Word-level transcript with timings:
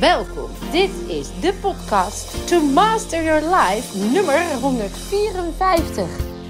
Welkom, 0.00 0.50
dit 0.70 0.90
is 1.06 1.40
de 1.40 1.54
podcast 1.60 2.48
To 2.48 2.60
Master 2.60 3.24
Your 3.24 3.40
Life 3.40 3.98
nummer 3.98 4.54
154. 4.60 6.04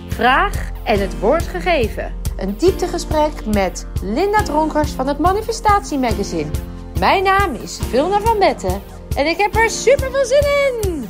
Vraag 0.09 0.71
en 0.85 1.01
het 1.01 1.21
woord 1.21 1.43
gegeven. 1.43 2.15
Een 2.37 2.57
dieptegesprek 2.57 3.47
met 3.47 3.87
Linda 4.03 4.43
Dronkers 4.43 4.91
van 4.91 5.07
het 5.07 5.19
Manifestatie 5.19 5.99
Magazine. 5.99 6.51
Mijn 6.99 7.23
naam 7.23 7.55
is 7.55 7.79
Vilna 7.89 8.21
van 8.21 8.39
Betten 8.39 8.83
en 9.17 9.27
ik 9.27 9.37
heb 9.37 9.55
er 9.55 9.71
super 9.71 10.11
veel 10.11 10.25
zin 10.25 10.43
in! 10.83 11.09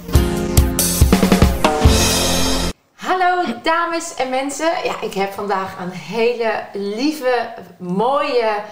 Hallo 2.92 3.60
dames 3.62 4.14
en 4.14 4.30
mensen. 4.30 4.70
Ja, 4.84 5.00
ik 5.00 5.14
heb 5.14 5.32
vandaag 5.32 5.78
een 5.80 5.90
hele 5.90 6.64
lieve, 6.72 7.54
mooie, 7.78 8.62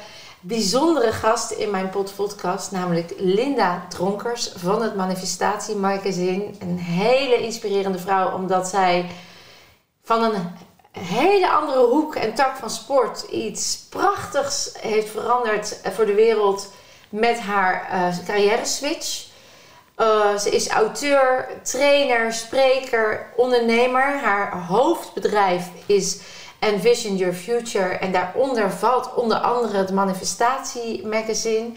bijzondere 0.46 1.12
gast 1.12 1.50
in 1.50 1.70
mijn 1.70 1.90
podcast. 2.16 2.70
Namelijk 2.70 3.14
Linda 3.18 3.86
Dronkers 3.88 4.52
van 4.56 4.82
het 4.82 4.96
Manifestatie 4.96 5.76
Magazine. 5.76 6.50
Een 6.58 6.78
hele 6.78 7.36
inspirerende 7.36 7.98
vrouw 7.98 8.34
omdat 8.34 8.68
zij 8.68 9.10
van 10.02 10.22
een 10.22 10.52
hele 11.00 11.50
andere 11.50 11.86
hoek 11.86 12.14
en 12.14 12.34
tak 12.34 12.56
van 12.56 12.70
sport 12.70 13.22
iets 13.22 13.86
prachtigs 13.88 14.72
heeft 14.80 15.10
veranderd 15.10 15.80
voor 15.92 16.06
de 16.06 16.14
wereld 16.14 16.72
met 17.08 17.38
haar 17.38 17.88
uh, 17.92 18.26
carrière 18.26 18.64
switch. 18.64 19.26
Uh, 19.98 20.36
ze 20.36 20.50
is 20.50 20.68
auteur, 20.68 21.48
trainer, 21.62 22.32
spreker, 22.32 23.32
ondernemer. 23.36 24.18
Haar 24.20 24.58
hoofdbedrijf 24.58 25.68
is 25.86 26.20
Envision 26.66 27.16
Your 27.16 27.34
Future. 27.34 27.88
En 27.88 28.12
daaronder 28.12 28.70
valt 28.70 29.14
onder 29.14 29.38
andere 29.38 29.76
het 29.76 29.92
Manifestatie 29.92 31.06
Magazine. 31.06 31.70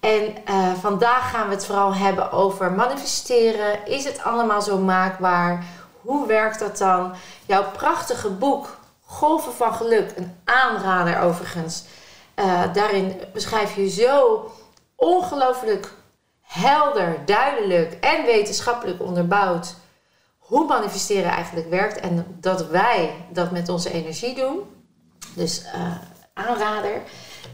En 0.00 0.34
uh, 0.48 0.72
vandaag 0.80 1.30
gaan 1.30 1.48
we 1.48 1.54
het 1.54 1.66
vooral 1.66 1.94
hebben 1.94 2.32
over 2.32 2.72
manifesteren. 2.72 3.86
Is 3.86 4.04
het 4.04 4.22
allemaal 4.22 4.62
zo 4.62 4.78
maakbaar? 4.78 5.64
Hoe 6.00 6.26
werkt 6.26 6.58
dat 6.58 6.78
dan? 6.78 7.14
Jouw 7.46 7.70
prachtige 7.70 8.30
boek, 8.30 8.76
Golven 9.04 9.52
van 9.52 9.74
Geluk, 9.74 10.12
een 10.16 10.36
aanrader 10.44 11.20
overigens. 11.20 11.84
Uh, 12.36 12.62
daarin 12.72 13.20
beschrijf 13.32 13.76
je 13.76 13.88
zo 13.88 14.44
ongelooflijk 14.96 15.92
helder, 16.42 17.16
duidelijk 17.24 17.92
en 17.92 18.24
wetenschappelijk 18.24 19.02
onderbouwd 19.02 19.74
hoe 20.46 20.66
manifesteren 20.66 21.30
eigenlijk 21.30 21.70
werkt 21.70 22.00
en 22.00 22.36
dat 22.40 22.68
wij 22.68 23.14
dat 23.32 23.50
met 23.50 23.68
onze 23.68 23.92
energie 23.92 24.34
doen. 24.34 24.60
Dus 25.34 25.62
uh, 25.74 25.92
aanrader. 26.34 27.02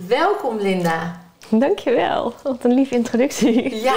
Welkom 0.06 0.58
Linda. 0.58 1.20
Dankjewel. 1.48 2.34
Wat 2.42 2.64
een 2.64 2.74
lieve 2.74 2.94
introductie. 2.94 3.82
Ja. 3.82 3.94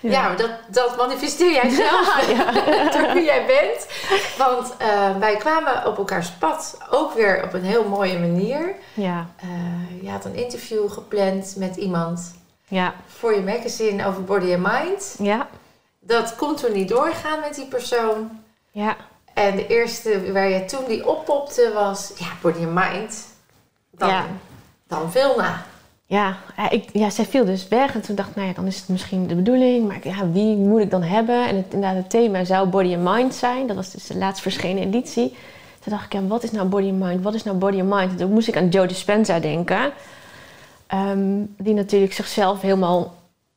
Ja, 0.00 0.10
ja 0.10 0.34
dat, 0.34 0.50
dat 0.70 0.96
manifesteer 0.96 1.52
jij 1.52 1.70
zelf 1.84 2.30
ja, 2.30 2.52
door 2.90 3.14
wie 3.14 3.24
jij 3.24 3.46
bent. 3.46 3.86
Want 4.38 4.74
uh, 4.82 5.16
wij 5.16 5.36
kwamen 5.36 5.86
op 5.86 5.98
elkaars 5.98 6.30
pad 6.30 6.78
ook 6.90 7.12
weer 7.12 7.44
op 7.44 7.52
een 7.52 7.64
heel 7.64 7.84
mooie 7.84 8.18
manier. 8.18 8.74
Ja. 8.94 9.26
Uh, 9.44 10.02
je 10.02 10.10
had 10.10 10.24
een 10.24 10.34
interview 10.34 10.90
gepland 10.90 11.54
met 11.56 11.76
iemand 11.76 12.34
ja. 12.68 12.94
voor 13.06 13.34
je 13.34 13.40
magazine 13.40 14.06
over 14.06 14.24
body 14.24 14.54
and 14.54 14.62
mind. 14.62 15.14
Ja. 15.18 15.48
Dat 16.06 16.36
kon 16.36 16.56
toen 16.56 16.72
niet 16.72 16.88
doorgaan 16.88 17.40
met 17.40 17.54
die 17.54 17.66
persoon. 17.66 18.30
Ja. 18.70 18.96
En 19.34 19.56
de 19.56 19.66
eerste 19.66 20.32
waar 20.32 20.48
je 20.48 20.64
toen 20.64 20.84
die 20.88 21.08
oppopte 21.08 21.70
was, 21.74 22.12
ja, 22.18 22.26
body 22.42 22.64
and 22.64 22.74
mind. 22.74 23.26
Dan, 23.90 24.08
ja. 24.08 24.26
dan 24.86 25.10
Vilna. 25.12 25.64
Ja, 26.08 26.36
ik, 26.70 26.88
ja, 26.92 27.10
zij 27.10 27.24
viel 27.24 27.44
dus 27.44 27.68
weg 27.68 27.94
en 27.94 28.00
toen 28.00 28.14
dacht 28.14 28.28
ik, 28.28 28.36
nou 28.36 28.48
ja, 28.48 28.54
dan 28.54 28.66
is 28.66 28.78
het 28.78 28.88
misschien 28.88 29.26
de 29.26 29.34
bedoeling. 29.34 29.88
Maar 29.88 29.98
ja, 30.02 30.30
wie 30.30 30.56
moet 30.56 30.80
ik 30.80 30.90
dan 30.90 31.02
hebben? 31.02 31.48
En 31.48 31.56
het, 31.56 31.66
inderdaad, 31.70 31.96
het 31.96 32.10
thema 32.10 32.44
zou 32.44 32.68
body 32.68 32.94
and 32.94 33.16
mind 33.16 33.34
zijn. 33.34 33.66
Dat 33.66 33.76
was 33.76 33.90
dus 33.90 34.06
de 34.06 34.16
laatst 34.16 34.42
verschenen 34.42 34.82
editie. 34.82 35.28
Toen 35.80 35.92
dacht 35.92 36.04
ik, 36.04 36.12
ja, 36.12 36.22
wat 36.22 36.42
is 36.42 36.50
nou 36.50 36.68
body 36.68 36.88
and 36.88 36.98
mind? 36.98 37.22
Wat 37.22 37.34
is 37.34 37.42
nou 37.42 37.56
body 37.56 37.80
and 37.80 37.90
mind? 37.90 38.18
Toen 38.18 38.32
moest 38.32 38.48
ik 38.48 38.56
aan 38.56 38.68
Joe 38.68 38.86
Dispenza 38.86 39.38
denken. 39.38 39.92
Ehm, 40.86 41.44
die 41.56 41.74
natuurlijk 41.74 42.12
zichzelf 42.12 42.60
helemaal, 42.60 43.14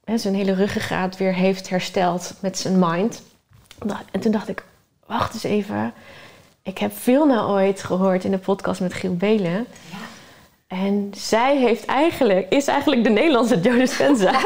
he, 0.09 0.17
zijn 0.17 0.35
hele 0.35 0.53
ruggengraat 0.53 1.17
weer 1.17 1.33
heeft 1.33 1.69
hersteld 1.69 2.33
met 2.39 2.57
zijn 2.57 2.79
mind. 2.79 3.21
En 4.11 4.19
toen 4.19 4.31
dacht 4.31 4.47
ik, 4.47 4.63
wacht 5.05 5.33
eens 5.33 5.43
even. 5.43 5.93
Ik 6.63 6.77
heb 6.77 6.97
veel 6.97 7.25
na 7.25 7.45
ooit 7.45 7.83
gehoord 7.83 8.23
in 8.23 8.31
de 8.31 8.37
podcast 8.37 8.81
met 8.81 8.93
Giel 8.93 9.15
Belen. 9.15 9.67
Ja. 9.91 9.97
En 10.67 11.11
zij 11.15 11.57
heeft 11.57 11.85
eigenlijk, 11.85 12.49
is 12.49 12.67
eigenlijk 12.67 13.03
de 13.03 13.09
Nederlandse 13.09 13.59
Joe 13.59 13.77
Dispenza. 13.77 14.31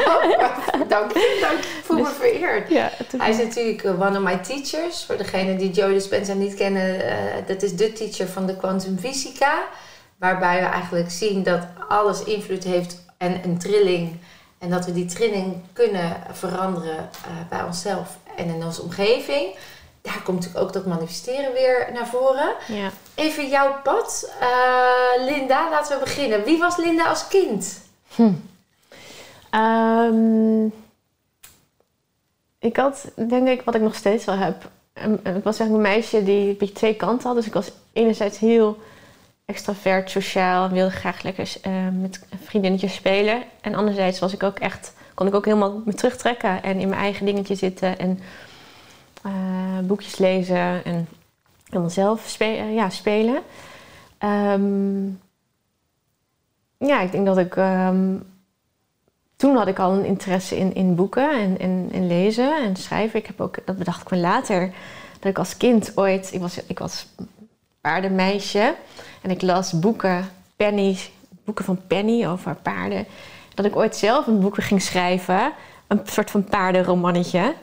Oh, 0.74 0.88
dank 0.88 1.12
je, 1.12 1.38
dank 1.40 1.62
je. 1.62 1.80
voel 1.82 1.96
me 1.96 2.02
dus- 2.02 2.12
vereerd. 2.12 2.70
Ja, 2.70 2.90
Hij 3.16 3.30
is 3.30 3.36
natuurlijk 3.36 3.82
uh, 3.82 4.00
one 4.00 4.18
of 4.18 4.24
my 4.24 4.36
teachers. 4.36 5.04
Voor 5.04 5.16
degenen 5.16 5.58
die 5.58 5.70
Joe 5.70 5.92
Dispenza 5.92 6.32
niet 6.32 6.54
kennen, 6.54 6.96
uh, 6.96 7.12
dat 7.46 7.62
is 7.62 7.76
de 7.76 7.92
teacher 7.92 8.28
van 8.28 8.46
de 8.46 8.56
Quantum 8.56 8.98
Fysica. 8.98 9.62
Waarbij 10.18 10.60
we 10.60 10.66
eigenlijk 10.66 11.10
zien 11.10 11.42
dat 11.42 11.66
alles 11.88 12.24
invloed 12.24 12.64
heeft 12.64 13.04
en 13.18 13.40
een 13.44 13.58
trilling. 13.58 14.18
En 14.64 14.70
dat 14.70 14.84
we 14.84 14.92
die 14.92 15.04
trilling 15.04 15.56
kunnen 15.72 16.16
veranderen 16.32 16.96
uh, 16.96 17.48
bij 17.48 17.62
onszelf 17.62 18.18
en 18.36 18.48
in 18.48 18.64
onze 18.64 18.82
omgeving. 18.82 19.54
Daar 20.02 20.22
komt 20.24 20.38
natuurlijk 20.38 20.64
ook 20.64 20.72
dat 20.72 20.86
manifesteren 20.86 21.52
weer 21.52 21.90
naar 21.92 22.06
voren. 22.06 22.54
Ja. 22.68 22.90
Even 23.14 23.48
jouw 23.48 23.80
pad. 23.82 24.32
Uh, 24.40 25.24
Linda, 25.24 25.70
laten 25.70 25.98
we 25.98 26.04
beginnen. 26.04 26.44
Wie 26.44 26.58
was 26.58 26.76
Linda 26.76 27.08
als 27.08 27.28
kind? 27.28 27.80
Hm. 28.14 28.32
Um, 29.54 30.72
ik 32.58 32.76
had, 32.76 33.04
denk 33.28 33.48
ik, 33.48 33.62
wat 33.62 33.74
ik 33.74 33.80
nog 33.80 33.94
steeds 33.94 34.24
wel 34.24 34.36
heb. 34.36 34.68
Ik 35.22 35.44
was 35.44 35.58
eigenlijk 35.58 35.72
een 35.72 35.94
meisje 35.94 36.24
die 36.24 36.48
een 36.48 36.56
beetje 36.56 36.74
twee 36.74 36.94
kanten 36.94 37.26
had. 37.26 37.36
Dus 37.36 37.46
ik 37.46 37.52
was 37.52 37.70
enerzijds 37.92 38.38
heel 38.38 38.78
extravert, 39.44 40.10
sociaal, 40.10 40.68
wilde 40.68 40.90
graag 40.90 41.22
lekker 41.22 41.52
uh, 41.66 41.72
met 42.00 42.26
vriendinnetjes 42.44 42.94
spelen. 42.94 43.42
En 43.60 43.74
anderzijds 43.74 44.18
was 44.18 44.32
ik 44.32 44.42
ook 44.42 44.58
echt, 44.58 44.94
kon 45.14 45.26
ik 45.26 45.34
ook 45.34 45.44
helemaal 45.44 45.82
me 45.84 45.94
terugtrekken 45.94 46.62
en 46.62 46.80
in 46.80 46.88
mijn 46.88 47.00
eigen 47.00 47.26
dingetje 47.26 47.54
zitten 47.54 47.98
en 47.98 48.20
uh, 49.26 49.78
boekjes 49.82 50.18
lezen 50.18 50.84
en 50.84 51.08
helemaal 51.64 51.90
zelf 51.90 52.40
uh, 52.40 52.74
ja, 52.74 52.90
spelen. 52.90 53.42
Um, 54.24 55.20
ja, 56.78 57.00
ik 57.00 57.12
denk 57.12 57.26
dat 57.26 57.38
ik. 57.38 57.56
Um, 57.56 58.32
toen 59.36 59.56
had 59.56 59.66
ik 59.66 59.78
al 59.78 59.92
een 59.92 60.04
interesse 60.04 60.56
in, 60.56 60.74
in 60.74 60.94
boeken 60.94 61.30
en, 61.40 61.58
en, 61.58 61.88
en 61.92 62.06
lezen 62.06 62.64
en 62.64 62.76
schrijven. 62.76 63.18
Ik 63.18 63.26
heb 63.26 63.40
ook, 63.40 63.58
dat 63.64 63.78
bedacht 63.78 64.02
ik 64.02 64.10
me 64.10 64.16
later, 64.16 64.72
dat 65.20 65.30
ik 65.30 65.38
als 65.38 65.56
kind 65.56 65.92
ooit, 65.94 66.32
ik 66.32 66.40
was, 66.40 66.60
ik 66.66 66.78
was 66.78 67.06
paardenmeisje. 67.84 68.74
En 69.22 69.30
ik 69.30 69.42
las 69.42 69.72
boeken, 69.72 70.30
Penny, 70.56 70.98
boeken 71.44 71.64
van 71.64 71.80
Penny 71.86 72.26
over 72.26 72.54
paarden. 72.54 73.06
Dat 73.54 73.64
ik 73.64 73.76
ooit 73.76 73.96
zelf 73.96 74.26
een 74.26 74.40
boek 74.40 74.62
ging 74.62 74.82
schrijven. 74.82 75.52
Een 75.86 76.00
soort 76.04 76.30
van 76.30 76.44
paardenromannetje. 76.44 77.54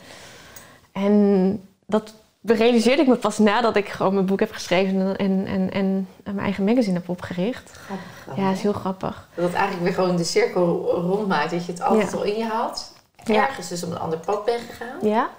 En 0.92 1.62
dat 1.86 2.14
realiseerde 2.42 3.02
ik 3.02 3.08
me 3.08 3.16
pas 3.16 3.38
nadat 3.38 3.76
ik 3.76 3.90
gewoon 3.90 4.14
mijn 4.14 4.26
boek 4.26 4.40
heb 4.40 4.52
geschreven 4.52 5.18
en, 5.18 5.46
en, 5.46 5.72
en 5.72 6.08
mijn 6.24 6.40
eigen 6.40 6.64
magazine 6.64 6.98
heb 6.98 7.10
opgericht. 7.10 7.72
Grappig, 7.72 8.36
Ja, 8.36 8.48
dat 8.48 8.56
is 8.56 8.62
heel 8.62 8.74
grappig. 8.74 9.28
Dat 9.36 9.46
het 9.46 9.54
eigenlijk 9.54 9.84
weer 9.84 9.94
gewoon 9.94 10.16
de 10.16 10.24
cirkel 10.24 10.92
rondmaakt. 10.92 11.52
Dat 11.52 11.66
je 11.66 11.72
het 11.72 11.82
altijd 11.82 12.14
al 12.14 12.24
in 12.24 12.38
je 12.38 12.46
had. 12.46 12.94
Ergens 13.24 13.68
dus 13.68 13.84
op 13.84 13.92
een 13.92 14.00
ander 14.00 14.20
pad 14.20 14.46
bent 14.46 14.62
gegaan. 14.70 14.98
Ja. 15.10 15.30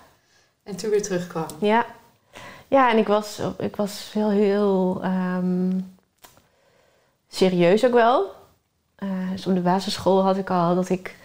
En 0.62 0.76
toen 0.76 0.91
weer 0.91 1.03
terugkwam. 1.03 1.47
Ja, 1.59 1.87
ja, 2.72 2.91
en 2.91 2.99
ik 2.99 3.06
was, 3.06 3.41
ik 3.59 3.77
was 3.77 4.10
heel, 4.12 4.31
heel 4.31 5.00
ehm, 5.03 5.81
serieus 7.28 7.84
ook 7.84 7.92
wel. 7.92 8.30
Uh, 8.98 9.30
dus 9.30 9.47
op 9.47 9.54
de 9.54 9.60
basisschool 9.60 10.22
had 10.22 10.36
ik 10.36 10.51
al 10.51 10.74
dat 10.74 10.89
ik, 10.89 11.16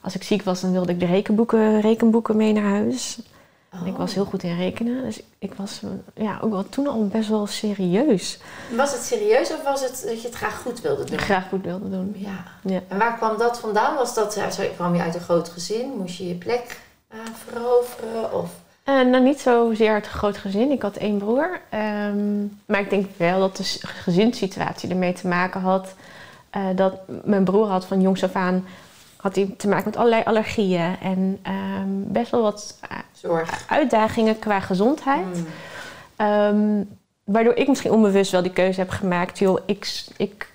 als 0.00 0.14
ik 0.14 0.22
ziek 0.22 0.42
was, 0.42 0.60
dan 0.60 0.72
wilde 0.72 0.92
ik 0.92 1.00
de 1.00 1.06
rekenboeken, 1.06 1.80
rekenboeken 1.80 2.36
mee 2.36 2.52
naar 2.52 2.70
huis. 2.70 3.18
En 3.70 3.86
ik 3.86 3.96
was 3.96 4.14
heel 4.14 4.24
goed 4.24 4.42
in 4.42 4.56
rekenen. 4.56 5.02
Dus 5.04 5.20
ik 5.38 5.54
was 5.54 5.80
ja, 6.14 6.38
ook 6.40 6.50
wel 6.50 6.68
toen 6.68 6.86
al 6.86 7.06
best 7.06 7.28
wel 7.28 7.46
serieus. 7.46 8.38
Was 8.76 8.92
het 8.92 9.02
serieus 9.02 9.52
of 9.52 9.62
was 9.62 9.80
het 9.80 10.04
dat 10.06 10.22
je 10.22 10.28
het 10.28 10.36
graag 10.36 10.60
goed 10.62 10.80
wilde 10.80 11.04
doen? 11.04 11.18
Graag 11.18 11.48
goed 11.48 11.64
wilde 11.64 11.90
doen. 11.90 12.14
Ja. 12.16 12.44
ja. 12.62 12.80
En 12.88 12.98
waar 12.98 13.16
kwam 13.16 13.38
dat 13.38 13.60
vandaan? 13.60 13.94
Was 13.94 14.14
dat, 14.14 14.40
kwam 14.74 14.94
je 14.94 15.02
uit 15.02 15.14
een 15.14 15.20
groot 15.20 15.48
gezin? 15.48 15.90
Moest 15.98 16.16
je 16.16 16.28
je 16.28 16.34
plek 16.34 16.80
uh, 17.14 17.20
veroveren? 17.44 18.32
Of? 18.32 18.50
Uh, 18.88 18.94
nou, 18.94 19.22
niet 19.22 19.40
zozeer 19.40 19.94
het 19.94 20.06
groot 20.06 20.36
gezin. 20.36 20.70
Ik 20.70 20.82
had 20.82 20.96
één 20.96 21.18
broer. 21.18 21.60
Um, 21.74 22.58
maar 22.66 22.80
ik 22.80 22.90
denk 22.90 23.06
wel 23.16 23.40
dat 23.40 23.56
de 23.56 23.64
gezinssituatie 23.82 24.90
ermee 24.90 25.12
te 25.12 25.28
maken 25.28 25.60
had. 25.60 25.94
Uh, 26.56 26.62
dat 26.74 26.94
mijn 27.24 27.44
broer 27.44 27.66
had 27.66 27.86
van 27.86 28.00
jongs 28.00 28.24
af 28.24 28.34
aan 28.34 28.64
had 29.16 29.34
hij 29.34 29.54
te 29.56 29.68
maken 29.68 29.84
met 29.84 29.96
allerlei 29.96 30.22
allergieën 30.24 30.96
en 31.02 31.38
um, 31.46 32.04
best 32.12 32.30
wel 32.30 32.42
wat 32.42 32.78
eh, 32.80 32.98
Zorg. 33.12 33.64
uitdagingen 33.68 34.38
qua 34.38 34.60
gezondheid. 34.60 35.44
Mm. 36.18 36.26
Um, 36.26 36.88
waardoor 37.24 37.54
ik 37.54 37.68
misschien 37.68 37.92
onbewust 37.92 38.32
wel 38.32 38.42
die 38.42 38.52
keuze 38.52 38.80
heb 38.80 38.90
gemaakt. 38.90 39.38
Joh, 39.38 39.58
ik, 39.66 40.04
ik 40.16 40.50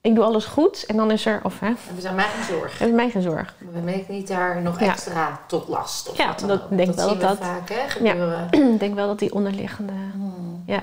ik 0.00 0.14
doe 0.14 0.24
alles 0.24 0.44
goed 0.44 0.86
en 0.86 0.96
dan 0.96 1.10
is 1.10 1.26
er, 1.26 1.40
of 1.42 1.60
hè, 1.60 1.72
We 1.94 2.00
zijn 2.00 2.14
mij 2.14 2.24
geen 2.28 2.56
zorg. 2.58 2.78
heb 2.78 2.88
ik 2.88 2.94
mij 2.94 3.10
geen 3.10 3.22
zorg. 3.22 3.54
We 3.58 3.80
ben 3.80 3.94
ik 3.94 4.08
niet 4.08 4.28
daar 4.28 4.62
nog 4.62 4.80
Ja. 4.80 4.86
extra 4.92 5.40
tot 5.46 5.68
last. 5.68 6.10
Of 6.10 6.16
Ja, 6.16 6.32
dat 6.46 6.50
ook. 6.50 6.76
denk 6.76 6.94
wel 6.94 7.08
zien 7.08 7.18
dat 7.18 7.30
we 7.30 7.36
dat- 7.38 7.46
vaak 7.48 7.68
hè, 7.68 7.88
gebeuren. 7.88 8.48
ik 8.74 8.80
denk 8.80 8.94
wel 8.94 9.06
dat 9.06 9.18
die 9.18 9.32
onderliggende, 9.34 9.92
Hmm. 9.92 10.62
ja. 10.66 10.82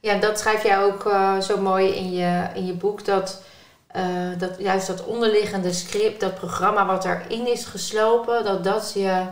Ja, 0.00 0.14
dat 0.18 0.38
schrijf 0.38 0.62
jij 0.62 0.82
ook 0.82 1.06
eh, 1.06 1.38
zo 1.40 1.60
mooi 1.60 1.88
in 1.88 2.12
je, 2.12 2.46
in 2.54 2.66
je 2.66 2.72
boek. 2.72 3.04
Dat, 3.04 3.42
eh, 3.86 4.02
dat 4.38 4.50
juist 4.58 4.86
dat 4.86 5.04
onderliggende 5.04 5.72
script, 5.72 6.20
dat 6.20 6.34
programma 6.34 6.86
wat 6.86 7.04
erin 7.04 7.46
is 7.52 7.64
geslopen, 7.64 8.44
dat 8.44 8.64
dat 8.64 8.92
je, 8.94 9.22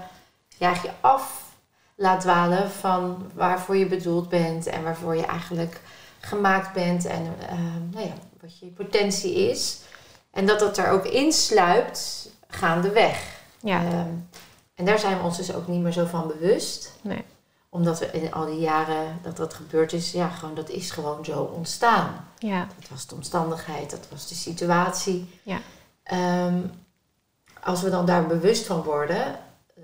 ja, 0.56 0.70
je 0.82 0.90
af 1.00 1.42
laat 1.94 2.20
dwalen 2.20 2.70
van 2.70 3.30
waarvoor 3.34 3.76
je 3.76 3.86
bedoeld 3.86 4.28
bent 4.28 4.66
en 4.66 4.82
waarvoor 4.82 5.16
je 5.16 5.26
eigenlijk 5.26 5.80
gemaakt 6.20 6.72
bent 6.72 7.06
en 7.06 7.34
eh, 7.48 7.58
nou 7.92 8.06
ja, 8.06 8.12
wat 8.46 8.58
je 8.58 8.66
potentie 8.66 9.34
is. 9.34 9.78
En 10.30 10.46
dat 10.46 10.58
dat 10.58 10.78
er 10.78 10.90
ook 10.90 11.04
insluipt 11.04 12.30
gaandeweg. 12.48 13.34
Ja, 13.60 13.84
Ehm, 13.84 14.08
en 14.74 14.84
daar 14.84 14.98
zijn 14.98 15.16
we 15.18 15.24
ons 15.24 15.36
dus 15.36 15.54
ook 15.54 15.66
niet 15.66 15.82
meer 15.82 15.92
zo 15.92 16.04
van 16.04 16.26
bewust. 16.26 16.92
Nee. 17.02 17.24
Omdat 17.68 17.98
we 17.98 18.06
in 18.10 18.32
al 18.32 18.46
die 18.46 18.58
jaren 18.60 19.18
dat 19.22 19.36
dat 19.36 19.54
gebeurd 19.54 19.92
is, 19.92 20.12
ja, 20.12 20.28
gewoon 20.28 20.54
dat 20.54 20.68
is 20.68 20.90
gewoon 20.90 21.24
zo 21.24 21.42
ontstaan. 21.42 22.28
ja, 22.38 22.66
Dat 22.80 22.88
was 22.88 23.06
de 23.06 23.14
omstandigheid, 23.14 23.90
dat 23.90 24.06
was 24.10 24.28
de 24.28 24.34
situatie. 24.34 25.40
Ja. 25.42 25.58
Ehm, 26.02 26.58
als 27.62 27.82
we 27.82 27.90
dan 27.90 28.06
daar 28.06 28.26
bewust 28.26 28.66
van 28.66 28.82
worden, 28.82 29.38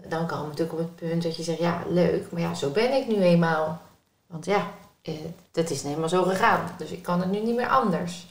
dan 0.08 0.26
komen 0.26 0.42
we 0.44 0.48
natuurlijk 0.50 0.78
op 0.78 0.86
het 0.86 0.96
punt 0.96 1.22
dat 1.22 1.36
je 1.36 1.42
zegt, 1.42 1.58
ja, 1.58 1.82
leuk, 1.88 2.30
maar 2.30 2.40
ja, 2.40 2.54
zo 2.54 2.70
ben 2.70 2.92
ik 2.92 3.06
nu 3.06 3.14
eenmaal. 3.22 3.80
Want 4.26 4.44
ja, 4.44 4.66
eh, 5.02 5.14
dat 5.52 5.70
is 5.70 5.82
eenmaal 5.84 6.08
zo 6.08 6.22
gegaan, 6.22 6.70
dus 6.78 6.90
ik 6.90 7.02
kan 7.02 7.20
het 7.20 7.30
nu 7.30 7.40
niet 7.40 7.56
meer 7.56 7.68
anders. 7.68 8.26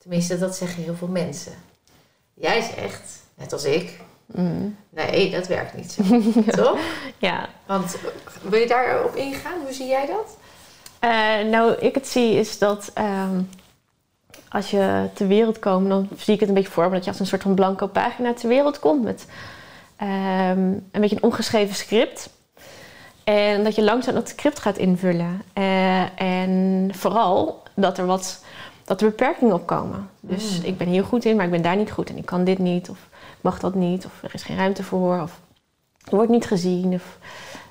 Tenminste, 0.00 0.38
dat 0.38 0.56
zeggen 0.56 0.82
heel 0.82 0.94
veel 0.94 1.08
mensen. 1.08 1.52
Jij 2.34 2.62
zegt, 2.62 3.20
net 3.34 3.52
als 3.52 3.64
ik, 3.64 4.00
mm, 4.26 4.76
nee, 4.90 5.30
dat 5.30 5.46
werkt 5.46 5.76
niet 5.76 5.92
zo. 5.92 6.02
Toch? 6.62 6.78
ja. 7.18 7.48
Want 7.66 7.96
wil 8.42 8.60
je 8.60 8.66
daarop 8.66 9.14
ingaan? 9.14 9.60
Hoe 9.60 9.72
zie 9.72 9.86
jij 9.86 10.06
dat? 10.06 10.36
Eh, 10.98 11.50
nou, 11.50 11.72
ik 11.72 11.94
het 11.94 12.08
zie 12.08 12.34
is 12.34 12.58
dat 12.58 12.90
ehm, 12.94 13.40
als 14.48 14.70
je 14.70 15.08
ter 15.14 15.26
wereld 15.26 15.58
komt, 15.58 15.88
dan 15.88 16.08
zie 16.16 16.34
ik 16.34 16.40
het 16.40 16.48
een 16.48 16.54
beetje 16.54 16.70
voor 16.70 16.88
me 16.88 16.94
dat 16.94 17.04
je 17.04 17.10
als 17.10 17.20
een 17.20 17.26
soort 17.26 17.42
van 17.42 17.54
blanco 17.54 17.86
pagina 17.86 18.34
ter 18.34 18.48
wereld 18.48 18.78
komt 18.78 19.02
met 19.02 19.26
ehm, 19.96 20.60
een 20.92 21.00
beetje 21.00 21.16
een 21.16 21.22
ongeschreven 21.22 21.74
script. 21.74 22.30
En 23.24 23.64
dat 23.64 23.74
je 23.74 23.82
langzaam 23.82 24.14
dat 24.14 24.28
script 24.28 24.60
gaat 24.60 24.78
invullen. 24.78 25.42
Eh, 25.52 26.20
en 26.20 26.90
vooral 26.94 27.62
dat 27.74 27.98
er 27.98 28.06
wat 28.06 28.44
dat 28.90 29.00
er 29.00 29.08
beperkingen 29.08 29.54
op 29.54 29.66
komen. 29.66 30.08
Dus 30.20 30.58
Mm. 30.58 30.64
ik 30.64 30.78
ben 30.78 30.88
hier 30.88 31.04
goed 31.04 31.24
in, 31.24 31.36
maar 31.36 31.44
ik 31.44 31.50
ben 31.50 31.62
daar 31.62 31.76
niet 31.76 31.90
goed 31.90 32.10
in. 32.10 32.16
Ik 32.16 32.26
kan 32.26 32.44
dit 32.44 32.58
niet, 32.58 32.90
of 32.90 32.98
ik 33.12 33.38
mag 33.40 33.58
dat 33.60 33.74
niet, 33.74 34.04
of 34.06 34.22
er 34.22 34.30
is 34.32 34.42
geen 34.42 34.56
ruimte 34.56 34.82
voor, 34.82 35.20
of 35.22 35.40
er 36.04 36.16
wordt 36.16 36.30
niet 36.30 36.46
gezien, 36.46 36.94
of 36.94 37.18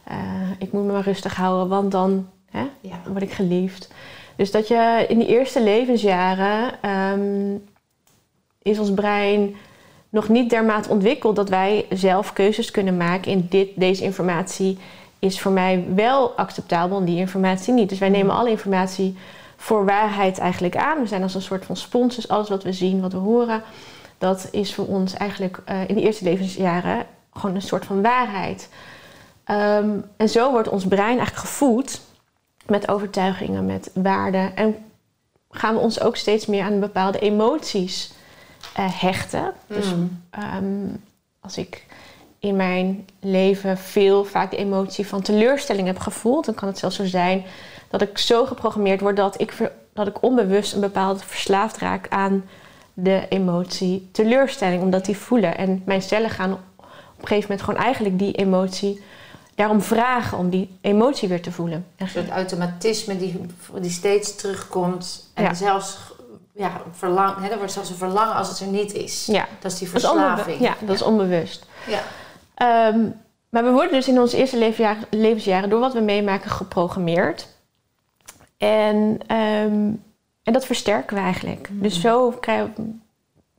eh, 0.03 0.17
ik 0.59 0.71
moet 0.71 0.85
me 0.85 0.91
maar 0.91 1.03
rustig 1.03 1.35
houden, 1.35 1.67
want 1.67 1.91
dan 1.91 2.27
hè, 2.51 2.63
Ja. 2.81 3.01
word 3.07 3.21
ik 3.21 3.31
geliefd. 3.31 3.91
Dus 4.35 4.51
dat 4.51 4.67
je 4.67 5.05
in 5.07 5.17
die 5.19 5.27
eerste 5.27 5.63
levensjaren 5.63 6.81
ehm, 6.81 7.55
is 8.61 8.79
ons 8.79 8.93
brein 8.93 9.55
nog 10.09 10.29
niet 10.29 10.49
dermate 10.49 10.89
ontwikkeld 10.89 11.35
dat 11.35 11.49
wij 11.49 11.85
zelf 11.89 12.33
keuzes 12.33 12.71
kunnen 12.71 12.97
maken 12.97 13.31
in 13.31 13.45
dit, 13.49 13.69
deze 13.75 14.03
informatie 14.03 14.77
is 15.19 15.41
voor 15.41 15.51
mij 15.51 15.85
wel 15.95 16.31
acceptabel 16.31 16.97
en 16.97 17.05
die 17.05 17.17
informatie 17.17 17.73
niet. 17.73 17.89
Dus 17.89 17.99
wij 17.99 18.09
nemen 18.09 18.35
alle 18.35 18.49
informatie 18.49 19.17
voor 19.59 19.85
waarheid 19.85 20.37
eigenlijk 20.37 20.75
aan. 20.77 20.99
We 20.99 21.07
zijn 21.07 21.23
als 21.23 21.35
een 21.35 21.41
soort 21.41 21.65
van 21.65 21.75
spons, 21.75 22.15
dus 22.15 22.27
alles 22.27 22.49
wat 22.49 22.63
we 22.63 22.73
zien, 22.73 23.01
wat 23.01 23.11
we 23.11 23.17
horen, 23.17 23.63
dat 24.17 24.47
is 24.51 24.73
voor 24.73 24.85
ons 24.85 25.13
eigenlijk 25.13 25.59
eh, 25.65 25.89
in 25.89 25.95
de 25.95 26.01
eerste 26.01 26.23
levensjaren 26.23 27.05
gewoon 27.33 27.55
een 27.55 27.61
soort 27.61 27.85
van 27.85 28.01
waarheid. 28.01 28.69
Ehm, 29.43 29.89
en 30.17 30.29
zo 30.29 30.51
wordt 30.51 30.69
ons 30.69 30.85
brein 30.87 31.17
eigenlijk 31.17 31.37
gevoed 31.47 32.01
met 32.65 32.87
overtuigingen, 32.87 33.65
met 33.65 33.91
waarden. 33.93 34.55
En 34.55 34.75
gaan 35.51 35.73
we 35.73 35.79
ons 35.79 36.01
ook 36.01 36.15
steeds 36.15 36.45
meer 36.45 36.63
aan 36.63 36.79
bepaalde 36.79 37.19
emoties 37.19 38.11
eh, 38.73 39.01
hechten. 39.01 39.53
Dus 39.67 39.93
Mm. 39.93 40.21
ehm, 40.29 40.87
als 41.39 41.57
ik 41.57 41.85
in 42.39 42.55
mijn 42.55 43.07
leven 43.19 43.77
veel 43.77 44.25
vaak 44.25 44.51
de 44.51 44.57
emotie 44.57 45.07
van 45.07 45.21
teleurstelling 45.21 45.87
heb 45.87 45.99
gevoeld, 45.99 46.45
dan 46.45 46.55
kan 46.55 46.67
het 46.67 46.77
zelfs 46.77 46.95
zo 46.95 47.05
zijn 47.05 47.43
dat 47.89 48.01
ik 48.01 48.17
zo 48.17 48.45
geprogrammeerd 48.45 49.01
word 49.01 49.15
dat 49.17 49.41
ik, 49.41 49.71
dat 49.93 50.07
ik 50.07 50.23
onbewust 50.23 50.73
een 50.73 50.79
bepaald 50.79 51.23
verslaafd 51.23 51.77
raak 51.77 52.05
aan 52.09 52.45
de 52.93 53.25
emotie 53.29 54.09
teleurstelling, 54.11 54.81
omdat 54.81 55.05
die 55.05 55.17
voelen. 55.17 55.57
En 55.57 55.81
mijn 55.85 56.01
cellen 56.01 56.29
gaan 56.29 56.51
op 56.53 56.59
een 57.21 57.27
gegeven 57.27 57.49
moment 57.49 57.61
gewoon 57.67 57.83
eigenlijk 57.83 58.19
die 58.19 58.33
emotie 58.33 59.03
daarom 59.55 59.81
vragen 59.81 60.37
om 60.37 60.49
die 60.49 60.77
emotie 60.81 61.29
weer 61.29 61.41
te 61.41 61.51
voelen. 61.51 61.85
En 61.95 62.05
Een 62.05 62.11
soort 62.11 62.29
automatisme 62.29 63.17
die, 63.17 63.45
die 63.79 63.91
steeds 63.91 64.35
terugkomt. 64.35 65.29
En 65.33 65.43
Ja. 65.43 65.53
zelfs 65.53 65.97
ja, 66.53 66.81
verlang, 66.91 67.37
hè, 67.41 67.47
er 67.49 67.57
wordt 67.57 67.71
zelfs 67.73 67.89
een 67.89 67.95
verlangen 67.95 68.35
als 68.35 68.49
het 68.49 68.59
er 68.59 68.67
niet 68.67 68.93
is. 68.93 69.25
ja, 69.25 69.47
Dat 69.59 69.71
is 69.71 69.77
die 69.77 69.87
dat 69.91 69.95
is, 70.01 70.07
verslaving. 70.07 70.59
ja, 70.59 70.75
dat 70.81 70.95
is 70.95 71.01
onbewust. 71.01 71.65
Ja. 71.87 71.99
Ehm, 72.55 72.99
maar 73.49 73.63
we 73.63 73.71
worden 73.71 73.91
dus 73.91 74.07
in 74.07 74.19
onze 74.19 74.37
eerste 74.37 74.57
levensjaren, 74.57 75.03
levensjaren 75.09 75.69
door 75.69 75.79
wat 75.79 75.93
we 75.93 75.99
meemaken 76.01 76.51
geprogrammeerd. 76.51 77.47
En, 78.59 79.19
ehm, 79.27 79.91
en 80.43 80.53
dat 80.53 80.65
versterken 80.65 81.15
we 81.15 81.21
eigenlijk. 81.21 81.69
Mhm. 81.69 81.81
Dus 81.81 82.01
zo 82.01 82.31
krijgen 82.31 82.73
we, 82.75 82.83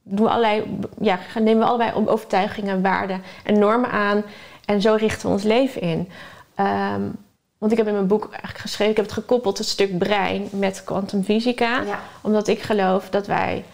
doen 0.02 0.26
we 0.26 0.30
allerlei, 0.32 0.78
ja, 1.00 1.18
nemen 1.34 1.58
we 1.58 1.64
allerlei 1.64 2.06
overtuigingen, 2.06 2.82
waarden 2.82 3.22
en 3.44 3.58
normen 3.58 3.90
aan. 3.90 4.22
En 4.64 4.80
zo 4.80 4.94
richten 4.94 5.26
we 5.26 5.32
ons 5.32 5.42
leven 5.42 5.80
in. 5.80 6.08
Ehm, 6.54 7.02
want 7.58 7.72
ik 7.72 7.78
heb 7.78 7.86
in 7.86 7.92
mijn 7.94 8.06
boek 8.06 8.22
eigenlijk 8.24 8.58
geschreven, 8.58 8.90
ik 8.90 8.96
heb 8.96 9.06
het 9.06 9.14
gekoppeld, 9.14 9.58
het 9.58 9.66
stuk 9.66 9.98
brein 9.98 10.48
met 10.50 10.84
kwantumfysica 10.84 11.82
Ja. 11.82 11.98
omdat 12.20 12.48
ik 12.48 12.62
geloof 12.62 13.10
dat 13.10 13.26
wij 13.26 13.64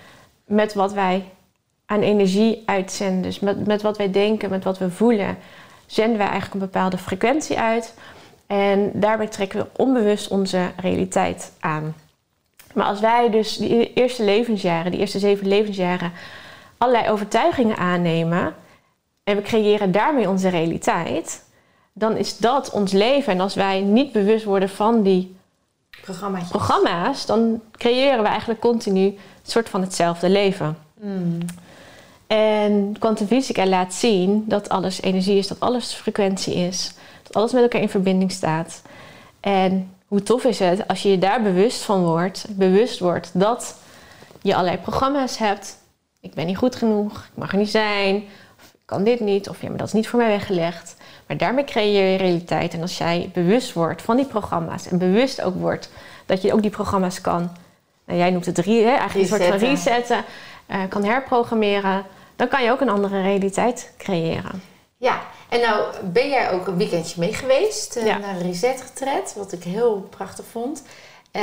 met 0.45 0.75
wat 0.75 0.93
wij 0.93 1.25
aan 1.87 2.01
energie 2.01 2.63
uitzenden, 2.67 3.23
dus 3.23 3.41
met, 3.41 3.67
met 3.67 3.83
wat 3.83 3.97
wij 3.97 4.11
denken, 4.11 4.51
met 4.51 4.65
wat 4.65 4.79
we 4.79 4.91
voelen, 4.91 5.39
zenden 5.87 6.19
wij 6.19 6.27
eigenlijk 6.27 6.55
een 6.55 6.71
bepaalde 6.71 6.99
frequentie 6.99 7.59
uit. 7.59 7.95
En 8.47 8.91
daarbij 8.95 9.29
trekken 9.29 9.59
we 9.59 9.83
onbewust 9.83 10.29
onze 10.29 10.71
realiteit 10.77 11.53
aan. 11.61 11.95
Maar 12.75 12.87
als 12.87 13.01
wij 13.01 13.31
dus 13.31 13.57
die 13.57 13.93
eerste 13.93 14.25
levensjaren, 14.25 14.91
die 14.91 15.01
eerste 15.01 15.19
zeven 15.19 15.49
levensjaren, 15.49 16.13
allerlei 16.79 17.11
overtuigingen 17.11 17.77
aannemen 17.77 18.55
en 19.25 19.37
we 19.37 19.43
creëren 19.43 19.93
daarmee 19.93 20.29
onze 20.29 20.49
realiteit, 20.49 21.45
dan 21.93 22.17
is 22.17 22.39
dat 22.39 22.71
ons 22.71 22.93
leven. 22.93 23.33
En 23.33 23.41
als 23.41 23.55
wij 23.55 23.81
niet 23.81 24.13
bewust 24.13 24.45
worden 24.45 24.69
van 24.69 25.03
die 25.03 25.37
Programma's. 26.03 26.49
programma's, 26.49 27.27
dan 27.27 27.61
creëren 27.73 28.23
we 28.23 28.29
eigenlijk 28.29 28.61
continu 28.61 29.05
een 29.05 29.19
soort 29.43 29.69
van 29.69 29.81
hetzelfde 29.81 30.29
leven. 30.29 30.79
Mm. 31.01 31.39
En 32.27 32.97
kwantumfysica 32.99 33.67
laat 33.67 33.95
zien 33.95 34.45
dat 34.49 34.69
alles 34.69 35.03
energie 35.03 35.39
is, 35.39 35.47
dat 35.47 35.61
alles 35.61 35.93
frequentie 35.93 36.55
is, 36.55 36.95
alles 37.37 37.53
met 37.53 37.63
elkaar 37.63 37.81
in 37.81 37.89
verbinding 37.89 38.33
staat. 38.33 38.83
En 39.41 39.91
hoe 40.07 40.23
tof 40.23 40.45
is 40.45 40.59
het 40.59 40.89
als 40.89 41.03
je 41.03 41.11
je 41.11 41.19
daar 41.19 41.43
bewust 41.43 41.83
van 41.83 42.05
wordt, 42.05 42.47
bewust 42.51 42.99
wordt 42.99 43.31
dat 43.33 43.77
je 44.43 44.55
allerlei 44.55 44.79
programma's 44.79 45.39
hebt. 45.39 45.79
Ik 46.21 46.35
ben 46.35 46.47
niet 46.47 46.57
goed 46.57 46.77
genoeg, 46.77 47.13
ik 47.13 47.31
mag 47.35 47.53
er 47.53 47.59
niet 47.59 47.71
zijn, 47.71 48.17
of 48.59 48.65
ik 48.73 48.81
kan 48.85 49.05
dit 49.05 49.21
niet, 49.21 49.49
of 49.49 49.63
ja, 49.63 49.69
maar 49.69 49.79
dat 49.79 49.87
is 49.87 49.93
niet 49.93 50.09
voor 50.09 50.19
mij 50.19 50.29
weggelegd. 50.29 50.97
Maar 51.27 51.37
daarmee 51.37 51.65
creëer 51.65 52.11
je 52.11 52.17
realiteit. 52.17 52.75
En 52.75 52.81
als 52.81 52.99
jij 52.99 53.31
bewust 53.33 53.73
wordt 53.73 54.03
van 54.03 54.17
die 54.17 54.27
programma's 54.27 54.87
en 54.89 54.99
bewust 54.99 55.43
ook 55.43 55.55
wordt 55.55 55.91
dat 56.27 56.43
je 56.43 56.53
ook 56.53 56.63
die 56.63 56.71
programma's 56.71 57.21
kan, 57.21 57.51
nou, 58.05 58.19
jij 58.19 58.31
noemt 58.31 58.47
het 58.47 58.59
re- 58.59 58.73
hè, 58.73 58.97
eigenlijk 58.97 59.15
een 59.15 59.27
soort 59.27 59.43
van 59.43 59.59
Resetten. 59.59 59.95
resetten, 59.95 60.25
eh, 60.67 60.81
kan 60.89 61.05
herprogrammeren, 61.05 62.05
dan 62.37 62.49
kan 62.49 62.63
je 62.65 62.71
ook 62.71 62.81
een 62.81 62.89
andere 62.89 63.23
realiteit 63.23 63.93
creëren. 63.99 64.63
Ja, 64.97 65.21
en 65.49 65.61
nou 65.61 65.85
ben 66.05 66.29
jij 66.29 66.51
ook 66.51 66.67
een 66.67 66.77
weekendje 66.77 67.21
mee 67.21 67.35
geweest 67.35 67.97
eh, 67.97 68.07
Ja. 68.07 68.19
naar 68.19 68.35
een 68.35 68.43
reset 68.43 68.81
getred, 68.83 69.35
wat 69.37 69.53
ik 69.53 69.63
heel 69.63 70.07
prachtig 70.11 70.45
vond. 70.51 70.83
Eh, 71.31 71.43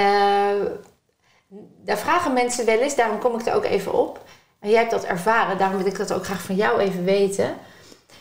daar 1.86 1.98
vragen 1.98 2.34
mensen 2.34 2.66
wel 2.66 2.80
eens, 2.80 2.96
daarom 2.96 3.20
kom 3.20 3.40
ik 3.40 3.46
er 3.46 3.54
ook 3.54 3.66
even 3.66 3.94
op. 3.94 4.24
En 4.60 4.70
jij 4.70 4.80
hebt 4.80 4.92
dat 4.92 5.04
ervaren, 5.04 5.58
daarom 5.58 5.78
wil 5.78 5.86
ik 5.88 5.98
dat 5.98 6.14
ook 6.14 6.26
graag 6.26 6.42
van 6.42 6.56
jou 6.56 6.80
even 6.80 7.04
weten. 7.04 7.56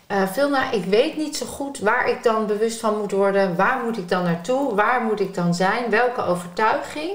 Eh 0.07 0.29
Vilna, 0.29 0.71
ik 0.71 0.85
weet 0.85 1.17
niet 1.17 1.37
zo 1.37 1.47
goed 1.47 1.79
waar 1.79 2.09
ik 2.09 2.23
dan 2.23 2.47
bewust 2.47 2.81
van 2.81 2.99
moet 2.99 3.13
worden. 3.13 3.57
Waar 3.57 3.83
moet 3.85 3.97
ik 3.99 4.09
dan 4.09 4.23
naartoe? 4.25 4.75
Waar 4.75 5.01
moet 5.03 5.21
ik 5.21 5.35
dan 5.35 5.55
zijn? 5.55 5.91
Welke 5.91 6.23
overtuiging? 6.23 7.13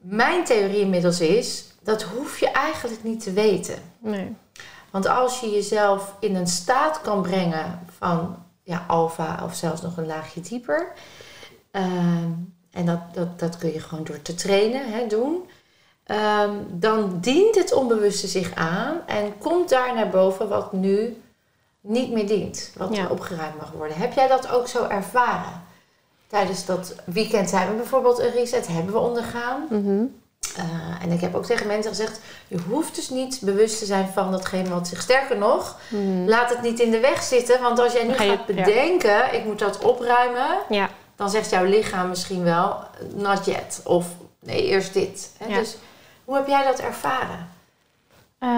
Mijn 0.00 0.44
theorie 0.44 0.80
inmiddels 0.80 1.20
is, 1.20 1.64
dat 1.82 2.02
hoef 2.02 2.38
je 2.38 2.50
eigenlijk 2.50 3.02
niet 3.02 3.22
te 3.22 3.32
weten. 3.32 3.74
Nee. 3.98 4.34
Want 4.96 5.08
als 5.08 5.40
je 5.40 5.50
jezelf 5.50 6.14
in 6.20 6.36
een 6.36 6.46
staat 6.46 7.00
kan 7.00 7.22
brengen 7.22 7.80
van 7.98 8.36
ja, 8.62 8.84
alfa 8.88 9.40
of 9.44 9.54
zelfs 9.54 9.82
nog 9.82 9.96
een 9.96 10.06
laagje 10.06 10.40
dieper. 10.40 10.92
ehm, 11.70 12.30
en 12.70 12.86
dat, 12.86 12.98
dat, 13.12 13.38
dat 13.38 13.56
kun 13.56 13.72
je 13.72 13.80
gewoon 13.80 14.04
door 14.04 14.22
te 14.22 14.34
trainen 14.34 14.92
hè, 14.92 15.06
doen. 15.06 15.48
ehm, 16.04 16.50
dan 16.68 17.18
dient 17.20 17.54
het 17.54 17.72
onbewuste 17.72 18.26
zich 18.26 18.54
aan 18.54 19.06
en 19.06 19.38
komt 19.38 19.68
daar 19.68 19.94
naar 19.94 20.08
boven 20.08 20.48
wat 20.48 20.72
nu 20.72 21.22
niet 21.80 22.12
meer 22.12 22.26
dient. 22.26 22.72
Wat 22.76 22.96
Ja. 22.96 23.06
opgeruimd 23.08 23.56
mag 23.56 23.70
worden. 23.72 23.96
Heb 23.96 24.12
jij 24.12 24.28
dat 24.28 24.48
ook 24.48 24.68
zo 24.68 24.84
ervaren? 24.84 25.62
Tijdens 26.26 26.64
dat 26.66 26.94
weekend 27.04 27.48
zijn 27.48 27.68
we 27.70 27.74
bijvoorbeeld 27.74 28.18
een 28.18 28.30
reset 28.32 28.66
hebben 28.66 28.92
we 28.92 28.98
ondergaan. 28.98 29.66
Mhm. 29.70 30.04
Eh, 30.56 30.64
en 31.04 31.10
ik 31.12 31.20
heb 31.20 31.34
ook 31.34 31.44
tegen 31.44 31.66
mensen 31.66 31.90
gezegd: 31.90 32.20
je 32.48 32.58
hoeft 32.68 32.94
dus 32.94 33.08
niet 33.10 33.38
bewust 33.42 33.78
te 33.78 33.84
zijn 33.84 34.08
van 34.14 34.30
datgene 34.30 34.68
wat 34.68 34.88
zich. 34.88 35.00
Sterker 35.02 35.36
nog, 35.38 35.76
Mhm. 35.88 36.24
laat 36.28 36.50
het 36.50 36.62
niet 36.62 36.80
in 36.80 36.90
de 36.90 37.00
weg 37.00 37.22
zitten. 37.22 37.62
Want 37.62 37.78
als 37.78 37.92
jij 37.92 38.04
nu 38.04 38.10
je- 38.10 38.16
gaat 38.16 38.46
bedenken: 38.46 39.34
ik 39.34 39.44
moet 39.44 39.58
dat 39.58 39.78
opruimen, 39.78 40.46
Ja. 40.68 40.88
dan 41.16 41.30
zegt 41.30 41.50
jouw 41.50 41.64
lichaam 41.64 42.08
misschien 42.08 42.42
wel: 42.44 42.76
not 43.14 43.44
yet. 43.44 43.80
Of 43.84 44.06
nee, 44.40 44.64
eerst 44.66 44.92
dit. 44.94 45.30
Hè? 45.38 45.46
Ja. 45.46 45.58
Dus 45.58 45.76
hoe 46.24 46.36
heb 46.36 46.46
jij 46.46 46.64
dat 46.64 46.78
ervaren? 46.78 47.54
Eh, 48.38 48.48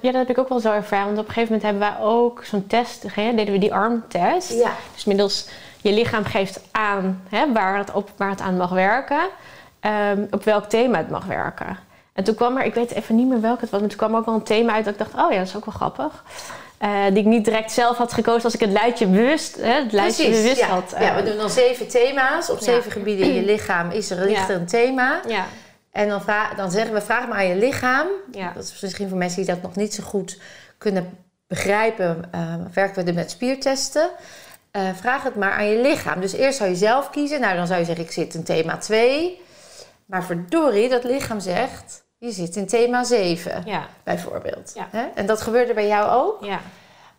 ja, 0.00 0.12
dat 0.12 0.14
heb 0.14 0.28
ik 0.30 0.38
ook 0.38 0.48
wel 0.48 0.60
zo 0.60 0.72
ervaren. 0.72 1.06
Want 1.06 1.18
op 1.18 1.26
een 1.28 1.32
gegeven 1.32 1.54
moment 1.54 1.62
hebben 1.62 1.98
wij 1.98 2.06
ook 2.06 2.44
zo'n 2.44 2.66
test. 2.66 3.04
Hè, 3.14 3.34
deden 3.34 3.52
we 3.52 3.58
die 3.60 3.74
armtest. 3.74 4.52
Ja, 4.52 4.70
Dus 4.94 5.04
middels 5.04 5.48
je 5.80 5.92
lichaam 5.92 6.24
geeft 6.24 6.60
aan 6.70 7.22
hè, 7.28 7.52
waar, 7.52 7.78
het 7.78 7.92
op, 7.92 8.10
waar 8.16 8.30
het 8.30 8.40
aan 8.40 8.56
mag 8.56 8.70
werken. 8.70 9.28
Ehm, 9.80 10.26
op 10.30 10.44
welk 10.44 10.64
thema 10.64 10.98
het 10.98 11.10
mag 11.10 11.24
werken. 11.24 11.78
En 12.12 12.24
toen 12.24 12.34
kwam 12.34 12.56
er, 12.56 12.64
ik 12.64 12.74
weet 12.74 12.90
even 12.90 13.16
niet 13.16 13.28
meer 13.28 13.40
welk 13.40 13.60
het 13.60 13.70
was, 13.70 13.80
maar 13.80 13.88
toen 13.88 13.98
kwam 13.98 14.16
ook 14.16 14.24
wel 14.24 14.34
een 14.34 14.42
thema 14.42 14.72
uit 14.72 14.84
dat 14.84 14.92
ik 14.92 14.98
dacht, 14.98 15.14
oh 15.14 15.32
ja, 15.32 15.38
dat 15.38 15.46
is 15.46 15.56
ook 15.56 15.64
wel 15.64 15.74
grappig. 15.74 16.24
Eh, 16.78 17.04
die 17.08 17.18
ik 17.18 17.24
niet 17.24 17.44
direct 17.44 17.72
zelf 17.72 17.96
had 17.96 18.12
gekozen 18.12 18.44
als 18.44 18.54
ik 18.54 18.60
het 18.60 18.70
lijstje 18.70 19.06
bewust, 19.06 19.56
hè, 19.56 19.72
het 19.72 19.92
lijstje 19.92 20.30
bewust 20.30 20.58
ja. 20.58 20.66
had. 20.66 20.94
ja, 20.98 21.14
we 21.14 21.20
eh, 21.20 21.26
doen 21.26 21.36
dan 21.36 21.50
zeven 21.50 21.88
thema's. 21.88 22.50
Op 22.50 22.58
Ja. 22.58 22.64
zeven 22.64 22.90
gebieden 22.90 23.26
in 23.26 23.34
je 23.34 23.42
lichaam 23.44 23.90
is 23.90 24.10
er, 24.10 24.24
ligt 24.24 24.48
er 24.48 24.56
een 24.56 24.66
thema. 24.66 25.20
ja, 25.28 25.44
En 25.90 26.08
dan, 26.08 26.22
dan 26.56 26.70
zeggen 26.70 26.94
we: 26.94 27.00
vraag 27.00 27.28
maar 27.28 27.38
aan 27.38 27.46
je 27.46 27.56
lichaam. 27.56 28.06
ja, 28.32 28.52
Dat 28.54 28.64
is 28.64 28.80
misschien 28.80 29.08
voor 29.08 29.18
mensen 29.18 29.44
die 29.44 29.54
dat 29.54 29.62
nog 29.62 29.76
niet 29.76 29.94
zo 29.94 30.02
goed 30.02 30.40
kunnen 30.78 31.18
begrijpen, 31.46 32.24
eh, 32.30 32.54
werken 32.72 33.02
we 33.04 33.08
er 33.10 33.16
met 33.16 33.30
spiertesten. 33.30 34.08
Vraag 34.94 35.22
het 35.22 35.34
maar 35.34 35.52
aan 35.52 35.66
je 35.66 35.80
lichaam. 35.80 36.20
Dus 36.20 36.32
eerst 36.32 36.58
zou 36.58 36.70
je 36.70 36.76
zelf 36.76 37.10
kiezen. 37.10 37.40
Nou, 37.40 37.56
dan 37.56 37.66
zou 37.66 37.78
je 37.78 37.84
zeggen, 37.84 38.04
ik 38.04 38.10
zit 38.12 38.34
in 38.34 38.42
thema 38.44 38.76
2. 38.76 39.40
Maar 40.08 40.24
verdorie, 40.24 40.88
dat 40.88 41.04
lichaam 41.04 41.40
zegt, 41.40 42.04
je 42.18 42.30
zit 42.30 42.56
in 42.56 42.66
thema 42.66 43.04
7, 43.04 43.62
ja, 43.66 43.86
bijvoorbeeld. 44.04 44.72
Ja. 44.74 44.88
Hè? 44.90 45.06
En 45.14 45.26
dat 45.26 45.40
gebeurde 45.40 45.74
bij 45.74 45.86
jou 45.86 46.10
ook? 46.10 46.44
ja. 46.44 46.60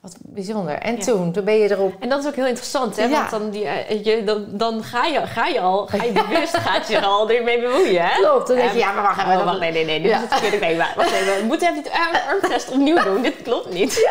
Wat 0.02 0.16
bijzonder. 0.22 0.74
En 0.78 0.96
Ja. 0.96 1.04
toen, 1.04 1.32
toen 1.32 1.44
ben 1.44 1.54
je 1.58 1.72
erop... 1.72 1.94
En 2.00 2.10
dat 2.10 2.20
is 2.20 2.28
ook 2.28 2.36
heel 2.36 2.46
interessant, 2.46 2.96
hè? 2.96 3.04
Ja. 3.04 3.10
Want 3.10 3.30
dan, 3.30 3.50
die, 3.50 3.66
eh, 3.66 4.04
je, 4.06 4.24
dan, 4.24 4.46
dan 4.50 4.84
ga, 4.84 5.06
je, 5.06 5.28
ga 5.28 5.46
je 5.48 5.60
al, 5.60 5.88
ga 5.88 6.04
je 6.04 6.12
bewust, 6.12 6.58
gaat 6.58 6.88
je 6.88 6.96
er 6.98 7.04
al 7.06 7.30
ermee 7.30 7.62
bemoeien, 7.62 8.02
hè? 8.06 8.22
Klopt, 8.22 8.48
dan 8.48 8.56
denk 8.56 8.72
je, 8.72 8.78
Ja, 8.78 8.92
maar 8.94 9.04
wacht 9.04 9.20
even. 9.20 9.38
Oh, 9.38 9.44
wacht, 9.46 9.60
nee, 9.60 9.72
nee, 9.72 9.86
nee, 9.86 10.02
dit 10.02 10.12
Ja. 10.12 10.18
is 10.18 10.22
het 10.30 10.34
verkeerde. 10.34 10.86
Wacht 10.96 11.12
even, 11.12 11.38
we 11.40 11.44
moeten 11.46 11.70
even 11.70 11.84
die 11.84 11.92
arm- 11.92 12.16
armtest 12.42 12.70
opnieuw 12.70 13.04
doen. 13.04 13.22
Dit 13.22 13.42
klopt 13.42 13.74
niet. 13.74 14.10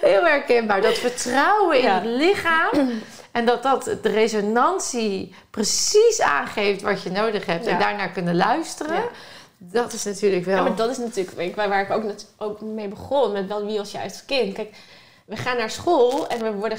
Heel 0.00 0.24
herkenbaar. 0.24 0.80
Dat 0.80 0.98
vertrouwen 0.98 1.78
in 1.80 1.88
het 1.88 2.04
lichaam. 2.04 2.90
En 3.32 3.46
dat 3.46 3.62
dat 3.62 3.84
de 3.84 4.08
resonantie 4.08 5.34
precies 5.50 6.20
aangeeft 6.20 6.82
wat 6.82 7.02
je 7.02 7.10
nodig 7.10 7.46
hebt. 7.46 7.66
En 7.66 7.78
daarnaar 7.78 8.10
kunnen 8.10 8.36
luisteren. 8.36 8.94
Ja. 8.94 9.08
Dat 9.58 9.92
is 9.92 10.04
natuurlijk 10.04 10.44
wel... 10.44 10.56
Ja, 10.56 10.62
maar 10.62 10.76
dat 10.76 10.90
is 10.90 10.98
natuurlijk 10.98 11.56
waar, 11.56 11.68
waar 11.68 11.82
ik 11.82 11.90
ook, 11.90 12.02
net, 12.02 12.26
ook 12.36 12.60
mee 12.60 12.88
begon. 12.88 13.32
Met 13.32 13.46
wel 13.46 13.66
wie 13.66 13.78
als 13.78 13.92
je 13.92 14.02
als 14.02 14.24
kind. 14.24 14.54
Kijk, 14.54 14.76
we 15.26 15.36
gaan 15.36 15.56
naar 15.56 15.70
school 15.70 16.28
en 16.28 16.42
we, 16.42 16.52
worden 16.52 16.78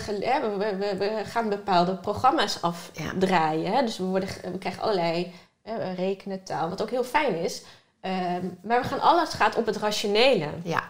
we, 0.60 0.76
we, 0.80 0.98
we, 0.98 1.22
gaan 1.26 1.50
bepaalde 1.50 1.96
programma's 1.96 2.62
afdraaien. 2.62 3.72
Hè? 3.74 3.82
Dus 3.84 3.98
we, 3.98 4.04
worden, 4.04 4.30
we 4.52 4.58
krijgen 4.58 4.84
allerlei 4.84 5.34
hè, 5.64 5.94
rekenen, 5.94 6.44
taal, 6.44 6.70
wat 6.70 6.82
ook 6.82 6.90
heel 6.90 7.04
fijn 7.04 7.36
is. 7.36 7.64
Ehm, 8.02 8.46
maar 8.64 8.82
we 8.82 8.88
gaan 8.88 9.02
alles 9.02 9.30
gaat 9.30 9.56
op 9.56 9.66
het 9.66 9.78
rationele. 9.78 10.48
Ja, 10.64 10.84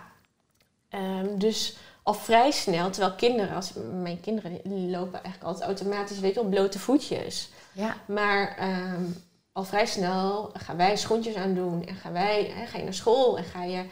Ehm, 0.91 1.37
dus 1.37 1.77
al 2.03 2.13
vrij 2.13 2.51
snel, 2.51 2.89
terwijl 2.89 3.13
kinderen, 3.15 3.55
als 3.55 3.71
mijn 4.01 4.19
kinderen 4.19 4.51
lopen 4.89 5.13
eigenlijk 5.23 5.43
altijd 5.43 5.65
automatisch, 5.65 6.19
weet 6.19 6.33
je, 6.33 6.39
op 6.39 6.49
blote 6.49 6.79
voetjes. 6.79 7.49
ja, 7.71 7.95
Maar 8.07 8.57
ehm, 8.57 9.03
al 9.51 9.63
vrij 9.63 9.85
snel 9.85 10.51
gaan 10.53 10.77
wij 10.77 10.97
schoentjes 10.97 11.35
aandoen 11.35 11.85
en 11.87 11.95
gaan 11.95 12.11
wij, 12.13 12.51
hè, 12.55 12.65
ga 12.65 12.77
je 12.77 12.83
naar 12.83 12.93
school 12.93 13.37
en 13.37 13.43
ga 13.43 13.63
je, 13.63 13.85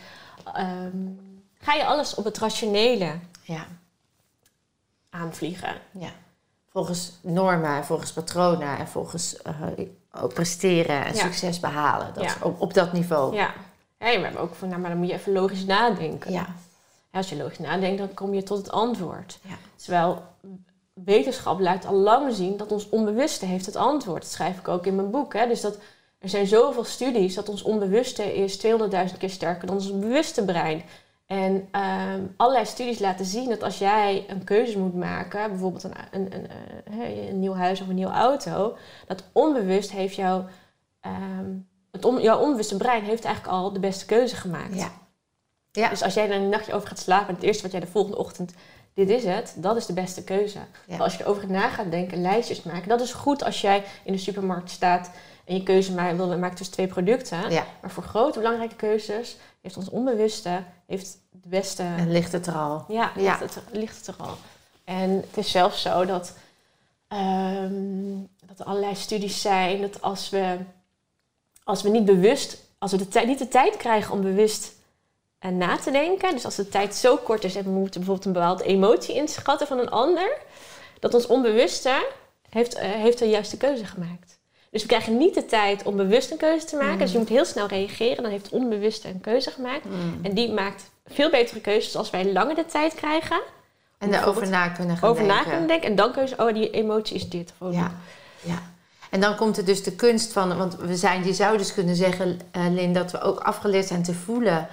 ehm, 0.54 0.98
ga 1.62 1.74
je 1.74 1.86
alles 1.86 2.16
op 2.16 2.24
het 2.24 2.38
rationele 2.38 3.20
ja, 3.44 3.66
aanvliegen. 5.10 5.76
ja. 5.92 6.10
Volgens 6.72 7.12
normen, 7.22 7.86
volgens 7.86 8.12
patronen 8.14 8.78
en 8.78 8.88
volgens 8.88 9.42
eh, 9.42 9.54
ook 10.12 10.34
presteren 10.34 11.06
en 11.06 11.14
Ja. 11.16 11.22
succes 11.22 11.60
behalen. 11.60 12.14
Dat, 12.14 12.24
Ja. 12.24 12.36
op, 12.42 12.62
op 12.62 12.74
dat 12.74 12.94
niveau. 12.94 13.36
Ja. 13.36 13.54
Hey, 13.98 14.18
we 14.18 14.24
hebben 14.24 14.42
ook 14.42 14.56
van, 14.56 14.68
nou, 14.70 14.82
maar 14.82 14.90
dan 14.90 15.00
moet 15.00 15.08
je 15.08 15.14
even 15.14 15.34
logisch 15.34 15.66
nadenken. 15.66 16.32
Ja, 16.32 16.56
Als 17.12 17.30
je 17.30 17.36
logisch 17.36 17.60
nadenkt, 17.60 17.98
dan 17.98 18.14
kom 18.14 18.34
je 18.34 18.44
tot 18.44 18.58
het 18.58 18.72
antwoord. 18.72 19.40
Ja. 19.48 19.56
Terwijl 19.76 20.24
wetenschap 20.94 21.60
laat 21.60 21.86
al 21.86 21.96
lang 21.96 22.34
zien 22.34 22.58
dat 22.58 22.72
ons 22.72 22.90
onbewuste 22.90 23.46
heeft 23.46 23.66
het 23.66 23.76
antwoord. 23.76 24.22
Dat 24.22 24.32
schrijf 24.32 24.58
ik 24.60 24.68
ook 24.68 24.86
in 24.86 24.96
mijn 24.96 25.12
boek. 25.12 25.34
Hè? 25.34 25.48
Dus 25.48 25.62
dat, 25.62 25.78
er 26.20 26.30
zijn 26.30 26.48
zoveel 26.48 26.84
studies 26.84 27.36
dat 27.36 27.50
ons 27.50 27.62
onbewuste 27.62 28.36
is 28.36 28.66
200.000 28.66 29.18
keer 29.18 29.30
sterker 29.30 29.68
dan 29.68 29.76
ons 29.76 30.00
bewuste 30.00 30.46
brein. 30.46 30.84
En 31.26 31.68
ehm, 31.72 32.22
allerlei 32.38 32.66
studies 32.66 33.00
laten 33.00 33.26
zien 33.26 33.50
dat 33.50 33.64
als 33.64 33.78
jij 33.78 34.26
een 34.28 34.44
keuze 34.44 34.80
moet 34.80 34.96
maken, 34.96 35.50
bijvoorbeeld 35.50 35.84
een, 35.84 35.94
een, 36.12 36.34
een, 36.34 36.48
eh, 36.84 37.28
een 37.30 37.40
nieuw 37.40 37.54
huis 37.54 37.82
of 37.82 37.88
een 37.88 37.96
nieuwe 37.96 38.12
auto, 38.12 38.78
dat 39.08 39.24
onbewust 39.32 39.92
heeft 39.92 40.16
jouw, 40.16 40.46
ehm, 41.00 41.46
het 41.92 42.06
on, 42.06 42.22
jouw 42.22 42.40
onbewuste 42.40 42.78
brein 42.78 43.04
heeft 43.04 43.26
eigenlijk 43.26 43.56
al 43.56 43.74
de 43.74 43.80
beste 43.80 44.06
keuze 44.06 44.36
gemaakt. 44.36 44.76
ja. 44.76 44.92
Ja. 45.72 45.90
Dus 45.90 46.02
als 46.04 46.14
jij 46.14 46.30
er 46.30 46.36
een 46.36 46.50
nachtje 46.50 46.74
over 46.74 46.88
gaat 46.88 47.00
slapen 47.00 47.28
en 47.28 47.36
het 47.36 47.44
eerste 47.44 47.62
wat 47.64 47.72
jij 47.72 47.80
de 47.80 47.88
volgende 47.88 48.18
ochtend, 48.18 48.54
dit 48.94 49.10
is 49.10 49.24
het, 49.24 49.54
dat 49.58 49.76
is 49.76 49.86
de 49.86 49.94
beste 49.94 50.24
keuze. 50.24 50.58
Ja. 50.58 50.66
Maar 50.88 51.02
als 51.02 51.16
je 51.18 51.24
erover 51.24 51.52
na 51.52 51.70
gaat 51.70 51.92
denken, 51.92 52.22
lijstjes 52.22 52.64
maken, 52.64 52.90
dat 52.90 53.02
is 53.02 53.14
goed 53.14 53.44
als 53.44 53.62
jij 53.62 53.84
in 54.04 54.14
de 54.14 54.20
supermarkt 54.20 54.70
staat 54.70 55.12
en 55.46 55.56
je 55.56 55.64
keuze 55.64 55.94
ma- 55.94 56.16
wil 56.16 56.38
maken 56.38 56.56
tussen 56.56 56.76
twee 56.76 56.88
producten. 56.88 57.50
ja. 57.52 57.66
Maar 57.82 57.92
voor 57.92 58.04
grote 58.04 58.38
belangrijke 58.40 58.76
keuzes 58.76 59.38
heeft 59.62 59.78
ons 59.78 59.90
onbewuste 59.90 60.64
heeft 60.88 61.18
de 61.32 61.48
beste. 61.48 61.84
En 61.84 62.12
ligt 62.12 62.32
het 62.32 62.48
er 62.48 62.54
al. 62.54 62.86
Ja. 62.88 63.12
Ligt, 63.16 63.40
het, 63.40 63.58
ligt 63.72 63.98
het 63.98 64.08
er 64.08 64.24
al. 64.24 64.38
En 64.84 65.10
het 65.10 65.38
is 65.38 65.52
zelfs 65.52 65.82
zo 65.82 66.06
dat, 66.06 66.34
ehm, 67.08 68.18
dat 68.46 68.60
er 68.60 68.66
allerlei 68.66 68.96
studies 68.96 69.42
zijn 69.42 69.82
dat 69.82 70.02
als 70.02 70.30
we, 70.30 70.58
als 71.64 71.82
we 71.82 71.90
niet 71.90 72.06
bewust, 72.06 72.58
als 72.78 72.92
we 72.92 72.98
de 72.98 73.08
tijd, 73.08 73.28
niet 73.28 73.40
de 73.40 73.48
tijd 73.48 73.78
krijgen 73.78 74.14
om 74.14 74.22
bewust 74.22 74.72
eh, 75.40 75.52
na 75.52 75.78
te 75.78 75.92
denken, 75.92 76.32
dus 76.32 76.46
als 76.46 76.56
de 76.56 76.70
tijd 76.70 76.96
zo 76.96 77.18
kort 77.18 77.44
is 77.44 77.56
en 77.56 77.64
we 77.64 77.70
moeten 77.70 78.00
bijvoorbeeld 78.00 78.26
een 78.26 78.34
bepaalde 78.34 78.64
emotie 78.64 79.16
inschatten 79.16 79.68
van 79.68 79.80
een 79.80 79.90
ander, 79.90 80.38
dat 81.00 81.14
ons 81.14 81.28
onbewuste 81.28 82.08
heeft, 82.50 82.74
eh, 82.74 82.90
heeft 82.90 83.20
de 83.20 83.30
juiste 83.30 83.58
keuze 83.58 83.86
gemaakt. 83.86 84.40
Dus 84.72 84.82
we 84.82 84.88
krijgen 84.88 85.18
niet 85.18 85.34
de 85.34 85.46
tijd 85.46 85.84
om 85.84 85.96
bewust 85.96 86.32
een 86.32 86.38
keuze 86.38 86.66
te 86.66 86.76
maken. 86.76 86.94
Mm. 86.94 87.00
Dus 87.00 87.12
je 87.12 87.18
moet 87.18 87.30
heel 87.30 87.46
snel 87.46 87.68
reageren. 87.68 88.24
Dan 88.24 88.32
heeft 88.32 88.46
het 88.46 88.54
onbewuste 88.54 89.08
een 89.08 89.22
keuze 89.22 89.52
gemaakt. 89.52 89.86
Mm. 89.86 90.20
En 90.22 90.34
die 90.34 90.52
maakt 90.52 90.90
veel 91.06 91.30
betere 91.30 91.60
keuzes 91.60 91.96
als 91.96 92.10
wij 92.10 92.32
langer 92.32 92.56
de 92.56 92.66
tijd 92.66 92.94
krijgen. 92.96 93.42
En 93.98 94.12
daarover 94.12 94.50
na 94.50 94.70
kunnen 94.70 94.98
gaan 94.98 95.10
over 95.10 95.24
na 95.24 95.34
denken. 95.34 95.50
kunnen 95.50 95.68
denken. 95.68 95.90
En 95.90 95.96
dan 95.96 96.12
keuze, 96.12 96.36
oh, 96.38 96.54
die 96.54 96.70
emotie 96.70 97.16
is 97.16 97.30
dit. 97.30 97.54
Of 97.58 97.68
oh, 97.68 97.74
Ja, 97.74 97.92
ja. 98.42 98.62
En 99.10 99.22
dan 99.22 99.36
komt 99.36 99.58
er 99.58 99.66
dus 99.66 99.84
de 99.84 99.92
kunst 99.92 100.34
van, 100.34 100.58
want 100.58 100.76
we 100.76 100.96
zijn, 100.96 101.26
je 101.26 101.34
zou 101.34 101.58
dus 101.58 101.74
kunnen 101.74 101.96
zeggen, 101.96 102.40
eh 102.52 102.66
Lin, 102.70 102.94
dat 102.94 103.12
we 103.12 103.22
ook 103.22 103.40
afgeleerd 103.40 103.88
zijn 103.88 104.04
te 104.04 104.14
voelen 104.14 104.68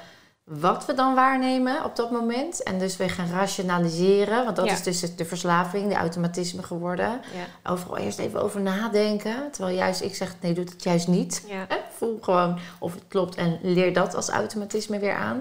wat 0.50 0.86
we 0.86 0.94
dan 0.94 1.14
waarnemen 1.14 1.84
op 1.84 1.96
dat 1.96 2.10
moment. 2.10 2.62
En 2.62 2.78
dus 2.78 2.96
we 2.96 3.08
gaan 3.08 3.30
rationaliseren, 3.30 4.44
want 4.44 4.56
dat 4.56 4.64
Ja. 4.66 4.72
is 4.72 4.82
dus 4.82 5.16
de 5.16 5.24
verslaving, 5.24 5.88
de 5.88 5.94
automatisme 5.94 6.62
geworden. 6.62 7.20
Ja, 7.64 7.70
Overal 7.72 7.96
eerst 7.96 8.18
even 8.18 8.42
over 8.42 8.60
nadenken. 8.60 9.50
Terwijl 9.52 9.76
juist 9.76 10.00
ik 10.02 10.14
zeg, 10.14 10.34
nee, 10.40 10.52
doe 10.54 10.64
het 10.64 10.82
juist 10.82 11.08
niet. 11.08 11.44
ja? 11.48 11.66
Voel 11.96 12.18
gewoon 12.20 12.58
of 12.78 12.94
het 12.94 13.02
klopt 13.08 13.34
en 13.34 13.58
leer 13.62 13.92
dat 13.92 14.14
als 14.14 14.28
automatisme 14.28 14.98
weer 14.98 15.14
aan. 15.14 15.40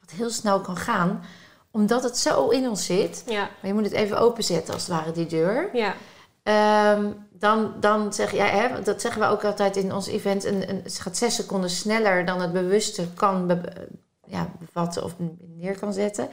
Dat 0.00 0.10
het 0.10 0.10
heel 0.10 0.30
snel 0.30 0.60
kan 0.60 0.76
gaan, 0.76 1.24
omdat 1.70 2.02
het 2.02 2.18
zo 2.18 2.48
in 2.48 2.68
ons 2.68 2.84
zit. 2.86 3.22
ja, 3.26 3.40
Maar 3.40 3.66
je 3.70 3.74
moet 3.74 3.84
het 3.84 3.92
even 3.92 4.18
openzetten 4.18 4.74
als 4.74 4.86
het 4.86 4.96
ware, 4.96 5.12
die 5.12 5.26
deur. 5.26 5.68
ja, 5.72 5.94
Ehm, 6.42 7.06
dan, 7.32 7.74
dan 7.80 8.12
zeg 8.12 8.32
jij, 8.32 8.48
hè, 8.48 8.82
dat 8.82 9.00
zeggen 9.00 9.20
we 9.20 9.26
ook 9.28 9.44
altijd 9.44 9.76
in 9.76 9.92
ons 9.92 10.06
event, 10.06 10.44
een, 10.44 10.68
een, 10.70 10.80
het 10.82 10.98
gaat 10.98 11.16
zes 11.16 11.34
seconden 11.34 11.70
sneller 11.70 12.24
dan 12.24 12.40
het 12.40 12.52
bewuste 12.52 13.06
kan 13.14 13.46
be- 13.46 13.88
ja, 14.26 14.50
bevatten 14.58 15.04
of 15.04 15.14
neer 15.40 15.78
kan 15.78 15.92
zetten. 15.92 16.28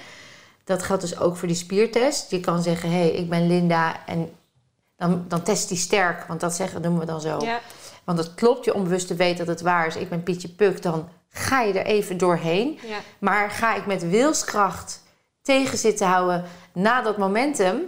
Dat 0.63 0.84
geldt 0.84 1.01
dus 1.01 1.19
ook 1.19 1.38
voor 1.38 1.48
die 1.48 1.58
spiertest. 1.58 2.31
Je 2.31 2.39
kan 2.39 2.62
zeggen, 2.63 2.89
hé, 2.89 2.98
hey, 2.98 3.12
ik 3.12 3.29
ben 3.29 3.48
Linda 3.48 4.05
en 4.05 4.31
dan, 4.96 5.25
dan 5.27 5.43
test 5.43 5.67
die 5.69 5.77
sterk, 5.77 6.24
want 6.27 6.39
dat 6.39 6.53
zeggen, 6.53 6.81
doen 6.81 7.00
we 7.00 7.05
dan 7.05 7.22
zo. 7.22 7.39
ja, 7.41 7.60
Want 8.03 8.17
het 8.17 8.34
klopt, 8.34 8.65
je 8.65 8.74
onbewuste 8.74 9.15
weet 9.15 9.38
dat 9.38 9.48
het 9.48 9.62
waar 9.62 9.88
is. 9.88 9.96
Ik 9.96 10.10
ben 10.10 10.24
Pietje 10.24 10.50
Puk, 10.50 10.81
dan 10.81 11.10
ga 11.29 11.62
je 11.62 11.74
er 11.79 11.86
even 11.86 12.17
doorheen. 12.17 12.79
ja, 12.88 12.98
Maar 13.19 13.51
ga 13.51 13.75
ik 13.75 13.86
met 13.86 14.10
wilskracht 14.10 15.03
tegen 15.41 15.77
zitten 15.77 16.08
houden 16.08 16.43
na 16.74 17.01
dat 17.01 17.17
momentum, 17.17 17.81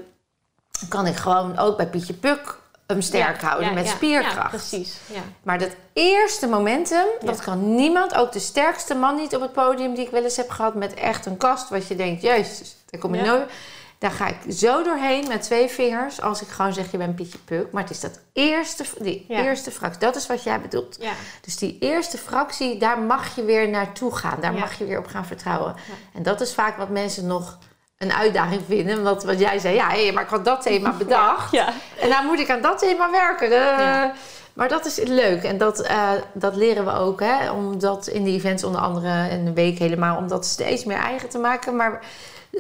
kan 0.89 1.08
ik 1.08 1.15
gewoon 1.15 1.58
ook 1.58 1.77
bij 1.77 1.88
Pietje 1.88 2.13
Puk 2.13 2.61
hem 2.92 3.02
sterk 3.02 3.42
Ja, 3.42 3.48
houden 3.48 3.68
ja, 3.70 3.74
met 3.74 3.86
ja, 3.86 3.92
spierkracht. 3.92 4.36
Ja, 4.36 4.48
precies. 4.48 4.98
Ja. 5.06 5.22
Maar 5.44 5.60
dat 5.60 5.72
eerste 5.94 6.48
momentum, 6.48 7.06
dat 7.22 7.42
kan 7.42 7.76
niemand, 7.76 8.16
ook 8.16 8.32
de 8.32 8.40
sterkste 8.40 8.96
man 8.96 9.16
niet 9.16 9.36
op 9.36 9.42
het 9.42 9.54
podium 9.54 9.94
die 9.96 10.06
ik 10.06 10.12
wel 10.12 10.24
eens 10.24 10.38
heb 10.38 10.50
gehad 10.50 10.76
met 10.76 10.94
echt 10.94 11.26
een 11.26 11.38
kast, 11.38 11.70
wat 11.70 11.88
je 11.88 11.96
denkt, 11.96 12.22
jezus, 12.22 12.76
daar 12.90 13.02
kom 13.02 13.14
ik 13.14 13.26
Ja. 13.26 13.32
nooit. 13.32 13.50
Daar 13.98 14.12
ga 14.12 14.28
ik 14.28 14.54
zo 14.54 14.84
doorheen 14.84 15.28
met 15.28 15.42
twee 15.42 15.68
vingers, 15.68 16.22
als 16.22 16.42
ik 16.42 16.48
gewoon 16.48 16.74
zeg, 16.74 16.92
je 16.92 16.98
bent 16.98 17.16
Pietje 17.16 17.38
Puk. 17.38 17.72
Maar 17.72 17.82
het 17.82 17.92
is 17.92 18.00
dat 18.00 18.20
eerste, 18.34 18.84
die 19.00 19.26
eerste 19.28 19.72
fractie, 19.72 20.00
dat 20.00 20.16
is 20.16 20.28
wat 20.28 20.44
jij 20.44 20.62
bedoelt. 20.62 21.00
Dus 21.42 21.58
die 21.58 21.78
eerste 21.80 22.18
fractie, 22.18 22.78
daar 22.78 23.00
mag 23.00 23.36
je 23.36 23.44
weer 23.44 23.70
naartoe 23.70 24.16
gaan. 24.16 24.38
Daar 24.42 24.54
mag 24.54 24.78
je 24.78 24.86
weer 24.86 24.98
op 24.98 25.08
gaan 25.08 25.26
vertrouwen. 25.26 25.76
En 26.14 26.24
dat 26.24 26.42
is 26.42 26.54
vaak 26.54 26.78
wat 26.78 26.90
mensen 26.90 27.28
nog 27.28 27.58
een 28.01 28.13
uitdaging 28.13 28.62
vinden. 28.67 28.98
Omdat 28.98 29.24
wat 29.24 29.39
jij 29.39 29.60
zei, 29.60 29.75
ja, 29.75 29.89
hé, 29.89 30.12
maar 30.12 30.24
ik 30.24 30.29
had 30.29 30.46
dat 30.46 30.62
thema 30.62 30.91
bedacht. 31.03 31.51
Ja. 31.51 31.74
En 32.00 32.10
nou 32.10 32.25
moet 32.25 32.39
ik 32.39 32.50
aan 32.50 32.62
dat 32.62 32.79
thema 32.79 33.12
werken. 33.12 33.50
Ja. 33.50 34.13
Maar 34.53 34.70
dat 34.70 34.86
is 34.86 35.00
leuk. 35.03 35.43
En 35.43 35.58
dat, 35.58 35.81
eh, 35.81 36.10
dat 36.34 36.55
leren 36.55 36.86
we 36.86 36.91
ook. 36.91 37.20
Hè? 37.20 37.51
Om 37.51 37.79
dat 37.79 38.08
in 38.08 38.24
de 38.24 38.29
events 38.29 38.63
onder 38.63 38.81
andere 38.81 39.29
in 39.29 39.46
de 39.46 39.53
week 39.53 39.77
helemaal. 39.77 40.17
Om 40.17 40.27
dat 40.27 40.46
steeds 40.46 40.86
meer 40.86 40.98
eigen 40.98 41.29
te 41.29 41.38
maken. 41.38 41.75
Maar 41.75 42.00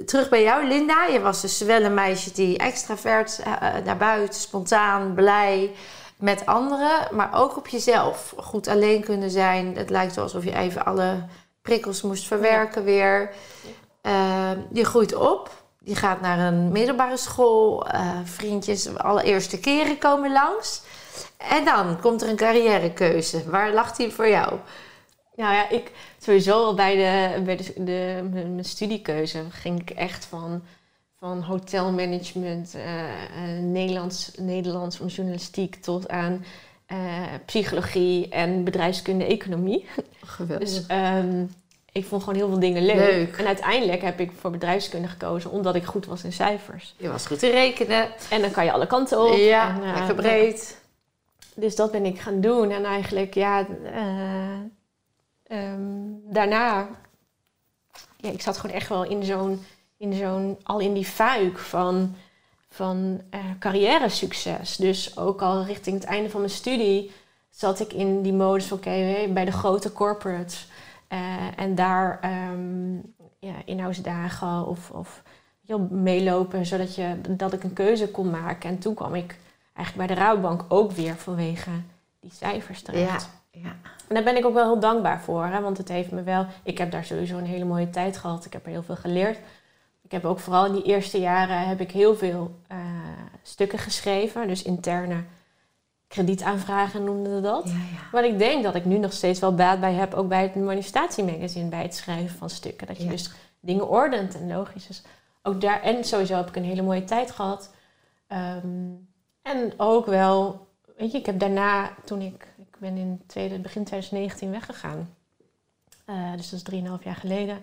terug 0.05 0.29
bij 0.29 0.43
jou, 0.43 0.67
Linda. 0.67 1.05
Je 1.05 1.21
was 1.21 1.41
dus 1.41 1.61
wel 1.61 1.81
een 1.81 1.93
meisje 1.93 2.31
die 2.31 2.57
extravert 2.57 3.39
eh, 3.43 3.51
naar 3.85 3.97
buiten. 3.97 4.39
Spontaan, 4.39 5.13
blij. 5.13 5.71
Met 6.15 6.45
anderen. 6.45 7.07
Maar 7.11 7.29
ook 7.33 7.57
op 7.57 7.67
jezelf. 7.67 8.33
Goed 8.37 8.67
alleen 8.67 9.03
kunnen 9.03 9.31
zijn. 9.31 9.75
Het 9.77 9.89
lijkt 9.89 10.17
alsof 10.17 10.43
je 10.43 10.55
even 10.55 10.85
alle 10.85 11.23
prikkels 11.61 12.01
moest 12.01 12.27
verwerken 12.27 12.83
weer. 12.83 13.29
Je 14.71 14.83
groeit 14.85 15.15
op. 15.15 15.63
Je 15.83 15.95
gaat 15.95 16.21
naar 16.21 16.39
een 16.39 16.71
middelbare 16.71 17.17
school. 17.17 17.87
eh, 17.87 18.19
vriendjes, 18.23 18.97
allereerste 18.97 19.59
keren 19.59 19.97
komen 19.97 20.31
langs. 20.31 20.81
En 21.37 21.65
dan 21.65 21.99
komt 21.99 22.21
er 22.21 22.29
een 22.29 22.35
carrièrekeuze. 22.35 23.49
Waar 23.49 23.73
lag 23.73 23.95
die 23.95 24.11
voor 24.11 24.29
jou? 24.29 24.59
Nou 25.35 25.53
ja, 25.53 25.69
ik 25.69 25.91
sowieso 26.19 26.65
al 26.65 26.73
bij, 26.73 26.95
de, 26.95 27.41
bij 27.41 27.57
de, 27.57 27.73
de, 27.83 28.29
mijn 28.31 28.65
studiekeuze 28.65 29.43
ging 29.49 29.81
ik 29.81 29.89
echt 29.89 30.25
van, 30.25 30.63
van 31.19 31.41
hotelmanagement, 31.41 32.75
eh, 32.75 33.09
eh, 33.09 33.63
Nederlands, 33.63 34.31
Nederlands 34.37 34.97
van 34.97 35.07
journalistiek 35.07 35.75
tot 35.75 36.09
aan 36.09 36.45
psychologie 37.45 38.29
en 38.29 38.63
bedrijfskunde, 38.63 39.25
economie. 39.25 39.85
Geweldig. 40.25 40.69
Dus 40.69 40.85
ehm, 40.87 41.45
ik 41.91 42.05
vond 42.05 42.23
gewoon 42.23 42.37
heel 42.39 42.47
veel 42.47 42.59
dingen 42.59 42.85
leuk. 42.85 42.95
Leuk. 42.95 43.37
En 43.37 43.45
uiteindelijk 43.45 44.01
heb 44.01 44.19
ik 44.19 44.31
voor 44.39 44.51
bedrijfskunde 44.51 45.07
gekozen 45.07 45.51
omdat 45.51 45.75
ik 45.75 45.83
goed 45.83 46.05
was 46.05 46.23
in 46.23 46.33
cijfers. 46.33 46.95
je 46.97 47.09
was 47.09 47.25
goed 47.25 47.39
te 47.39 47.49
rekenen. 47.49 48.07
En 48.29 48.41
dan 48.41 48.51
kan 48.51 48.65
je 48.65 48.71
alle 48.71 48.87
kanten 48.87 49.21
op. 49.21 49.33
ja, 49.33 49.75
En, 49.75 49.83
eh, 49.83 49.95
lekker 49.95 50.15
breed. 50.15 50.81
Dus 51.55 51.75
dat 51.75 51.91
ben 51.91 52.05
ik 52.05 52.19
gaan 52.19 52.41
doen. 52.41 52.71
En 52.71 52.85
eigenlijk, 52.85 53.33
ja, 53.33 53.67
eh, 53.83 54.59
ehm, 55.43 55.81
daarna, 56.23 56.89
ja, 58.17 58.29
ik 58.29 58.41
zat 58.41 58.57
gewoon 58.57 58.75
echt 58.75 58.89
wel 58.89 59.03
in 59.03 59.23
zo'n, 59.23 59.65
in 59.97 60.13
zo'n, 60.13 60.59
al 60.63 60.79
in 60.79 60.93
die 60.93 61.05
fuik 61.05 61.59
van, 61.59 62.15
van 62.69 63.21
eh 63.29 63.39
carrière 63.59 64.09
succes. 64.09 64.75
Dus 64.75 65.17
ook 65.17 65.41
al 65.41 65.63
richting 65.63 65.95
het 65.95 66.05
einde 66.09 66.29
van 66.29 66.39
mijn 66.39 66.53
studie 66.53 67.11
zat 67.49 67.79
ik 67.79 67.93
in 67.93 68.21
die 68.21 68.33
modus 68.33 68.65
van, 68.65 68.77
oké, 68.77 69.27
bij 69.29 69.45
de 69.45 69.51
grote 69.51 69.91
corporates. 69.93 70.67
Eh, 71.11 71.19
en 71.55 71.75
daar 71.75 72.19
ehm 72.21 72.95
ja, 73.39 73.53
inhoudsdagen 73.65 74.67
of, 74.67 74.89
of 74.89 75.23
meelopen, 75.89 76.65
zodat 76.65 76.95
je, 76.95 77.21
dat 77.29 77.53
ik 77.53 77.63
een 77.63 77.73
keuze 77.73 78.11
kon 78.11 78.29
maken. 78.29 78.69
En 78.69 78.79
toen 78.79 78.93
kwam 78.93 79.15
ik 79.15 79.37
eigenlijk 79.73 80.07
bij 80.07 80.15
de 80.15 80.21
Rouwbank 80.21 80.65
ook 80.67 80.91
weer 80.91 81.15
vanwege 81.15 81.69
die 82.19 82.31
cijfers 82.31 82.81
terecht. 82.81 83.29
Ja, 83.51 83.59
ja. 83.61 83.75
En 84.07 84.15
daar 84.15 84.23
ben 84.23 84.37
ik 84.37 84.45
ook 84.45 84.53
wel 84.53 84.71
heel 84.71 84.79
dankbaar 84.79 85.21
voor, 85.21 85.45
hè, 85.45 85.61
want 85.61 85.77
het 85.77 85.87
heeft 85.87 86.11
me 86.11 86.23
wel... 86.23 86.45
Ik 86.63 86.77
heb 86.77 86.91
daar 86.91 87.05
sowieso 87.05 87.37
een 87.37 87.45
hele 87.45 87.65
mooie 87.65 87.89
tijd 87.89 88.17
gehad. 88.17 88.45
Ik 88.45 88.53
heb 88.53 88.65
er 88.65 88.71
heel 88.71 88.83
veel 88.83 88.95
geleerd. 88.95 89.37
Ik 90.01 90.11
heb 90.11 90.25
ook 90.25 90.39
vooral 90.39 90.65
in 90.65 90.73
die 90.73 90.83
eerste 90.83 91.19
jaren 91.19 91.67
heb 91.67 91.81
ik 91.81 91.91
heel 91.91 92.15
veel 92.15 92.59
eh, 92.67 92.77
stukken 93.41 93.79
geschreven. 93.79 94.47
Dus 94.47 94.63
interne 94.63 95.23
kredietaanvragen 96.11 97.03
noemden 97.03 97.35
we 97.35 97.41
dat. 97.41 97.71
ja, 98.11 98.21
ik 98.23 98.37
denk 98.37 98.63
dat 98.63 98.75
ik 98.75 98.85
nu 98.85 98.97
nog 98.97 99.13
steeds 99.13 99.39
wel 99.39 99.55
baat 99.55 99.79
bij 99.79 99.93
heb, 99.93 100.13
ook 100.13 100.27
bij 100.27 100.41
het 100.41 100.55
manifestatiemagazine, 100.55 101.69
bij 101.69 101.81
het 101.81 101.95
schrijven 101.95 102.37
van 102.37 102.49
stukken. 102.49 102.87
Dat 102.87 102.97
je 102.97 103.03
Ja. 103.03 103.09
dus 103.09 103.31
dingen 103.59 103.89
ordent 103.89 104.35
en 104.35 104.47
logisch 104.47 104.89
is. 104.89 105.01
Ook 105.43 105.61
daar, 105.61 105.81
en 105.81 106.03
sowieso 106.03 106.35
heb 106.35 106.47
ik 106.47 106.55
een 106.55 106.63
hele 106.63 106.81
mooie 106.81 107.03
tijd 107.03 107.31
gehad. 107.31 107.73
Ehm, 108.27 108.89
en 109.41 109.73
ook 109.77 110.05
wel, 110.05 110.67
weet 110.97 111.11
je, 111.11 111.17
ik 111.17 111.25
heb 111.25 111.39
daarna, 111.39 111.89
toen 112.05 112.21
ik, 112.21 112.47
ik 112.57 112.75
ben 112.79 112.97
in 112.97 113.21
tweede, 113.27 113.59
begin 113.59 113.83
2019 113.83 114.51
weggegaan. 114.51 115.15
Eh, 116.05 116.31
dus 116.35 116.49
dat 116.49 116.59
is 116.59 116.63
drieënhalf 116.65 117.03
jaar 117.03 117.15
geleden. 117.15 117.61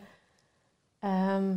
Ehm, 1.01 1.57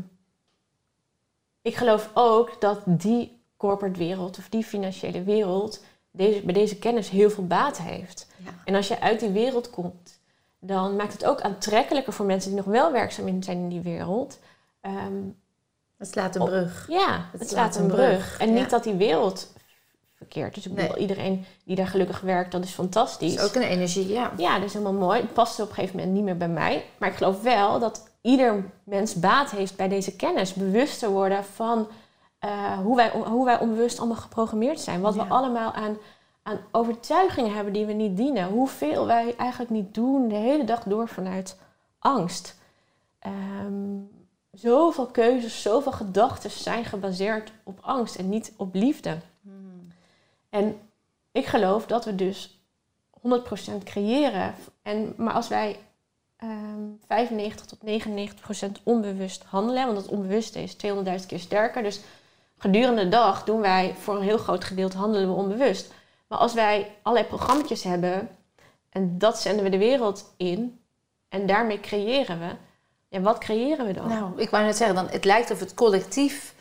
ik 1.62 1.76
geloof 1.76 2.10
ook 2.14 2.62
dat 2.62 2.82
die 2.86 3.40
corporate 3.58 4.00
wereld 4.00 4.38
of 4.38 4.50
die 4.50 4.64
financiële 4.64 5.24
wereld 5.24 5.84
deze, 6.12 6.42
bij 6.42 6.54
deze 6.54 6.78
kennis 6.78 7.10
heel 7.10 7.30
veel 7.30 7.48
baat 7.48 7.78
heeft. 7.82 8.28
Ja. 8.38 8.52
En 8.66 8.76
als 8.76 8.88
je 8.88 9.00
uit 9.02 9.20
die 9.20 9.30
wereld 9.30 9.70
komt, 9.70 10.20
dan 10.60 10.96
maakt 10.96 11.14
het 11.14 11.26
ook 11.26 11.42
aantrekkelijker 11.42 12.14
voor 12.14 12.26
mensen 12.26 12.50
die 12.50 12.60
nog 12.60 12.70
wel 12.70 12.92
werkzaam 12.92 13.28
in 13.28 13.44
zijn 13.44 13.58
in 13.58 13.70
die 13.70 13.82
wereld. 13.82 14.40
Ehm, 14.82 15.14
Het 15.98 16.10
slaat 16.10 16.36
een 16.36 16.42
Op- 16.42 16.48
brug. 16.48 16.86
ja, 16.90 17.26
Het 17.32 17.40
het, 17.40 17.50
slaat 17.50 17.74
slaat 17.74 17.84
een 17.84 17.90
brug, 17.92 18.08
brug. 18.08 18.38
En 18.40 18.48
ja. 18.54 18.60
niet 18.60 18.70
dat 18.70 18.84
die 18.84 18.94
wereld 18.94 19.54
verkeerd 20.16 20.58
is. 20.58 20.66
Ik 20.66 20.74
bedoel, 20.76 20.98
iedereen 20.98 21.46
die 21.66 21.76
daar 21.76 21.88
gelukkig 21.88 22.22
werkt, 22.22 22.52
dat 22.52 22.64
is 22.64 22.72
fantastisch. 22.72 23.36
Dat 23.36 23.44
is 23.44 23.50
ook 23.50 23.56
een 23.64 23.70
energie, 23.70 24.08
ja. 24.08 24.32
Ja, 24.38 24.56
dat 24.56 24.64
is 24.68 24.74
helemaal 24.74 24.94
mooi. 25.08 25.22
Het 25.22 25.34
past 25.34 25.60
op 25.60 25.70
een 25.70 25.74
gegeven 25.76 25.96
moment 25.96 26.14
niet 26.14 26.24
meer 26.24 26.38
bij 26.38 26.48
mij. 26.50 26.86
Maar 26.98 27.10
ik 27.10 27.16
geloof 27.16 27.42
wel 27.42 27.80
dat 27.80 28.10
ieder 28.22 28.64
mens 28.84 29.14
baat 29.16 29.52
heeft 29.52 29.76
bij 29.76 29.88
deze 29.88 30.16
kennis. 30.16 30.54
Bewuster 30.54 31.10
worden 31.10 31.44
van 31.46 31.88
eh, 32.42 32.80
hoe, 32.80 32.96
wij, 32.96 33.10
hoe 33.10 33.46
wij 33.46 33.60
onbewust 33.60 34.00
allemaal 34.00 34.18
geprogrammeerd 34.18 34.80
zijn. 34.80 35.02
Wat 35.02 35.16
Ja. 35.16 35.24
we 35.24 35.34
allemaal 35.34 35.72
aan, 35.72 35.98
aan 36.44 36.60
overtuigingen 36.72 37.54
hebben 37.54 37.74
die 37.74 37.86
we 37.86 37.94
niet 37.94 38.18
dienen. 38.18 38.50
Hoeveel 38.50 39.06
wij 39.06 39.36
eigenlijk 39.36 39.72
niet 39.72 39.94
doen 39.94 40.28
de 40.28 40.36
hele 40.36 40.64
dag 40.64 40.84
door 40.84 41.08
vanuit 41.08 41.60
angst. 42.00 42.58
Ehm, 43.20 43.98
zoveel 44.52 45.06
keuzes, 45.06 45.62
zoveel 45.62 45.92
gedachten 45.92 46.52
zijn 46.52 46.86
gebaseerd 46.86 47.52
op 47.64 47.80
angst 47.82 48.16
en 48.16 48.30
niet 48.30 48.54
op 48.58 48.74
liefde. 48.74 49.18
En 50.50 50.80
ik 51.32 51.46
geloof 51.46 51.86
dat 51.86 52.06
we 52.06 52.16
dus 52.16 52.60
100% 53.22 53.84
creëren. 53.84 54.56
En, 54.82 55.14
maar 55.18 55.34
als 55.34 55.48
wij 55.48 55.80
ehm 56.38 56.50
95 57.08 57.66
tot 57.66 57.80
99% 58.80 58.84
onbewust 58.84 59.44
handelen, 59.44 59.86
want 59.86 59.98
dat 59.98 60.08
onbewuste 60.08 60.64
is 60.64 60.76
200.000 60.76 61.26
keer 61.28 61.40
sterker. 61.40 61.84
Dus 61.84 62.02
gedurende 62.62 63.04
de 63.04 63.10
dag 63.10 63.44
doen 63.44 63.62
wij 63.62 63.96
voor 64.00 64.16
een 64.16 64.22
heel 64.22 64.38
groot 64.38 64.64
gedeelte 64.64 64.98
handelen 64.98 65.28
we 65.28 65.34
onbewust. 65.34 65.94
Maar 66.28 66.40
als 66.40 66.54
wij 66.54 66.96
allerlei 67.02 67.30
programma's 67.30 67.84
hebben 67.84 68.30
en 68.90 69.18
dat 69.18 69.40
zenden 69.40 69.64
we 69.64 69.70
de 69.70 69.78
wereld 69.78 70.34
in 70.38 70.80
en 71.30 71.46
daarmee 71.46 71.80
creëren 71.80 72.40
we, 72.40 72.56
ja, 73.08 73.22
wat 73.22 73.38
creëren 73.38 73.86
we 73.86 73.94
dan? 73.94 74.08
Nou, 74.08 74.32
ik 74.42 74.50
wou 74.50 74.64
net 74.64 74.78
zeggen, 74.78 74.96
dan, 74.96 75.08
het 75.10 75.26
lijkt 75.26 75.52
of 75.52 75.60
het 75.60 75.74
collectief, 75.74 76.54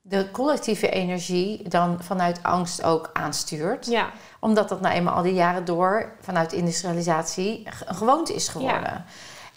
de 0.00 0.30
collectieve 0.30 0.90
energie 0.90 1.68
dan 1.68 2.02
vanuit 2.02 2.42
angst 2.42 2.82
ook 2.82 3.10
aanstuurt. 3.12 3.86
ja, 3.86 4.10
Omdat 4.40 4.68
dat 4.68 4.80
nou 4.80 4.94
eenmaal 4.94 5.14
al 5.14 5.22
die 5.22 5.34
jaren 5.34 5.64
door 5.64 6.12
vanuit 6.20 6.52
industrialisatie 6.52 7.66
een 7.84 7.94
gewoonte 7.94 8.34
is 8.34 8.48
geworden. 8.48 9.04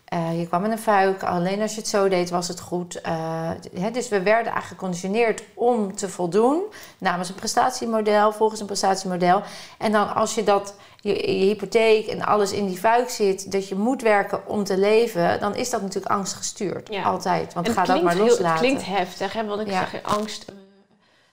Eh, 0.09 0.39
je 0.39 0.47
kwam 0.47 0.65
in 0.65 0.71
een 0.71 0.79
fuik, 0.79 1.23
alleen 1.23 1.61
als 1.61 1.73
je 1.73 1.79
het 1.79 1.89
zo 1.89 2.07
deed 2.07 2.29
was 2.29 2.47
het 2.47 2.59
goed. 2.59 3.01
Eh, 3.01 3.49
dus 3.93 4.09
we 4.09 4.21
werden 4.21 4.51
eigenlijk 4.51 4.67
geconditioneerd 4.67 5.43
om 5.53 5.95
te 5.95 6.09
voldoen 6.09 6.61
namens 6.97 7.29
een 7.29 7.35
prestatiemodel, 7.35 8.31
volgens 8.31 8.59
een 8.59 8.65
prestatiemodel. 8.65 9.41
En 9.77 9.91
dan 9.91 10.13
als 10.15 10.35
je 10.35 10.43
dat, 10.43 10.73
je, 11.01 11.37
je 11.39 11.45
hypotheek 11.45 12.07
en 12.07 12.21
alles 12.21 12.51
in 12.51 12.67
die 12.67 12.77
fuik 12.77 13.09
zit, 13.09 13.51
dat 13.51 13.67
je 13.67 13.75
moet 13.75 14.01
werken 14.01 14.47
om 14.47 14.63
te 14.63 14.77
leven, 14.77 15.39
dan 15.39 15.55
is 15.55 15.69
dat 15.69 15.81
natuurlijk 15.81 16.11
angstgestuurd. 16.13 16.87
Ja. 16.91 17.03
Altijd. 17.03 17.53
Want 17.53 17.67
En 17.67 17.73
ga 17.73 17.83
dat 17.83 18.03
maar 18.03 18.13
heel- 18.13 18.23
loslaten. 18.25 18.49
Het 18.51 18.59
klinkt 18.59 18.85
heftig, 18.85 19.33
hè, 19.33 19.45
want 19.45 19.61
ik 19.61 19.67
Ja. 19.69 19.87
zeg 19.91 20.03
angst. 20.03 20.43
eh, 20.49 20.55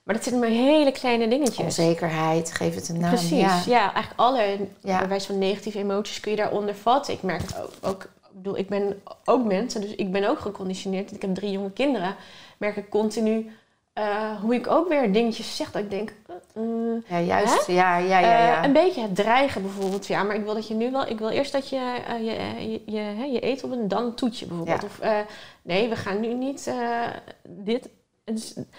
Maar 0.03 0.15
dat 0.15 0.25
zitten 0.25 0.41
maar 0.43 0.51
hele 0.51 0.93
kleine 0.93 1.29
dingetjes. 1.29 1.65
Onzekerheid, 1.65 2.53
geef 2.53 2.75
het 2.75 2.89
een 2.89 3.01
naam. 3.01 3.11
Precies, 3.11 3.39
Ja. 3.41 3.61
ja. 3.67 3.81
eigenlijk 3.93 4.12
alle 4.21 4.59
Ja. 4.81 4.99
bij 4.99 5.09
wijze 5.09 5.27
van 5.27 5.39
negatieve 5.39 5.79
emoties 5.79 6.21
kun 6.21 6.31
je 6.31 6.37
daaronder 6.37 6.75
vatten. 6.75 7.15
Ik 7.15 7.23
merk 7.23 7.41
het 7.43 7.57
ook, 7.62 7.71
ook, 7.83 8.07
bedoel, 8.42 8.59
ik 8.59 8.68
ben 8.68 9.03
ook 9.25 9.44
mensen, 9.44 9.81
dus 9.81 9.94
ik 9.94 10.12
ben 10.12 10.29
ook 10.29 10.38
geconditioneerd. 10.38 11.12
Ik 11.12 11.22
heb 11.22 11.35
drie 11.35 11.51
jonge 11.51 11.70
kinderen. 11.70 12.16
Merk 12.59 12.77
ik 12.77 12.88
continu 12.90 13.51
eh, 13.92 14.40
hoe 14.40 14.55
ik 14.55 14.66
ook 14.66 14.88
weer 14.88 15.12
dingetjes 15.12 15.57
zeg 15.57 15.70
dat 15.70 15.83
ik 15.83 15.90
denk. 15.90 16.12
eh, 16.55 16.62
Ja, 17.09 17.20
juist. 17.20 17.66
Ja, 17.66 17.96
ja, 17.96 18.18
ja. 18.18 18.46
ja. 18.46 18.64
een 18.64 18.72
beetje 18.72 19.01
het 19.03 19.16
dreigen 19.16 19.62
bijvoorbeeld. 19.62 20.07
Ja, 20.07 20.22
maar 20.22 20.37
ik 20.37 20.44
wil 20.44 20.55
dat 20.55 20.68
je 20.68 20.75
nu 20.75 20.90
wel. 20.90 21.07
Ik 21.09 21.18
wil 21.18 21.29
eerst 21.29 21.53
dat 21.53 21.68
je 21.68 21.77
je, 22.20 22.25
je, 22.70 22.83
je, 22.87 22.99
hè, 22.99 23.25
je 23.25 23.44
eet 23.44 23.64
op 23.64 23.72
en 23.72 23.88
dan 23.88 24.14
toet 24.14 24.38
je 24.38 24.46
bijvoorbeeld. 24.46 24.81
Ja. 24.81 24.87
Of 24.87 25.25
nee, 25.62 25.88
we 25.88 25.96
gaan 25.96 26.20
nu 26.20 26.35
niet 26.35 26.72
dit. 27.49 27.88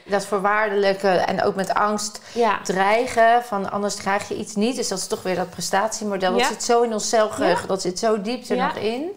Dat 0.06 0.26
voorwaardelijke 0.26 1.08
en 1.08 1.44
ook 1.44 1.56
met 1.56 1.74
angst 1.74 2.22
ja. 2.34 2.62
dreigen 2.64 3.44
van 3.44 3.72
anders 3.72 3.96
krijg 3.96 4.28
je 4.28 4.36
iets 4.36 4.56
niet. 4.56 4.76
Dus 4.76 4.88
dat 4.88 4.98
is 4.98 5.08
toch 5.08 5.24
weer 5.24 5.36
dat 5.36 5.50
prestatiemodel. 5.50 6.38
Dat 6.38 6.46
zit 6.46 6.64
zo 6.64 6.82
in 6.82 6.94
ons 6.94 7.10
celgeheugen. 7.10 7.68
Dat 7.68 7.82
zit 7.82 8.00
zo 8.00 8.22
diep 8.22 8.50
er 8.50 8.58
nog 8.58 8.76
in. 8.76 9.10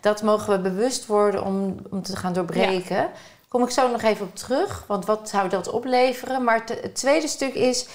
Dat 0.00 0.22
mogen 0.22 0.52
we 0.52 0.58
bewust 0.58 1.06
worden 1.06 1.44
om, 1.44 1.76
om 1.90 2.02
te 2.02 2.16
gaan 2.16 2.32
doorbreken. 2.32 3.10
Kom 3.48 3.62
ik 3.62 3.70
zo 3.70 3.90
nog 3.90 4.02
even 4.02 4.26
op 4.26 4.34
terug. 4.36 4.84
Want 4.86 5.06
wat 5.06 5.28
zou 5.28 5.48
dat 5.48 5.68
opleveren? 5.70 6.44
Maar 6.44 6.60
het, 6.66 6.80
het 6.82 6.94
tweede 6.94 7.28
stuk 7.28 7.54
is... 7.54 7.86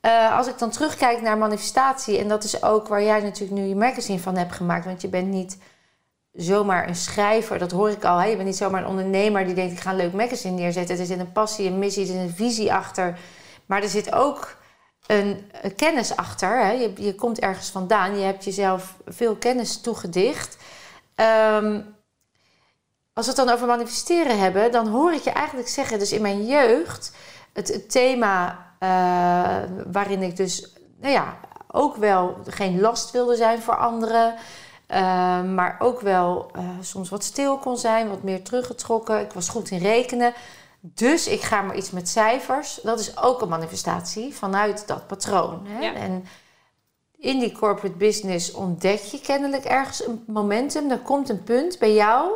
eh, 0.00 0.36
als 0.36 0.46
ik 0.46 0.58
dan 0.58 0.70
terugkijk 0.70 1.22
naar 1.22 1.38
manifestatie... 1.38 2.18
en 2.18 2.28
dat 2.28 2.44
is 2.44 2.62
ook 2.62 2.88
waar 2.88 3.02
jij 3.02 3.20
natuurlijk 3.20 3.60
nu 3.60 3.66
je 3.66 3.76
magazine 3.76 4.18
van 4.18 4.36
hebt 4.36 4.52
gemaakt... 4.52 4.84
want 4.84 5.00
je 5.00 5.08
bent 5.08 5.28
niet 5.28 5.58
zomaar 6.42 6.88
een 6.88 6.96
schrijver, 6.96 7.58
dat 7.58 7.70
hoor 7.70 7.90
ik 7.90 8.04
al. 8.04 8.18
Hè? 8.18 8.26
Je 8.26 8.34
bent 8.34 8.48
niet 8.48 8.56
zomaar 8.56 8.82
een 8.82 8.88
ondernemer 8.88 9.44
die 9.44 9.54
denkt... 9.54 9.72
ik 9.72 9.80
ga 9.80 9.90
een 9.90 9.96
leuk 9.96 10.12
magazine 10.12 10.56
neerzetten. 10.56 10.98
Er 10.98 11.06
zit 11.06 11.18
een 11.18 11.32
passie, 11.32 11.66
een 11.66 11.78
missie, 11.78 12.12
er 12.12 12.20
een 12.20 12.34
visie 12.34 12.72
achter. 12.72 13.18
Maar 13.66 13.82
er 13.82 13.88
zit 13.88 14.12
ook 14.12 14.56
een, 15.06 15.50
kennis 15.76 16.16
achter. 16.16 16.64
Hè? 16.64 16.70
Je, 16.70 16.92
je 16.96 17.14
komt 17.14 17.38
ergens 17.38 17.70
vandaan. 17.70 18.18
Je 18.18 18.24
hebt 18.24 18.44
jezelf 18.44 18.96
veel 19.06 19.36
kennis 19.36 19.80
toegedicht. 19.80 20.56
Ehm, 21.14 21.80
als 23.12 23.26
we 23.26 23.32
het 23.32 23.46
dan 23.46 23.54
over 23.54 23.66
manifesteren 23.66 24.38
hebben... 24.38 24.72
dan 24.72 24.88
hoor 24.88 25.12
ik 25.12 25.22
je 25.22 25.30
eigenlijk 25.30 25.68
zeggen... 25.68 25.98
dus 25.98 26.12
in 26.12 26.22
mijn 26.22 26.46
jeugd... 26.46 27.12
het, 27.52 27.68
het 27.68 27.90
thema 27.90 28.66
eh, 28.78 29.70
waarin 29.92 30.22
ik 30.22 30.36
dus... 30.36 30.72
nou 31.00 31.12
ja, 31.12 31.38
ook 31.68 31.96
wel 31.96 32.36
geen 32.46 32.80
last 32.80 33.10
wilde 33.10 33.36
zijn 33.36 33.62
voor 33.62 33.76
anderen... 33.76 34.34
Uh, 34.90 35.42
maar 35.42 35.76
ook 35.78 36.00
wel 36.00 36.50
uh, 36.56 36.62
soms 36.80 37.08
wat 37.08 37.24
stil 37.24 37.58
kon 37.58 37.76
zijn, 37.76 38.08
wat 38.08 38.22
meer 38.22 38.42
teruggetrokken. 38.42 39.20
Ik 39.20 39.32
was 39.32 39.48
goed 39.48 39.70
in 39.70 39.78
rekenen. 39.78 40.32
Dus 40.80 41.26
ik 41.26 41.40
ga 41.40 41.62
maar 41.62 41.76
iets 41.76 41.90
met 41.90 42.08
cijfers. 42.08 42.80
Dat 42.82 43.00
is 43.00 43.16
ook 43.16 43.40
een 43.40 43.48
manifestatie 43.48 44.34
vanuit 44.34 44.86
dat 44.86 45.06
patroon. 45.06 45.66
Hè? 45.66 45.80
Ja. 45.80 45.94
En 45.94 46.24
in 47.18 47.38
die 47.38 47.52
corporate 47.52 47.96
business 47.96 48.52
ontdek 48.52 48.98
je 48.98 49.20
kennelijk 49.20 49.64
ergens 49.64 50.06
een 50.06 50.24
momentum. 50.26 50.90
Er 50.90 50.98
komt 50.98 51.28
een 51.28 51.42
punt 51.42 51.78
bij 51.78 51.94
jou 51.94 52.30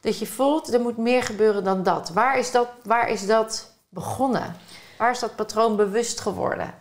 dat 0.00 0.18
je 0.18 0.26
voelt, 0.26 0.74
er 0.74 0.80
moet 0.80 0.96
meer 0.96 1.22
gebeuren 1.22 1.64
dan 1.64 1.82
dat. 1.82 2.10
Waar 2.10 2.38
is 2.38 2.50
dat, 2.50 2.68
waar 2.84 3.08
is 3.08 3.26
dat 3.26 3.74
begonnen? 3.88 4.56
Waar 4.98 5.10
is 5.10 5.18
dat 5.18 5.36
patroon 5.36 5.76
bewust 5.76 6.20
geworden? 6.20 6.74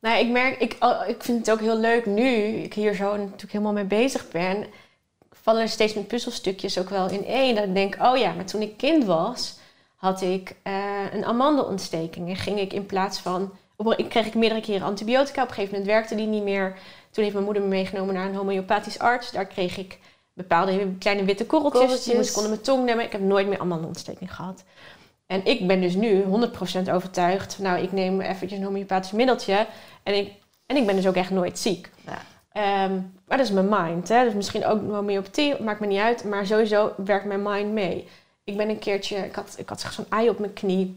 Nou, 0.00 0.18
ik 0.18 0.28
merk, 0.30 0.60
ik, 0.60 0.76
al- 0.78 1.04
ik 1.06 1.22
vind 1.22 1.38
het 1.38 1.50
ook 1.50 1.60
heel 1.60 1.78
leuk 1.78 2.06
nu, 2.06 2.34
ik 2.46 2.74
hier 2.74 2.94
zo 2.94 3.16
natuurlijk 3.16 3.52
helemaal 3.52 3.72
mee 3.72 3.84
bezig 3.84 4.28
ben, 4.28 4.66
vallen 5.30 5.62
er 5.62 5.68
steeds 5.68 5.94
meer 5.94 6.04
puzzelstukjes 6.04 6.78
ook 6.78 6.88
wel 6.88 7.10
in 7.10 7.24
één. 7.24 7.54
Dat 7.54 7.64
ik 7.64 7.74
denk, 7.74 7.96
oh 8.00 8.16
ja, 8.16 8.32
maar 8.32 8.44
toen 8.44 8.62
ik 8.62 8.76
kind 8.76 9.04
was, 9.04 9.58
had 9.96 10.20
ik 10.20 10.54
eh, 10.62 11.12
een 11.12 11.24
amandelontsteking. 11.24 12.28
En 12.28 12.36
ging 12.36 12.58
ik 12.58 12.72
in 12.72 12.86
plaats 12.86 13.18
van, 13.18 13.52
ik 13.96 14.08
kreeg 14.08 14.26
ik 14.26 14.34
meerdere 14.34 14.60
keren 14.60 14.86
antibiotica. 14.86 15.42
Op 15.42 15.48
een 15.48 15.54
gegeven 15.54 15.74
moment 15.78 15.92
werkte 15.92 16.14
die 16.14 16.26
niet 16.26 16.42
meer. 16.42 16.78
Toen 17.10 17.22
heeft 17.22 17.34
mijn 17.34 17.44
moeder 17.46 17.62
me 17.62 17.68
meegenomen 17.68 18.14
naar 18.14 18.26
een 18.26 18.34
homeopathisch 18.34 18.98
arts. 18.98 19.30
Daar 19.30 19.46
kreeg 19.46 19.76
ik 19.76 19.98
bepaalde 20.32 20.92
kleine 20.98 21.24
witte 21.24 21.46
korreltjes. 21.46 21.80
Korreltjes. 21.80 22.04
Die 22.04 22.16
moest 22.16 22.30
ik 22.30 22.36
onder 22.36 22.50
mijn 22.50 22.62
tong 22.62 22.84
nemen. 22.84 23.04
Ik 23.04 23.12
heb 23.12 23.20
nooit 23.20 23.46
meer 23.48 23.58
amandelontsteking 23.58 24.34
gehad. 24.34 24.64
En 25.30 25.44
ik 25.44 25.66
ben 25.66 25.80
dus 25.80 25.94
nu 25.94 26.22
100% 26.22 26.26
overtuigd. 26.92 27.54
van, 27.54 27.64
Nou, 27.64 27.82
ik 27.82 27.92
neem 27.92 28.20
eventjes 28.20 28.58
een 28.58 28.64
homeopathisch 28.64 29.12
middeltje. 29.12 29.66
En 30.02 30.14
ik, 30.14 30.32
en 30.66 30.76
ik 30.76 30.86
ben 30.86 30.96
dus 30.96 31.06
ook 31.06 31.14
echt 31.14 31.30
nooit 31.30 31.58
ziek. 31.58 31.90
Ja. 32.06 32.18
Ehm, 32.52 32.92
maar 33.26 33.36
dat 33.36 33.46
is 33.46 33.52
mijn 33.52 33.68
mind. 33.68 34.08
Hè? 34.08 34.24
Dus 34.24 34.34
misschien 34.34 34.66
ook 34.66 34.90
homeopathie, 34.90 35.62
maakt 35.62 35.80
me 35.80 35.86
niet 35.86 35.98
uit. 35.98 36.24
Maar 36.24 36.46
sowieso 36.46 36.92
werkt 36.96 37.24
mijn 37.24 37.42
mind 37.42 37.72
mee. 37.72 38.08
Ik 38.44 38.56
ben 38.56 38.68
een 38.68 38.78
keertje, 38.78 39.16
ik 39.16 39.34
had, 39.34 39.54
ik 39.58 39.68
had 39.68 39.80
zo'n 39.80 40.06
ei 40.08 40.28
op 40.28 40.38
mijn 40.38 40.52
knie. 40.52 40.96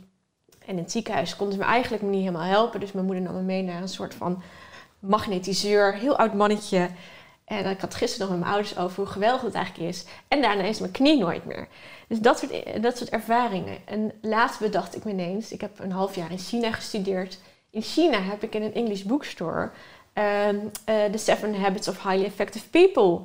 En 0.65 0.69
in 0.69 0.77
het 0.77 0.91
ziekenhuis 0.91 1.35
konden 1.35 1.55
ze 1.55 1.61
me 1.61 1.67
eigenlijk 1.67 2.03
niet 2.03 2.19
helemaal 2.19 2.41
helpen. 2.41 2.79
Dus 2.79 2.91
mijn 2.91 3.05
moeder 3.05 3.23
nam 3.23 3.35
me 3.35 3.41
mee 3.41 3.63
naar 3.63 3.81
een 3.81 3.87
soort 3.87 4.13
van 4.13 4.41
magnetiseur. 4.99 5.95
Heel 5.95 6.17
oud 6.17 6.33
mannetje. 6.33 6.89
En 7.45 7.65
ik 7.65 7.81
had 7.81 7.95
gisteren 7.95 8.27
nog 8.27 8.37
met 8.37 8.45
mijn 8.45 8.53
ouders 8.53 8.77
over 8.77 8.95
hoe 8.95 9.11
geweldig 9.11 9.41
het 9.41 9.53
eigenlijk 9.53 9.89
is. 9.89 10.05
En 10.27 10.41
daarna 10.41 10.63
is 10.63 10.79
mijn 10.79 10.91
knie 10.91 11.19
nooit 11.19 11.45
meer. 11.45 11.67
Dus 12.13 12.21
dat 12.21 12.39
soort, 12.39 12.81
dat 12.83 12.97
soort 12.97 13.09
ervaringen. 13.09 13.77
En 13.85 14.11
laatst 14.21 14.59
bedacht 14.59 14.95
ik 14.95 15.03
me 15.03 15.11
ineens, 15.11 15.51
ik 15.51 15.61
heb 15.61 15.79
een 15.79 15.91
half 15.91 16.15
jaar 16.15 16.31
in 16.31 16.37
China 16.37 16.71
gestudeerd. 16.71 17.39
In 17.69 17.81
China 17.81 18.19
heb 18.21 18.43
ik 18.43 18.55
in 18.55 18.61
een 18.61 18.73
English 18.73 19.01
bookstore 19.01 19.69
eh, 20.13 20.49
The 20.85 21.17
Seven 21.17 21.55
Habits 21.61 21.87
of 21.87 22.03
Highly 22.03 22.25
Effective 22.25 22.69
People 22.69 23.19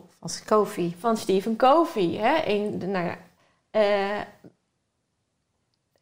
koffie. 0.46 0.94
van 0.98 1.16
Stephen 1.16 1.56
Covey. 1.56 2.16
Hè? 2.20 2.46
Een, 2.46 2.78
nou 2.90 3.04
ja, 3.06 3.16
eh, 3.70 4.20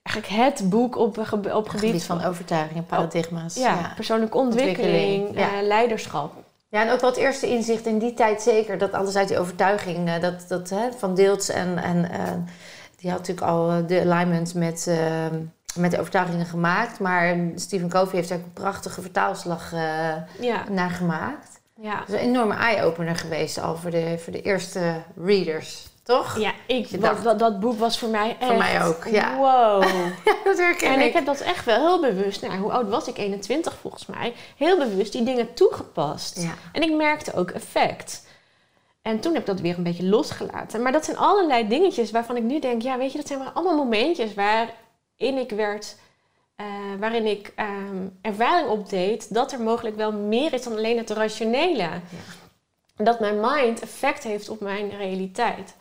eigenlijk 0.02 0.28
het 0.44 0.70
boek 0.70 0.96
op, 0.96 1.18
gebe- 1.18 1.48
op 1.50 1.54
Op 1.56 1.68
gebied 1.68 1.86
gebied 1.86 2.04
van 2.04 2.24
overtuiging 2.24 2.78
en 2.78 2.86
paradigma's. 2.86 3.54
ja, 3.54 3.78
ja. 3.80 3.92
persoonlijke 3.94 4.36
ontwikkeling, 4.38 5.20
Ontwikkeling, 5.26 5.52
ja. 5.52 5.58
eh, 5.60 5.66
leiderschap. 5.66 6.32
Ja, 6.76 6.82
en 6.82 6.90
ook 6.90 7.00
wel 7.00 7.10
het 7.10 7.18
eerste 7.18 7.46
inzicht 7.48 7.86
in 7.86 7.98
die 7.98 8.14
tijd 8.14 8.42
zeker. 8.42 8.78
Dat 8.78 8.92
alles 8.92 9.16
uit 9.16 9.28
die 9.28 9.38
overtuiging, 9.38 10.08
eh, 10.08 10.20
dat, 10.20 10.44
dat 10.48 10.70
hè, 10.70 10.92
van 10.96 11.14
Deels 11.14 11.48
en, 11.48 11.78
en 11.78 12.10
eh, 12.10 12.32
die 12.96 13.10
had 13.10 13.18
natuurlijk 13.18 13.46
al 13.46 13.70
eh, 13.70 13.76
de 13.86 14.00
alignment 14.00 14.54
met, 14.54 14.90
met 15.78 15.90
de 15.90 15.98
overtuigingen 15.98 16.46
gemaakt. 16.46 16.98
Maar 17.00 17.36
Stephen 17.54 17.88
Covey 17.88 18.16
heeft 18.16 18.28
daar 18.28 18.38
een 18.38 18.52
prachtige 18.52 19.00
vertaalslag 19.00 19.70
Ja, 20.40 20.64
naar 20.70 20.90
gemaakt. 20.90 21.60
ja. 21.80 21.98
Dat 21.98 22.08
is 22.08 22.14
een 22.14 22.28
enorme 22.28 22.54
eye-opener 22.54 23.16
geweest 23.16 23.58
al 23.60 23.76
voor 23.76 23.90
de, 23.90 24.18
voor 24.18 24.32
de 24.32 24.42
eerste 24.42 25.02
readers, 25.24 25.88
toch? 26.06 26.38
Ja, 26.38 26.52
ik, 26.66 27.00
dat, 27.00 27.38
dat, 27.38 27.60
boek 27.60 27.78
was 27.78 27.98
voor 27.98 28.08
mij 28.08 28.36
echt... 28.40 28.50
Voor 28.50 28.58
mij 28.58 28.84
ook, 28.84 29.04
ja. 29.04 29.36
Wow. 29.46 29.82
dat 30.44 30.58
herken 30.58 30.88
en 30.88 31.00
ik. 31.00 31.06
ik 31.06 31.12
heb 31.12 31.26
dat 31.26 31.40
echt 31.40 31.64
wel 31.64 31.80
heel 31.80 32.00
bewust, 32.00 32.42
nou, 32.42 32.58
hoe 32.58 32.72
oud 32.72 32.88
was 32.88 33.08
ik? 33.08 33.18
21 33.18 33.74
volgens 33.80 34.06
mij. 34.06 34.34
Heel 34.56 34.78
bewust 34.78 35.12
die 35.12 35.22
dingen 35.22 35.54
toegepast. 35.54 36.42
Ja. 36.42 36.54
En 36.72 36.82
ik 36.82 36.92
merkte 36.96 37.34
ook 37.34 37.50
effect. 37.50 38.26
En 39.02 39.20
toen 39.20 39.32
heb 39.32 39.40
ik 39.40 39.46
dat 39.46 39.60
weer 39.60 39.76
een 39.76 39.82
beetje 39.82 40.04
losgelaten. 40.04 40.82
Maar 40.82 40.92
dat 40.92 41.04
zijn 41.04 41.16
allerlei 41.16 41.68
dingetjes 41.68 42.10
waarvan 42.10 42.36
ik 42.36 42.42
nu 42.42 42.58
denk... 42.58 42.82
ja, 42.82 42.98
weet 42.98 43.12
je, 43.12 43.18
dat 43.18 43.26
zijn 43.26 43.38
maar 43.38 43.52
allemaal 43.52 43.76
momentjes 43.76 44.34
waarin 44.34 45.38
ik 45.38 45.50
werd... 45.50 45.96
eh, 46.56 46.66
waarin 46.98 47.26
ik 47.26 47.52
ehm, 47.56 48.06
ervaring 48.22 48.68
opdeed 48.68 49.34
dat 49.34 49.52
er 49.52 49.60
mogelijk 49.60 49.96
wel 49.96 50.12
meer 50.12 50.52
is 50.52 50.62
dan 50.62 50.72
alleen 50.72 50.98
het 50.98 51.10
rationele. 51.10 51.88
En 52.96 53.04
Dat 53.04 53.20
mijn 53.20 53.40
mind 53.40 53.80
effect 53.80 54.22
heeft 54.22 54.48
op 54.48 54.60
mijn 54.60 54.90
realiteit. 54.90 55.74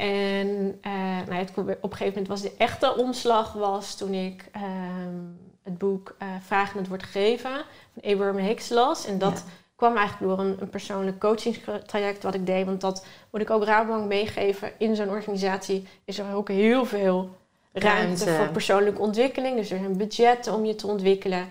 En 0.00 0.78
eh, 0.80 0.92
nou, 1.28 1.34
ja, 1.34 1.40
op 1.56 1.66
een 1.66 1.96
gegeven 1.96 2.06
moment 2.06 2.28
was 2.28 2.42
de 2.42 2.52
echte 2.58 2.96
omslag 2.96 3.52
was 3.52 3.94
toen 3.96 4.14
ik 4.14 4.48
ehm, 4.52 5.18
het 5.62 5.78
boek 5.78 6.14
eh 6.18 6.28
Vragen 6.40 6.78
het 6.78 6.88
wordt 6.88 7.02
gegeven 7.02 7.50
van 7.92 8.10
Abraham 8.12 8.36
Hicks 8.36 8.68
las. 8.68 9.06
En 9.06 9.18
dat 9.18 9.32
Ja. 9.46 9.52
kwam 9.76 9.96
eigenlijk 9.96 10.30
door 10.36 10.46
een, 10.46 10.56
een 10.60 10.70
persoonlijk 10.70 11.18
coachingstraject 11.20 12.22
wat 12.22 12.34
ik 12.34 12.46
deed. 12.46 12.66
Want 12.66 12.80
dat 12.80 13.06
moet 13.30 13.40
ik 13.40 13.50
ook 13.50 13.64
Rabobank 13.64 14.06
meegeven. 14.06 14.72
In 14.78 14.96
zo'n 14.96 15.08
organisatie 15.08 15.86
is 16.04 16.18
er 16.18 16.34
ook 16.34 16.48
heel 16.48 16.84
veel 16.84 17.30
ruimte, 17.72 18.24
Ruimte. 18.24 18.30
voor 18.44 18.48
persoonlijke 18.52 19.00
ontwikkeling. 19.00 19.56
Dus 19.56 19.70
er 19.70 19.78
zijn 19.78 19.96
budgetten 19.96 20.54
om 20.54 20.64
je 20.64 20.74
te 20.74 20.86
ontwikkelen. 20.86 21.48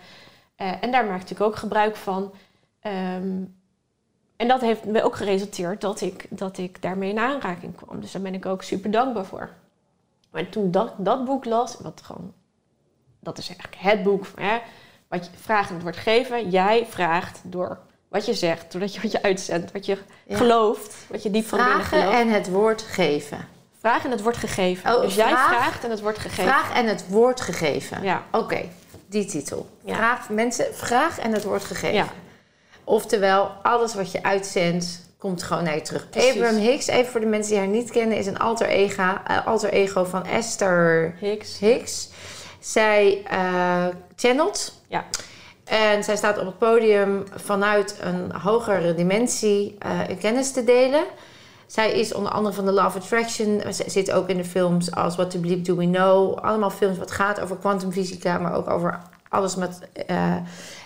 Eh, 0.56 0.72
en 0.82 0.92
daar 0.92 1.06
maak 1.06 1.30
ik 1.30 1.42
ook 1.42 1.56
gebruik 1.56 1.96
van. 1.96 2.32
Ehm, 2.80 3.44
en 4.44 4.50
dat 4.50 4.62
heeft 4.62 4.86
me 4.86 5.04
ook 5.04 5.16
geresulteerd 5.16 5.82
dat 5.82 6.02
ik, 6.02 6.26
dat 6.30 6.58
ik 6.58 6.82
daarmee 6.82 7.10
in 7.10 7.20
aanraking 7.20 7.76
kwam. 7.76 8.00
Dus 8.02 8.12
daar 8.12 8.22
ben 8.22 8.34
ik 8.34 8.46
ook 8.46 8.64
super 8.64 8.92
dankbaar 8.92 9.26
voor. 9.26 9.50
Maar 10.32 10.50
toen 10.50 10.72
dat, 10.72 10.94
dat 10.98 11.26
boek 11.26 11.46
las, 11.46 11.78
wat 11.82 12.02
gewoon, 12.04 12.34
dat 13.20 13.38
is 13.38 13.48
eigenlijk 13.48 13.78
het 13.82 14.04
boek, 14.04 14.26
hè, 14.36 14.58
wat 15.08 15.26
je 15.26 15.32
vraagt 15.42 15.68
en 15.68 15.74
het 15.74 15.84
wordt 15.84 15.98
gegeven. 15.98 16.50
Jij 16.50 16.86
vraagt 16.90 17.40
door 17.44 17.78
wat 18.08 18.26
je 18.26 18.34
zegt, 18.34 18.72
doordat 18.72 18.94
je 18.96 19.02
wat 19.02 19.12
je 19.12 19.22
uitzendt, 19.24 19.72
wat 19.72 19.86
je 19.86 19.98
Ja. 20.28 20.38
gelooft, 20.38 20.96
wat 21.10 21.24
je 21.24 21.32
diep 21.32 21.46
van 21.46 21.58
binnen 21.58 21.76
Vragen 21.78 21.98
gelooft. 22.00 22.18
en 22.20 22.30
het 22.30 22.50
woord 22.50 22.82
geven. 22.82 23.48
Vraag 23.80 24.04
en 24.06 24.12
het 24.12 24.22
wordt 24.22 24.38
gegeven. 24.38 24.96
Oh, 24.96 25.02
dus 25.02 25.16
jij 25.16 25.30
vraag- 25.30 25.48
vraagt 25.48 25.84
en 25.84 25.90
het 25.90 26.02
wordt 26.02 26.18
gegeven. 26.20 26.44
Vraag 26.44 26.74
en 26.74 26.88
het 26.88 27.08
woord 27.08 27.42
gegeven. 27.42 28.04
Ja. 28.04 28.24
Oké, 28.32 28.70
die 29.06 29.26
titel. 29.26 29.70
Ja. 29.84 29.96
Vraag, 29.96 30.30
mensen, 30.30 30.76
vraag 30.76 31.20
en 31.20 31.32
het 31.34 31.44
wordt 31.44 31.64
gegeven. 31.64 31.96
Ja. 31.96 32.08
Oftewel, 32.84 33.52
alles 33.62 33.96
wat 33.96 34.12
je 34.12 34.24
uitzendt, 34.24 35.02
komt 35.18 35.44
gewoon 35.44 35.64
naar 35.64 35.76
je 35.76 35.82
terug. 35.82 36.10
Precies. 36.10 36.32
Abraham 36.32 36.58
Hicks, 36.58 36.88
even 36.88 37.12
voor 37.12 37.20
de 37.20 37.26
mensen 37.26 37.52
die 37.52 37.60
haar 37.60 37.72
niet 37.72 37.92
kennen, 37.92 38.18
is 38.18 38.28
een 38.28 38.40
alter 38.40 38.68
ego, 38.68 39.18
eh, 39.28 39.48
alter 39.48 39.70
ego 39.70 40.04
van 40.04 40.26
Esther 40.26 41.14
Hicks. 41.20 41.60
Hicks. 41.60 42.10
Zij 42.60 43.24
eh 43.30 43.88
channelt. 44.16 44.82
Ja. 44.88 45.06
En 45.64 46.04
zij 46.04 46.16
staat 46.16 46.40
op 46.40 46.46
het 46.46 46.58
podium 46.58 47.24
vanuit 47.36 47.98
een 48.02 48.32
hogere 48.36 48.94
dimensie 48.94 49.76
eh, 49.80 50.00
kennis 50.20 50.52
te 50.52 50.64
delen. 50.64 51.04
Zij 51.66 51.92
is 51.92 52.14
onder 52.14 52.32
andere 52.32 52.56
van 52.56 52.66
de 52.66 52.72
of 52.72 52.96
Attraction. 52.96 53.74
Ze 53.74 53.84
zit 53.88 54.12
ook 54.12 54.30
in 54.30 54.38
de 54.38 54.46
films 54.46 54.92
als 54.92 55.16
What 55.16 55.32
the 55.32 55.40
Bleep 55.40 55.66
Do 55.66 55.76
We 55.76 55.86
Know. 55.86 56.38
Allemaal 56.38 56.70
films 56.70 56.98
wat 56.98 57.12
gaat 57.12 57.40
over 57.40 57.58
kwantumfysica, 57.58 58.38
maar 58.38 58.56
ook 58.56 58.70
over 58.70 59.00
alles 59.30 59.56
met 59.56 59.80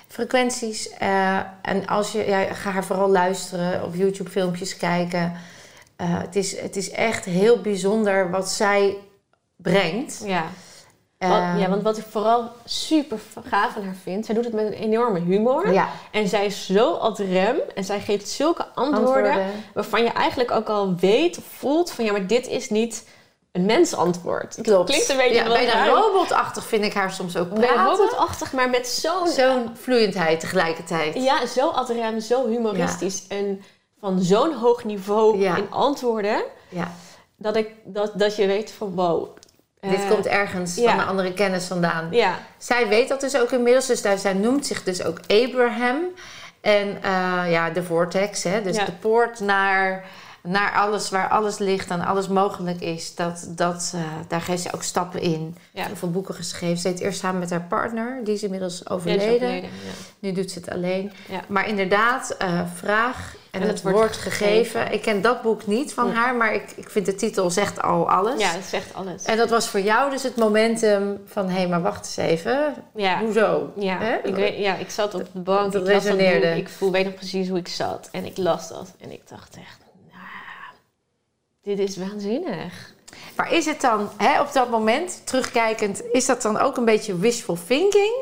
frequenties. 0.07 0.89
Eh, 0.89 1.39
en 1.61 1.85
als 1.87 2.11
je, 2.11 2.25
ja, 2.25 2.43
ga 2.53 2.69
haar 2.71 2.85
vooral 2.85 3.09
luisteren, 3.09 3.83
op 3.83 3.95
YouTube 3.95 4.29
filmpjes 4.29 4.77
kijken. 4.77 5.33
Eh, 5.95 6.07
het, 6.19 6.35
is, 6.35 6.59
het 6.61 6.75
is 6.75 6.89
echt 6.91 7.25
heel 7.25 7.61
bijzonder 7.61 8.29
wat 8.31 8.49
zij 8.49 8.97
brengt. 9.55 10.21
Ja. 10.25 10.41
Wat- 11.17 11.29
Ehm, 11.29 11.57
ja, 11.57 11.69
want 11.69 11.81
wat 11.83 11.97
ik 11.97 12.05
vooral 12.09 12.51
super 12.65 13.19
gaaf 13.45 13.75
aan 13.77 13.83
haar 13.83 13.95
vind, 14.03 14.25
zij 14.25 14.35
doet 14.35 14.43
het 14.45 14.53
met 14.53 14.65
een 14.65 14.73
enorme 14.73 15.19
humor. 15.19 15.73
ja, 15.73 15.89
En 16.11 16.27
zij 16.27 16.45
is 16.45 16.65
zo 16.65 16.93
ad 16.93 17.19
rem 17.19 17.55
en 17.75 17.83
zij 17.83 17.99
geeft 17.99 18.29
zulke 18.29 18.65
antwoorden, 18.65 19.31
antwoorden. 19.31 19.45
waarvan 19.73 20.03
je 20.03 20.09
eigenlijk 20.09 20.51
ook 20.51 20.67
al 20.69 20.95
weet 20.95 21.37
of 21.37 21.43
voelt 21.57 21.91
van 21.91 22.05
ja, 22.05 22.11
maar 22.11 22.27
dit 22.27 22.47
is 22.47 22.69
niet 22.69 23.07
een 23.59 23.65
mensantwoord. 23.65 24.55
Het 24.55 24.65
Klopt. 24.65 24.89
klinkt 24.89 25.09
een 25.09 25.17
beetje 25.17 25.33
ja, 25.35 25.47
bijna 25.47 25.87
robotachtig 25.87 26.63
vind 26.65 26.83
ik 26.83 26.93
haar 26.93 27.11
soms 27.11 27.37
ook 27.37 27.49
Bijna 27.49 27.65
praten. 27.73 27.85
robotachtig, 27.97 28.53
maar 28.53 28.69
met 28.69 28.87
zo'n 28.87 29.27
Zo'n 29.27 29.69
vloeiendheid 29.81 30.39
tegelijkertijd. 30.39 31.13
ja, 31.15 31.45
zo 31.45 31.67
ad 31.69 31.89
rem, 31.89 32.19
zo 32.19 32.47
humoristisch 32.47 33.27
en 33.27 33.61
van 33.99 34.19
zo'n 34.21 34.53
hoog 34.53 34.83
niveau 34.83 35.39
Ja. 35.39 35.55
in 35.55 35.67
antwoorden 35.71 36.43
Ja. 36.69 36.91
dat 37.35 37.55
ik 37.55 37.69
dat, 37.83 38.11
dat 38.15 38.35
je 38.35 38.47
weet 38.47 38.71
van 38.71 38.95
wow. 38.95 39.27
Dit 39.79 39.99
eh, 39.99 40.09
komt 40.09 40.25
ergens 40.25 40.73
van 40.73 40.99
een 40.99 41.05
andere 41.07 41.33
kennis 41.33 41.65
vandaan. 41.65 42.07
ja, 42.11 42.39
Zij 42.57 42.87
weet 42.87 43.07
dat 43.09 43.21
dus 43.21 43.37
ook 43.39 43.51
inmiddels. 43.51 43.85
Dus 43.85 44.01
daar, 44.01 44.17
zij 44.17 44.33
noemt 44.33 44.65
zich 44.65 44.83
dus 44.83 45.03
ook 45.03 45.19
Abraham. 45.27 45.97
En 46.61 46.97
eh, 47.03 47.51
ja, 47.51 47.69
de 47.69 47.83
vortex. 47.83 48.43
Hè? 48.43 48.61
Dus 48.61 48.77
de 48.77 48.91
poort 48.91 49.39
naar, 49.39 50.05
naar 50.43 50.73
alles 50.73 51.09
waar 51.09 51.29
alles 51.29 51.57
ligt 51.57 51.89
en 51.89 52.01
alles 52.05 52.27
mogelijk 52.27 52.81
is. 52.81 53.15
Dat, 53.15 53.47
dat, 53.49 53.91
eh, 53.95 54.01
daar 54.27 54.41
geeft 54.41 54.61
ze 54.61 54.73
ook 54.73 54.83
stappen 54.83 55.21
in. 55.21 55.55
Ja. 55.71 55.85
Heel 55.85 55.95
veel 55.95 56.11
boeken 56.11 56.35
geschreven. 56.35 56.77
Ze 56.77 56.87
deed 56.89 56.99
eerst 56.99 57.19
samen 57.19 57.39
met 57.39 57.49
haar 57.49 57.65
partner. 57.69 58.19
Die 58.23 58.33
is 58.33 58.43
inmiddels 58.43 58.81
Ja, 58.85 58.93
overleden. 58.95 59.25
is 59.27 59.33
overleden, 59.35 59.61
ja. 59.69 59.69
Nu 60.19 60.31
doet 60.31 60.51
ze 60.51 60.59
het 60.59 60.69
alleen. 60.69 61.11
Ja. 61.29 61.39
Maar 61.47 61.67
inderdaad, 61.67 62.35
eh, 62.37 62.61
vraag 62.75 63.35
en, 63.51 63.61
En 63.61 63.67
het, 63.67 63.81
het 63.83 63.91
wordt 63.93 64.17
gegeven. 64.17 64.91
Ik 64.91 65.01
ken 65.01 65.21
dat 65.21 65.41
boek 65.41 65.67
niet 65.67 65.93
van 65.93 66.11
haar. 66.11 66.35
Maar 66.35 66.53
ik, 66.53 66.71
ik 66.75 66.89
vind 66.89 67.05
de 67.05 67.15
titel 67.15 67.49
zegt 67.51 67.81
al 67.81 68.09
alles. 68.09 68.39
Ja, 68.41 68.53
dat 68.53 68.63
zegt 68.63 68.93
alles. 68.93 69.23
En 69.23 69.37
dat 69.37 69.49
was 69.49 69.67
voor 69.67 69.79
jou 69.79 70.09
dus 70.11 70.23
het 70.23 70.35
momentum 70.35 71.21
van... 71.25 71.49
hé, 71.49 71.67
maar 71.67 71.81
wacht 71.81 72.05
eens 72.05 72.17
even. 72.29 72.73
Hoezo? 73.19 73.71
Ja, 73.75 73.97
Hè? 73.97 74.15
ik, 74.23 74.35
weet, 74.35 74.57
ja, 74.57 74.75
ik 74.75 74.89
zat 74.89 75.13
op 75.13 75.27
de 75.33 75.39
bank, 75.39 75.71
Dat 75.71 75.81
ik 75.81 75.87
resoneerde. 75.87 76.47
ik 76.57 76.69
voel, 76.69 76.91
weet 76.91 77.05
nog 77.05 77.13
precies 77.15 77.47
hoe 77.49 77.57
ik 77.57 77.67
zat. 77.67 78.09
En 78.11 78.25
ik 78.25 78.37
las 78.37 78.69
dat 78.69 78.93
en 78.99 79.11
ik 79.11 79.21
dacht 79.29 79.55
echt, 79.55 79.77
dit 81.75 81.79
is 81.89 81.97
waanzinnig. 81.97 82.93
Maar 83.35 83.53
is 83.53 83.65
het 83.65 83.81
dan, 83.81 84.09
hè, 84.17 84.41
op 84.41 84.53
dat 84.53 84.69
moment, 84.69 85.21
terugkijkend... 85.23 86.01
is 86.11 86.25
dat 86.25 86.41
dan 86.41 86.57
ook 86.57 86.77
een 86.77 86.85
beetje 86.85 87.17
wishful 87.17 87.57
thinking? 87.67 88.13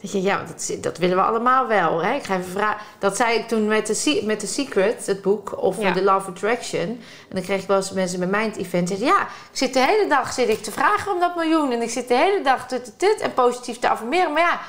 Dat 0.00 0.12
je, 0.12 0.22
ja, 0.22 0.44
dat, 0.46 0.76
dat 0.80 0.98
willen 0.98 1.16
we 1.16 1.22
allemaal 1.22 1.66
wel. 1.66 2.02
Hè? 2.02 2.14
Ik 2.14 2.22
ga 2.24 2.36
even 2.36 2.50
vragen. 2.50 2.80
Dat 2.98 3.16
zei 3.16 3.38
ik 3.38 3.48
toen 3.48 3.66
met 3.66 3.84
The, 3.86 3.94
Se- 3.94 4.22
met 4.24 4.38
The 4.38 4.46
Secret, 4.46 5.06
het 5.06 5.22
boek, 5.22 5.62
of 5.62 5.80
Ja. 5.80 5.92
The 5.92 6.02
Love 6.02 6.30
Attraction. 6.30 6.80
En 6.80 6.98
dan 7.28 7.42
kreeg 7.42 7.60
ik 7.62 7.66
wel 7.68 7.76
eens 7.76 7.92
mensen 7.92 8.18
bij 8.18 8.28
mij 8.28 8.42
in 8.44 8.50
het 8.50 8.58
event 8.58 8.88
zeggen... 8.88 9.06
ja, 9.06 9.22
ik 9.22 9.28
zit 9.52 9.72
de 9.72 9.80
hele 9.80 10.08
dag 10.08 10.32
zit 10.32 10.48
ik 10.48 10.62
te 10.62 10.72
vragen 10.72 11.12
om 11.12 11.20
dat 11.20 11.36
miljoen... 11.36 11.72
en 11.72 11.82
ik 11.82 11.90
zit 11.90 12.08
de 12.08 12.14
hele 12.14 12.42
dag 12.42 12.68
tut, 12.68 12.84
tut, 12.84 12.98
tut, 12.98 13.20
en 13.20 13.34
positief 13.34 13.78
te 13.78 13.88
affirmeren. 13.88 14.32
Maar 14.32 14.42
ja, 14.42 14.60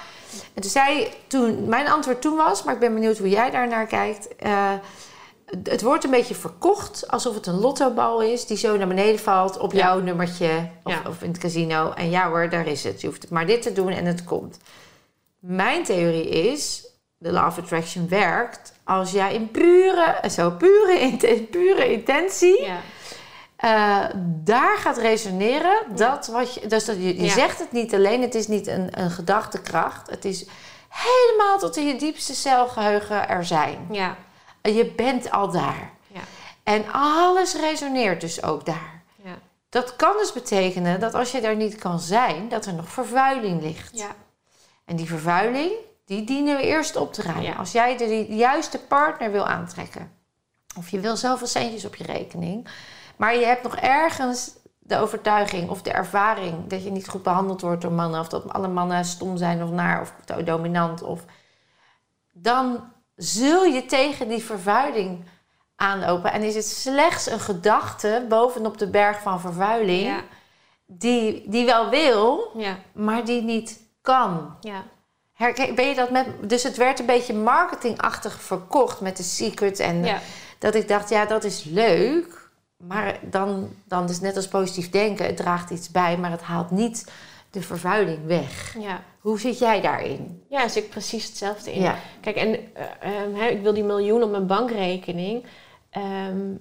en 0.54 0.62
toen 0.62 0.72
zei 0.72 1.08
toen... 1.28 1.68
Mijn 1.68 1.88
antwoord 1.88 2.22
toen 2.22 2.36
was, 2.36 2.63
maar 2.63 2.74
ik 2.74 2.80
ben 2.80 2.94
benieuwd 2.94 3.18
hoe 3.18 3.30
jij 3.30 3.50
daar 3.52 3.68
naar 3.68 3.86
kijkt... 3.86 4.36
eh, 4.36 4.72
het 5.63 5.81
wordt 5.81 6.03
een 6.03 6.10
beetje 6.12 6.36
verkocht 6.36 7.07
alsof 7.12 7.36
het 7.36 7.47
een 7.47 7.60
lottobal 7.60 8.21
is 8.21 8.45
die 8.45 8.57
zo 8.57 8.77
naar 8.77 8.88
beneden 8.88 9.19
valt 9.19 9.57
op 9.57 9.71
Ja. 9.73 9.77
jouw 9.79 9.99
nummertje 9.99 10.69
of, 10.83 10.93
Ja. 10.93 11.01
of 11.10 11.21
in 11.21 11.29
het 11.29 11.38
casino. 11.38 11.91
En 11.91 12.10
ja 12.10 12.27
hoor, 12.29 12.49
daar 12.49 12.67
is 12.67 12.83
het. 12.83 13.01
Je 13.01 13.07
hoeft 13.07 13.29
maar 13.29 13.45
dit 13.45 13.62
te 13.62 13.73
doen 13.73 13.91
en 13.91 14.05
het 14.05 14.23
komt. 14.23 14.57
Mijn 15.39 15.83
theorie 15.83 16.29
is, 16.29 16.88
de 17.17 17.29
of 17.31 17.57
attraction 17.57 18.10
werkt 18.10 18.73
als 18.83 19.12
jij 19.12 19.33
in 19.33 19.51
pure, 19.51 20.29
zo 20.31 20.49
pure, 20.51 21.17
pure 21.51 21.91
intentie 21.91 22.62
Ja, 22.63 22.77
eh, 23.55 24.10
daar 24.25 24.77
gaat 24.77 24.97
resoneren. 24.97 25.77
Dat 25.95 26.27
wat 26.27 26.53
je, 26.53 26.67
dus 26.67 26.86
dat 26.86 26.95
je, 26.95 27.21
je 27.21 27.29
zegt 27.29 27.60
het 27.60 27.71
niet 27.71 27.93
alleen, 27.93 28.21
het 28.21 28.36
is 28.36 28.47
niet 28.47 28.67
een, 28.67 28.88
een 29.01 29.12
gedachtekracht. 29.12 30.10
Het 30.10 30.25
is 30.25 30.45
helemaal 30.89 31.60
tot 31.60 31.77
in 31.77 31.88
je 31.88 31.95
diepste 31.95 32.36
celgeheugen 32.36 33.29
er 33.29 33.45
zijn. 33.45 33.88
ja, 33.91 34.17
Je 34.75 34.86
bent 34.95 35.32
al 35.32 35.51
daar. 35.51 35.91
ja, 36.08 36.21
En 36.63 36.86
alles 36.91 37.56
resoneert 37.56 38.21
dus 38.21 38.43
ook 38.43 38.65
daar. 38.65 39.01
ja, 39.23 39.38
Dat 39.69 39.95
kan 39.95 40.13
dus 40.17 40.34
betekenen 40.34 40.99
dat 40.99 41.13
als 41.13 41.32
je 41.32 41.41
daar 41.41 41.56
niet 41.56 41.75
kan 41.75 41.99
zijn, 41.99 42.49
dat 42.49 42.65
er 42.65 42.73
nog 42.73 42.89
vervuiling 42.89 43.62
ligt. 43.62 43.97
ja, 43.97 44.10
En 44.86 44.95
die 44.95 45.08
vervuiling, 45.08 45.71
die 46.06 46.23
dienen 46.23 46.58
we 46.58 46.63
eerst 46.63 46.95
op 46.95 47.13
te 47.13 47.21
ruimen. 47.21 47.43
Ja. 47.43 47.56
Als 47.56 47.71
jij 47.71 47.97
de 47.97 48.25
juiste 48.25 48.80
partner 48.80 49.32
wil 49.32 49.45
aantrekken, 49.47 50.12
of 50.77 50.89
je 50.89 50.99
wil 50.99 51.15
zoveel 51.17 51.47
centjes 51.47 51.86
op 51.86 51.95
je 51.95 52.03
rekening, 52.03 52.67
maar 53.15 53.36
je 53.36 53.45
hebt 53.45 53.63
nog 53.63 53.75
ergens 53.75 54.56
de 54.80 54.97
overtuiging 54.97 55.69
of 55.69 55.82
de 55.82 55.91
ervaring 55.91 56.67
dat 56.67 56.84
je 56.84 56.91
niet 56.91 57.08
goed 57.10 57.23
behandeld 57.23 57.62
wordt 57.62 57.82
door 57.82 57.91
mannen, 57.91 58.19
of 58.19 58.27
dat 58.27 58.53
alle 58.53 58.67
mannen 58.67 59.06
stom 59.06 59.38
zijn 59.38 59.63
of 59.63 59.69
naar 59.69 60.01
of 60.01 60.13
dominant, 60.43 61.01
of 61.01 61.25
dan 62.32 62.91
zul 63.17 63.63
je 63.63 63.86
tegen 63.86 64.27
die 64.27 64.43
vervuiling 64.43 65.25
aanlopen. 65.75 66.32
En 66.32 66.41
is 66.41 66.56
het 66.56 66.65
slechts 66.65 67.30
een 67.30 67.39
gedachte 67.39 68.25
bovenop 68.30 68.77
de 68.77 68.89
berg 68.89 69.21
van 69.21 69.39
vervuiling 69.39 70.06
ja, 70.06 70.21
die, 70.86 71.43
die 71.49 71.65
wel 71.65 71.89
wil, 71.89 72.51
ja, 72.58 72.77
maar 72.93 73.25
die 73.25 73.41
niet 73.41 73.80
kan. 74.01 74.56
ja, 74.62 74.84
Herken, 75.34 75.75
ben 75.75 75.88
je 75.88 75.95
dat 75.95 76.12
met, 76.12 76.27
dus 76.41 76.63
het 76.63 76.77
werd 76.77 76.99
een 76.99 77.06
beetje 77.06 77.34
marketingachtig 77.34 78.41
verkocht 78.41 79.01
met 79.01 79.17
de 79.17 79.23
secret. 79.23 79.80
En 79.80 80.03
ja, 80.03 80.19
dat 80.58 80.75
ik 80.75 80.88
dacht, 80.88 81.10
ja, 81.10 81.25
dat 81.25 81.43
is 81.43 81.63
leuk. 81.63 82.45
Maar 82.77 83.19
dan, 83.21 83.69
dan 83.84 84.10
is 84.10 84.19
net 84.19 84.36
als 84.36 84.47
positief 84.47 84.89
denken, 84.89 85.25
het 85.25 85.38
draagt 85.38 85.69
iets 85.69 85.91
bij, 85.91 86.17
maar 86.17 86.32
het 86.32 86.41
haalt 86.41 86.71
niet 86.71 87.12
de 87.58 87.63
vervuiling 87.63 88.26
weg. 88.26 88.76
ja. 88.80 89.04
Hoe 89.20 89.39
zit 89.39 89.60
jij 89.60 89.82
daarin? 89.82 90.43
Ja, 90.50 90.67
zit 90.67 90.84
ik 90.84 90.89
precies 90.89 91.26
hetzelfde 91.26 91.74
in. 91.74 91.82
Ja, 91.82 91.96
Kijk, 92.22 92.36
en 92.36 92.56
eh, 92.76 93.22
ehm, 93.22 93.36
ik 93.56 93.62
wil 93.62 93.74
die 93.74 93.84
miljoen 93.84 94.24
op 94.24 94.30
mijn 94.32 94.48
bankrekening. 94.48 95.43
Ehm, 95.89 96.56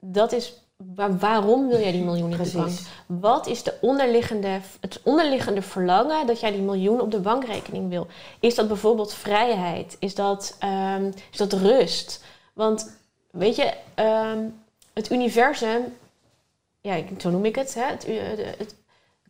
dat 0.00 0.32
is, 0.32 0.54
wa- 0.94 1.16
waarom 1.16 1.68
wil 1.68 1.78
jij 1.80 1.92
die 1.92 2.02
miljoen 2.02 2.32
op 2.32 2.44
de 2.44 2.50
bank? 2.58 2.70
Wat 3.06 3.46
is 3.46 3.62
de 3.62 3.74
onderliggende, 3.80 4.60
het 4.80 5.00
onderliggende 5.04 5.62
verlangen 5.62 6.26
dat 6.26 6.40
jij 6.40 6.50
die 6.52 6.60
miljoen 6.60 7.00
op 7.00 7.10
de 7.10 7.20
bankrekening 7.20 7.88
wil? 7.88 8.06
Is 8.40 8.54
dat 8.54 8.68
bijvoorbeeld 8.68 9.12
vrijheid? 9.14 9.96
Is 9.98 10.14
dat, 10.14 10.56
ehm, 10.58 11.10
is 11.32 11.38
dat 11.38 11.52
rust? 11.52 12.24
Want 12.54 12.96
weet 13.30 13.56
je, 13.56 13.72
het 14.92 15.10
universum, 15.10 15.96
ja, 16.80 16.98
zo 17.18 17.30
noem 17.30 17.44
ik 17.44 17.54
het, 17.56 17.74
hè, 17.74 17.84
het, 17.84 18.06
het, 18.58 18.74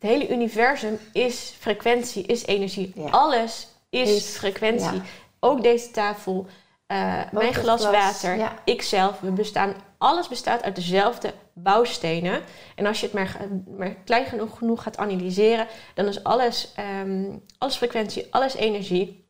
het 0.06 0.14
hele 0.20 0.34
universum 0.34 0.98
is 1.12 1.54
frequentie, 1.58 2.26
is 2.26 2.46
energie. 2.46 2.92
Ja. 2.94 3.08
Alles 3.10 3.68
is, 3.90 4.10
Is- 4.10 4.36
frequentie. 4.36 4.92
ja. 4.92 5.02
Ook 5.40 5.62
deze 5.62 5.90
tafel, 5.90 6.46
eh, 6.86 7.22
mijn 7.32 7.54
glas 7.54 7.80
glas, 7.80 7.92
water, 7.92 8.36
ja. 8.36 8.54
ikzelf, 8.64 9.20
we 9.20 9.30
bestaan, 9.30 9.74
alles 9.98 10.28
bestaat 10.28 10.62
uit 10.62 10.74
dezelfde 10.74 11.32
bouwstenen. 11.52 12.42
En 12.74 12.86
als 12.86 13.00
je 13.00 13.06
het 13.06 13.14
maar, 13.14 13.36
maar 13.76 13.94
klein 13.94 14.26
genoeg, 14.26 14.58
genoeg 14.58 14.82
gaat 14.82 14.96
analyseren, 14.96 15.66
dan 15.94 16.06
is 16.06 16.24
alles, 16.24 16.72
ehm, 16.74 17.36
alles 17.58 17.76
frequentie, 17.76 18.26
alles 18.30 18.54
energie. 18.54 19.24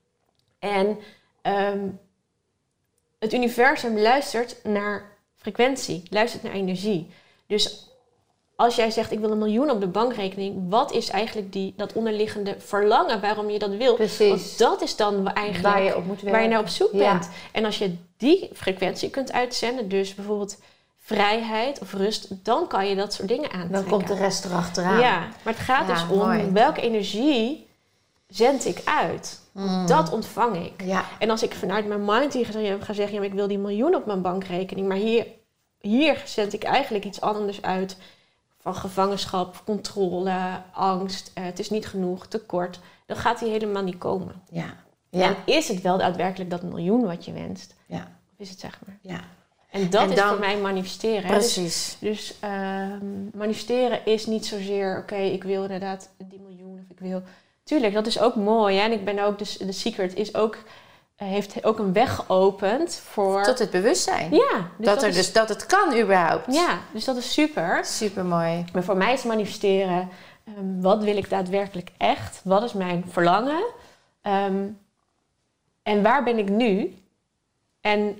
En 0.58 0.98
ehm, 1.42 1.88
het 3.18 3.32
universum 3.32 3.98
luistert 3.98 4.64
naar 4.64 5.18
frequentie, 5.36 6.02
luistert 6.10 6.42
naar 6.42 6.52
energie. 6.52 7.10
Dus 7.46 7.90
als 8.56 8.76
jij 8.76 8.90
zegt, 8.90 9.10
ik 9.12 9.18
wil 9.18 9.30
een 9.30 9.38
miljoen 9.38 9.70
op 9.70 9.80
de 9.80 9.86
bankrekening, 9.86 10.70
wat 10.70 10.92
is 10.92 11.08
eigenlijk 11.08 11.52
die, 11.52 11.74
dat 11.76 11.92
onderliggende 11.92 12.54
verlangen 12.58 13.20
waarom 13.20 13.50
je 13.50 13.58
dat 13.58 13.70
wil? 13.76 13.94
Precies. 13.94 14.28
Want 14.28 14.58
dat 14.58 14.82
is 14.82 14.96
dan 14.96 15.28
eigenlijk 15.32 15.74
Waar 15.74 15.82
je 15.84 15.96
op 15.96 16.04
moet 16.06 16.22
waar 16.22 16.42
je 16.42 16.48
naar 16.48 16.60
op 16.60 16.68
zoek 16.68 16.92
Ja. 16.92 17.12
bent. 17.12 17.28
En 17.52 17.64
als 17.64 17.78
je 17.78 17.96
die 18.16 18.50
frequentie 18.54 19.10
kunt 19.10 19.32
uitzenden, 19.32 19.88
dus 19.88 20.14
bijvoorbeeld 20.14 20.58
vrijheid 21.02 21.78
of 21.80 21.92
rust, 21.92 22.28
dan 22.44 22.66
kan 22.66 22.88
je 22.88 22.94
dat 22.94 23.12
soort 23.12 23.28
dingen 23.28 23.50
aantrekken. 23.50 23.72
Dan 23.72 23.84
komt 23.88 24.06
de 24.06 24.14
rest 24.14 24.44
erachteraan. 24.44 25.00
Ja, 25.00 25.18
maar 25.18 25.52
het 25.54 25.62
gaat 25.62 25.88
Ja, 25.88 25.92
dus 25.94 26.02
om 26.10 26.18
mooi. 26.18 26.50
welke 26.52 26.80
energie 26.80 27.66
zend 28.28 28.64
ik 28.66 28.80
uit. 28.84 29.40
Mm. 29.52 29.86
Dat 29.86 30.12
ontvang 30.12 30.64
ik. 30.64 30.82
Ja, 30.84 31.04
En 31.18 31.30
als 31.30 31.42
ik 31.42 31.54
vanuit 31.54 31.86
mijn 31.86 32.04
mind 32.04 32.32
hier 32.32 32.46
ga 32.46 32.92
zeggen, 32.92 33.16
ja, 33.18 33.22
ik 33.22 33.34
wil 33.34 33.48
die 33.48 33.58
miljoen 33.58 33.94
op 33.94 34.06
mijn 34.06 34.22
bankrekening, 34.22 34.88
maar 34.88 34.96
hier, 34.96 35.26
hier 35.80 36.22
zend 36.24 36.52
ik 36.52 36.62
eigenlijk 36.64 37.04
iets 37.04 37.20
anders 37.20 37.62
uit. 37.62 37.96
Van 38.66 38.74
gevangenschap, 38.74 39.62
controle, 39.64 40.60
angst, 40.72 41.30
eh, 41.34 41.44
het 41.44 41.58
is 41.58 41.70
niet 41.70 41.86
genoeg, 41.86 42.26
tekort. 42.26 42.80
Dan 43.06 43.16
gaat 43.16 43.38
die 43.38 43.48
helemaal 43.50 43.82
niet 43.82 43.98
komen. 43.98 44.42
ja, 44.50 44.74
ja, 45.10 45.26
En 45.28 45.36
is 45.44 45.68
het 45.68 45.80
wel 45.82 45.98
daadwerkelijk 45.98 46.50
dat 46.50 46.62
miljoen 46.62 47.04
wat 47.06 47.24
je 47.24 47.32
wenst? 47.32 47.74
ja, 47.86 47.98
Of 48.32 48.38
is 48.38 48.50
het 48.50 48.58
zeg 48.60 48.78
maar? 48.86 48.98
ja. 49.00 49.20
En 49.70 49.90
dat 49.90 50.02
En 50.02 50.08
is 50.10 50.16
dan- 50.16 50.28
voor 50.28 50.38
mij 50.38 50.56
manifesteren. 50.58 51.24
hè. 51.28 51.34
Dus, 51.34 51.52
Precies. 51.54 51.96
dus 52.00 52.34
ehm, 52.40 53.04
manifesteren 53.34 54.06
is 54.06 54.26
niet 54.26 54.46
zozeer, 54.46 54.98
oké, 54.98 55.16
ik 55.16 55.44
wil 55.44 55.62
inderdaad 55.62 56.08
die 56.28 56.40
miljoen 56.40 56.78
of 56.84 56.90
ik 56.90 56.98
wil... 57.00 57.22
Tuurlijk, 57.64 57.94
dat 57.94 58.06
is 58.06 58.20
ook 58.20 58.34
mooi. 58.34 58.76
Hè? 58.76 58.82
En 58.82 58.92
ik 58.92 59.04
ben 59.04 59.18
ook, 59.18 59.38
dus 59.38 59.56
de 59.56 59.72
secret 59.72 60.14
is 60.14 60.34
ook, 60.34 60.58
heeft 61.16 61.64
ook 61.64 61.78
een 61.78 61.92
weg 61.92 62.14
geopend 62.14 62.94
voor... 63.04 63.42
Tot 63.42 63.58
het 63.58 63.70
bewustzijn. 63.70 64.34
ja, 64.34 64.68
dus 64.78 64.86
dat, 64.86 65.02
er 65.02 65.08
is, 65.08 65.14
dus, 65.14 65.32
dat 65.32 65.48
het 65.48 65.66
kan 65.66 65.98
überhaupt. 65.98 66.54
ja, 66.54 66.78
dus 66.92 67.04
dat 67.04 67.16
is 67.16 67.32
super. 67.32 67.84
Super 67.84 68.24
mooi. 68.24 68.64
Maar 68.72 68.82
voor 68.84 68.96
mij 68.96 69.12
is 69.12 69.22
manifesteren 69.22 70.08
ehm, 70.44 70.80
wat 70.80 71.02
wil 71.02 71.16
ik 71.16 71.30
daadwerkelijk 71.30 71.90
echt? 71.96 72.40
Wat 72.44 72.62
is 72.62 72.72
mijn 72.72 73.04
verlangen? 73.10 73.64
Ehm, 74.22 74.64
en 75.82 76.02
waar 76.02 76.22
ben 76.24 76.38
ik 76.38 76.48
nu? 76.48 76.98
En 77.80 78.18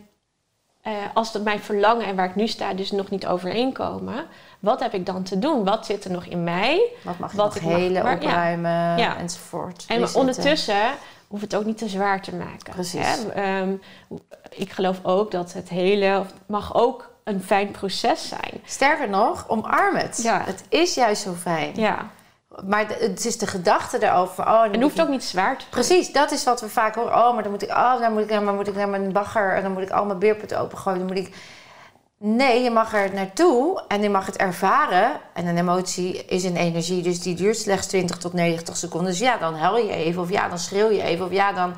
eh, 0.83 0.93
als 1.15 1.33
dat 1.33 1.43
mijn 1.43 1.61
verlangen 1.61 2.07
en 2.07 2.17
waar 2.17 2.29
ik 2.29 2.35
nu 2.35 2.47
sta 2.49 2.75
dus 2.75 2.91
nog 2.91 3.11
niet 3.11 3.27
overeenkomen, 3.27 4.27
wat 4.61 4.81
heb 4.81 4.95
ik 4.95 5.07
dan 5.07 5.23
te 5.23 5.39
doen? 5.39 5.65
Wat 5.65 5.87
zit 5.87 6.05
er 6.05 6.11
nog 6.11 6.25
in 6.25 6.45
mij? 6.45 6.91
Wat 7.05 7.19
mag 7.19 7.31
je 7.31 7.37
Wat 7.37 7.47
nog 7.47 7.57
ik 7.57 7.63
mag- 7.63 7.73
helen, 7.79 8.03
maar- 8.03 8.15
opruimen 8.17 8.99
Ja. 8.99 9.17
enzovoort. 9.19 9.85
En 9.89 10.15
ondertussen 10.15 10.83
hoeft 11.29 11.43
het 11.43 11.55
ook 11.57 11.65
niet 11.65 11.79
te 11.79 11.89
zwaar 11.89 12.23
te 12.23 12.35
maken. 12.35 12.73
Precies. 12.73 13.07
Hè? 13.07 13.29
Ehm, 13.33 13.75
ik 14.51 14.73
geloof 14.73 14.99
ook 15.03 15.31
dat 15.31 15.53
het 15.53 15.69
hele 15.69 16.25
mag 16.47 16.75
ook 16.75 17.15
een 17.25 17.43
fijn 17.43 17.71
proces 17.71 18.29
zijn. 18.29 18.61
Sterker 18.65 19.09
nog, 19.09 19.45
omarm 19.49 19.97
het. 19.97 20.21
Ja. 20.23 20.43
Het 20.45 20.65
is 20.69 20.95
juist 20.95 21.23
zo 21.23 21.33
fijn. 21.33 21.73
Ja. 21.75 22.07
Maar 22.65 22.87
het 22.89 23.25
is 23.25 23.39
de 23.39 23.47
gedachte 23.47 24.03
erover. 24.07 24.47
Oh, 24.47 24.65
En 24.65 24.73
het 24.73 24.83
hoeft 24.83 24.97
ik- 24.99 25.03
ook 25.03 25.09
niet 25.09 25.25
zwaar 25.25 25.55
te 25.57 25.61
zijn. 25.61 25.71
Precies, 25.71 26.13
dat 26.13 26.31
is 26.31 26.45
wat 26.45 26.61
we 26.61 26.69
vaak 26.69 26.95
horen. 26.95 27.15
Oh, 27.27 27.35
maar 27.35 27.43
dan 27.43 27.53
moet 27.53 27.63
ik, 27.63 27.71
oh, 27.71 28.01
dan 28.01 28.13
moet 28.13 28.23
ik, 28.23 28.29
dan 28.29 28.55
moet 28.55 28.69
ik 28.69 28.75
naar 28.75 28.89
mijn 28.89 29.13
bagger 29.13 29.55
en 29.55 29.63
dan 29.63 29.73
moet 29.73 29.83
ik 29.83 29.91
al 29.91 30.05
mijn 30.05 30.19
beerput 30.19 30.55
opengooien. 30.55 30.99
Dan 30.99 31.09
moet 31.09 31.27
ik... 31.27 31.35
Nee, 32.19 32.63
je 32.63 32.71
mag 32.71 32.95
er 32.95 33.15
naartoe 33.15 33.85
en 33.89 34.03
je 34.03 34.11
mag 34.11 34.27
het 34.27 34.37
ervaren. 34.37 35.21
En 35.35 35.47
een 35.47 35.59
emotie 35.59 36.25
is 36.25 36.45
een 36.45 36.57
energie, 36.57 37.03
dus 37.03 37.21
die 37.21 37.35
duurt 37.35 37.57
slechts 37.57 37.87
20 37.87 38.19
tot 38.19 38.33
90 38.33 38.77
seconden. 38.77 39.11
Dus 39.11 39.19
ja, 39.19 39.37
dan 39.37 39.55
huil 39.55 39.77
je 39.77 39.93
even, 39.93 40.23
of 40.23 40.31
ja, 40.31 40.49
dan 40.49 40.59
schreeuw 40.59 40.91
je 40.91 41.03
even, 41.03 41.25
of 41.25 41.33
ja, 41.33 41.53
dan. 41.53 41.75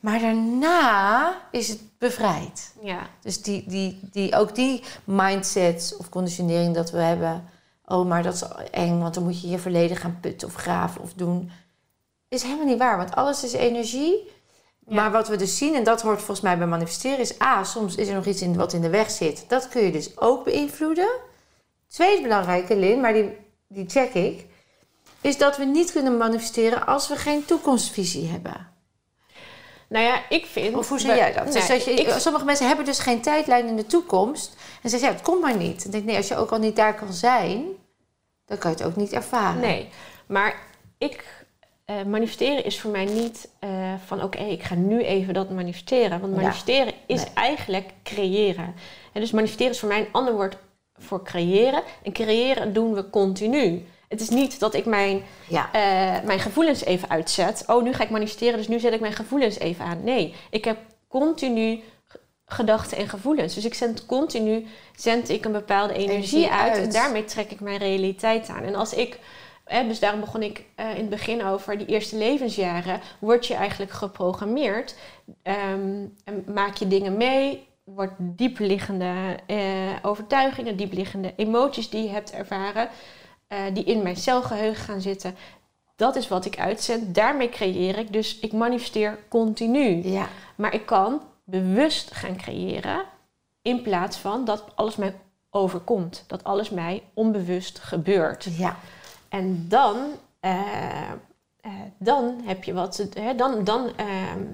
Maar 0.00 0.18
daarna 0.20 1.34
is 1.50 1.68
het 1.68 1.80
bevrijd. 1.98 2.74
Ja. 2.80 2.98
Dus 3.20 3.42
die, 3.42 3.64
die, 3.66 4.00
die, 4.12 4.36
ook 4.36 4.54
die 4.54 4.82
mindset 5.04 5.94
of 5.98 6.08
conditionering 6.08 6.74
dat 6.74 6.90
we 6.90 6.98
hebben. 6.98 7.48
Oh, 7.84 8.06
maar 8.06 8.22
dat 8.22 8.34
is 8.34 8.44
eng, 8.70 9.00
want 9.00 9.14
dan 9.14 9.22
moet 9.22 9.40
je 9.40 9.48
je 9.48 9.58
verleden 9.58 9.96
gaan 9.96 10.18
putten 10.20 10.48
of 10.48 10.54
graven 10.54 11.00
of 11.00 11.12
doen. 11.12 11.50
Is 12.28 12.42
helemaal 12.42 12.66
niet 12.66 12.78
waar, 12.78 12.96
want 12.96 13.14
alles 13.14 13.44
is 13.44 13.52
energie. 13.52 14.30
Ja. 14.86 14.94
Maar 14.94 15.10
wat 15.10 15.28
we 15.28 15.36
dus 15.36 15.56
zien, 15.58 15.74
en 15.74 15.84
dat 15.84 16.00
hoort 16.02 16.18
volgens 16.18 16.40
mij 16.40 16.58
bij 16.58 16.66
manifesteren, 16.66 17.18
is 17.18 17.40
A, 17.40 17.64
soms 17.64 17.94
is 17.94 18.08
er 18.08 18.14
nog 18.14 18.26
iets 18.26 18.42
in 18.42 18.56
wat 18.56 18.72
in 18.72 18.80
de 18.80 18.90
weg 18.90 19.10
zit. 19.10 19.44
Dat 19.48 19.68
kun 19.68 19.82
je 19.82 19.92
dus 19.92 20.18
ook 20.18 20.44
beïnvloeden. 20.44 21.08
Tweede 21.88 22.22
belangrijke, 22.22 22.76
Lin, 22.76 23.00
maar 23.00 23.12
die, 23.12 23.36
die 23.68 23.88
check 23.88 24.14
ik, 24.14 24.46
is 25.20 25.38
dat 25.38 25.56
we 25.56 25.64
niet 25.64 25.92
kunnen 25.92 26.16
manifesteren 26.16 26.86
als 26.86 27.08
we 27.08 27.16
geen 27.16 27.44
toekomstvisie 27.44 28.28
hebben. 28.28 28.70
Nou 29.88 30.04
ja, 30.04 30.22
ik 30.28 30.46
vind... 30.46 30.76
Of 30.76 30.88
hoe 30.88 30.98
zie 31.00 31.14
jij 31.14 31.32
dat? 31.32 31.44
Nee, 31.44 31.52
dus 31.52 31.66
dat 31.68 31.84
je, 31.84 31.90
ik- 31.92 32.14
sommige 32.18 32.44
mensen 32.44 32.66
hebben 32.66 32.84
dus 32.84 32.98
geen 32.98 33.20
tijdlijn 33.20 33.66
in 33.66 33.76
de 33.76 33.86
toekomst. 33.86 34.56
En 34.82 34.90
ze 34.90 34.98
zeggen, 34.98 35.08
ja, 35.08 35.14
het 35.14 35.22
komt 35.24 35.40
maar 35.40 35.56
niet. 35.56 35.80
En 35.80 35.86
ik 35.86 35.92
denk, 35.92 36.04
nee, 36.04 36.16
als 36.16 36.28
je 36.28 36.36
ook 36.36 36.50
al 36.50 36.58
niet 36.58 36.76
daar 36.76 36.94
kan 36.94 37.12
zijn, 37.12 37.64
dan 38.46 38.58
kan 38.58 38.70
je 38.70 38.76
het 38.76 38.86
ook 38.86 38.96
niet 38.96 39.12
ervaren. 39.12 39.60
Nee, 39.60 39.88
maar 40.26 40.56
ik... 40.98 41.40
eh, 41.84 42.02
manifesteren 42.02 42.64
is 42.64 42.80
voor 42.80 42.90
mij 42.90 43.04
niet 43.04 43.48
eh, 43.58 43.94
van 44.06 44.22
oké, 44.22 44.38
ik 44.42 44.62
ga 44.62 44.74
nu 44.74 45.02
even 45.02 45.34
dat 45.34 45.50
manifesteren. 45.50 46.20
Want 46.20 46.34
Ja. 46.34 46.40
manifesteren 46.40 46.92
is 47.06 47.24
Nee. 47.24 47.32
eigenlijk 47.34 47.90
creëren. 48.02 48.74
En 49.12 49.20
dus 49.20 49.30
manifesteren 49.30 49.72
is 49.72 49.78
voor 49.78 49.88
mij 49.88 49.98
een 49.98 50.12
ander 50.12 50.34
woord 50.34 50.56
voor 50.94 51.24
creëren. 51.24 51.82
En 52.02 52.12
creëren 52.12 52.72
doen 52.72 52.94
we 52.94 53.10
continu. 53.10 53.84
Het 54.08 54.20
is 54.20 54.28
niet 54.28 54.60
dat 54.60 54.74
ik 54.74 54.84
mijn 54.84 55.22
Ja, 55.48 55.68
eh, 55.72 56.24
mijn 56.24 56.40
gevoelens 56.40 56.84
even 56.84 57.10
uitzet. 57.10 57.64
Oh, 57.66 57.82
nu 57.82 57.92
ga 57.92 58.02
ik 58.02 58.10
manifesteren, 58.10 58.56
dus 58.56 58.68
nu 58.68 58.78
zet 58.80 58.92
ik 58.92 59.00
mijn 59.00 59.12
gevoelens 59.12 59.58
even 59.58 59.84
aan. 59.84 60.04
Nee, 60.04 60.34
ik 60.50 60.64
heb 60.64 60.78
continu 61.08 61.82
gedachten 62.46 62.96
en 62.96 63.08
gevoelens. 63.08 63.54
Dus 63.54 63.64
ik 63.64 63.74
zend 63.74 64.06
continu 64.06 64.66
zend 64.96 65.28
ik 65.28 65.44
een 65.44 65.52
bepaalde 65.52 65.92
energie, 65.92 66.14
Energie 66.16 66.50
uit, 66.50 66.76
en 66.76 66.90
daarmee 66.92 67.24
trek 67.24 67.50
ik 67.50 67.60
mijn 67.60 67.78
realiteit 67.78 68.48
aan. 68.48 68.62
En 68.62 68.74
als 68.74 68.94
ik, 68.94 69.18
hè, 69.72 69.86
dus 69.86 70.00
daarom 70.00 70.20
begon 70.20 70.42
ik 70.42 70.64
eh, 70.74 70.90
in 70.90 71.00
het 71.00 71.08
begin 71.08 71.44
over 71.44 71.78
die 71.78 71.86
eerste 71.86 72.16
levensjaren, 72.16 73.00
word 73.18 73.46
je 73.46 73.54
eigenlijk 73.54 73.92
geprogrammeerd. 73.92 74.94
Ehm, 75.42 76.06
en 76.24 76.44
maak 76.54 76.76
je 76.76 76.88
dingen 76.88 77.16
mee, 77.16 77.66
wordt 77.84 78.14
diepliggende 78.18 79.38
eh, 79.46 79.58
overtuigingen, 80.02 80.76
diepliggende 80.76 81.32
emoties 81.36 81.90
die 81.90 82.02
je 82.02 82.08
hebt 82.08 82.32
ervaren, 82.32 82.88
eh, 83.48 83.58
die 83.72 83.84
in 83.84 84.02
mijn 84.02 84.16
celgeheugen 84.16 84.84
gaan 84.84 85.00
zitten. 85.00 85.36
Dat 85.96 86.16
is 86.16 86.28
wat 86.28 86.44
ik 86.44 86.58
uitzend. 86.58 87.14
Daarmee 87.14 87.48
creëer 87.48 87.98
ik. 87.98 88.12
Dus 88.12 88.38
ik 88.38 88.52
manifesteer 88.52 89.18
continu. 89.28 90.08
ja, 90.08 90.28
Maar 90.54 90.74
ik 90.74 90.86
kan 90.86 91.22
bewust 91.44 92.14
gaan 92.14 92.36
creëren. 92.36 93.02
In 93.62 93.82
plaats 93.82 94.16
van 94.16 94.44
dat 94.44 94.64
alles 94.74 94.96
mij 94.96 95.14
overkomt. 95.50 96.24
Dat 96.26 96.44
alles 96.44 96.70
mij 96.70 97.02
onbewust 97.14 97.78
gebeurt. 97.78 98.48
ja. 98.56 98.76
En 99.32 99.68
dan, 99.68 99.96
eh, 100.40 101.10
eh, 101.60 101.72
dan 101.98 102.40
heb 102.44 102.64
je 102.64 102.72
wat. 102.72 103.06
Hè, 103.14 103.34
dan, 103.34 103.64
dan, 103.64 103.96
ehm, 103.96 104.44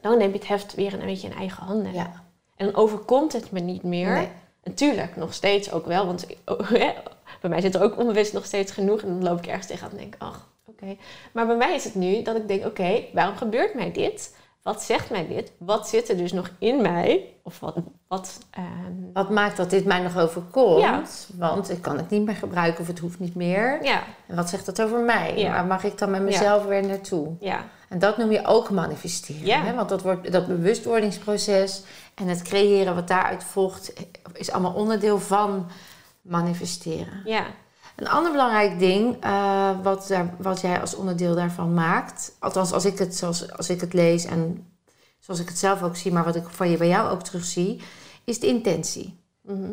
dan 0.00 0.18
neem 0.18 0.28
je 0.28 0.38
het 0.38 0.48
heft 0.48 0.74
weer 0.74 0.92
een 0.92 1.06
beetje 1.06 1.28
in 1.28 1.36
eigen 1.36 1.64
handen. 1.64 1.92
ja. 1.92 2.22
En 2.56 2.66
dan 2.66 2.74
overkomt 2.74 3.32
het 3.32 3.50
me 3.50 3.60
niet 3.60 3.82
meer. 3.82 4.12
Nee. 4.12 4.28
Natuurlijk, 4.64 5.16
nog 5.16 5.34
steeds 5.34 5.72
ook 5.72 5.86
wel. 5.86 6.06
Want 6.06 6.26
hè, 6.82 6.92
bij 7.40 7.50
mij 7.50 7.60
zit 7.60 7.74
er 7.74 7.82
ook 7.82 7.98
onbewust 7.98 8.32
nog 8.32 8.44
steeds 8.44 8.72
genoeg. 8.72 9.02
En 9.02 9.08
dan 9.08 9.22
loop 9.22 9.38
ik 9.38 9.46
ergens 9.46 9.66
tegenaan 9.66 9.90
en 9.90 9.96
denk, 9.96 10.14
ach, 10.18 10.48
oké. 10.66 10.96
Maar 11.32 11.46
bij 11.46 11.56
mij 11.56 11.74
is 11.74 11.84
het 11.84 11.94
nu 11.94 12.22
dat 12.22 12.36
ik 12.36 12.48
denk, 12.48 12.66
oké, 12.66 13.04
waarom 13.12 13.36
gebeurt 13.36 13.74
mij 13.74 13.92
dit? 13.92 14.36
Wat 14.64 14.82
zegt 14.82 15.10
mij 15.10 15.26
dit? 15.28 15.52
Wat 15.58 15.88
zit 15.88 16.08
er 16.08 16.16
dus 16.16 16.32
nog 16.32 16.50
in 16.58 16.82
mij? 16.82 17.34
Of 17.42 17.60
wat... 17.60 17.76
wat 18.08 18.38
ehm, 18.50 18.64
Wat 19.12 19.30
maakt 19.30 19.56
dat 19.56 19.70
dit 19.70 19.84
mij 19.84 20.00
nog 20.00 20.18
overkomt? 20.18 20.80
Ja. 20.80 21.02
Want 21.38 21.70
ik 21.70 21.82
kan 21.82 21.96
het 21.96 22.10
niet 22.10 22.24
meer 22.24 22.34
gebruiken 22.36 22.80
of 22.80 22.86
het 22.86 22.98
hoeft 22.98 23.18
niet 23.18 23.34
meer. 23.34 23.84
ja, 23.84 24.02
En 24.26 24.36
wat 24.36 24.48
zegt 24.48 24.66
dat 24.66 24.82
over 24.82 24.98
mij? 24.98 25.38
Ja. 25.38 25.52
Waar 25.52 25.64
mag 25.66 25.84
ik 25.84 25.98
dan 25.98 26.10
met 26.10 26.22
mezelf 26.22 26.64
weer 26.64 26.86
naartoe? 26.86 27.32
ja, 27.40 27.64
En 27.88 27.98
dat 27.98 28.16
noem 28.16 28.30
je 28.30 28.46
ook 28.46 28.70
manifesteren. 28.70 29.62
Hè? 29.64 29.74
Want 29.74 29.88
dat, 29.88 30.02
wordt, 30.02 30.32
dat 30.32 30.46
bewustwordingsproces 30.46 31.82
en 32.14 32.28
het 32.28 32.42
creëren 32.42 32.94
wat 32.94 33.08
daaruit 33.08 33.44
volgt, 33.44 33.92
is 34.32 34.50
allemaal 34.50 34.74
onderdeel 34.74 35.18
van 35.18 35.66
manifesteren. 36.22 37.20
ja. 37.24 37.44
Een 37.96 38.08
ander 38.08 38.32
belangrijk 38.32 38.78
ding 38.78 39.16
eh, 39.20 39.70
wat, 39.82 40.06
daar, 40.08 40.34
wat 40.38 40.60
jij 40.60 40.80
als 40.80 40.94
onderdeel 40.94 41.34
daarvan 41.34 41.74
maakt, 41.74 42.36
althans 42.38 42.72
als 42.72 42.84
ik 42.84 42.98
het, 42.98 43.16
zoals, 43.16 43.52
als 43.52 43.68
ik 43.70 43.80
het 43.80 43.92
lees 43.92 44.24
en 44.24 44.66
zoals 45.18 45.40
ik 45.40 45.48
het 45.48 45.58
zelf 45.58 45.82
ook 45.82 45.96
zie, 45.96 46.12
maar 46.12 46.24
wat 46.24 46.36
ik 46.36 46.44
van 46.48 46.70
je 46.70 46.76
bij 46.76 46.88
jou 46.88 47.10
ook 47.10 47.22
terugzie, 47.22 47.80
is 48.24 48.40
de 48.40 48.46
intentie. 48.46 49.18
Mhm. 49.40 49.70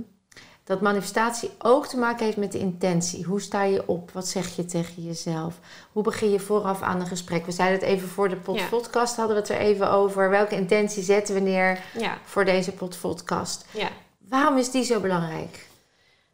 Dat 0.64 0.82
manifestatie 0.82 1.50
ook 1.60 1.88
te 1.88 1.98
maken 1.98 2.26
heeft 2.26 2.38
met 2.38 2.52
de 2.52 2.60
intentie. 2.60 3.24
Hoe 3.24 3.42
sta 3.42 3.64
je 3.64 3.88
op? 3.88 4.12
Wat 4.12 4.28
zeg 4.28 4.56
je 4.56 4.66
tegen 4.66 5.04
jezelf? 5.04 5.60
Hoe 5.92 6.04
begin 6.04 6.32
je 6.32 6.40
vooraf 6.40 6.82
aan 6.82 7.00
een 7.00 7.08
gesprek? 7.08 7.46
We 7.46 7.52
zeiden 7.52 7.80
het 7.80 7.88
even 7.88 8.08
voor 8.08 8.30
de 8.30 8.38
Ja. 8.54 8.68
podcast, 8.68 9.16
hadden 9.16 9.36
we 9.36 9.42
het 9.42 9.52
er 9.52 9.58
even 9.58 9.92
over. 9.92 10.30
Welke 10.30 10.56
intentie 10.56 11.04
zetten 11.04 11.34
we 11.34 11.40
neer 11.42 11.80
ja, 11.98 12.18
voor 12.24 12.46
deze 12.46 12.72
pod- 12.72 12.98
podcast? 13.02 13.66
ja. 13.72 13.90
Waarom 14.30 14.58
is 14.58 14.72
die 14.72 14.84
zo 14.84 15.00
belangrijk? 15.00 15.68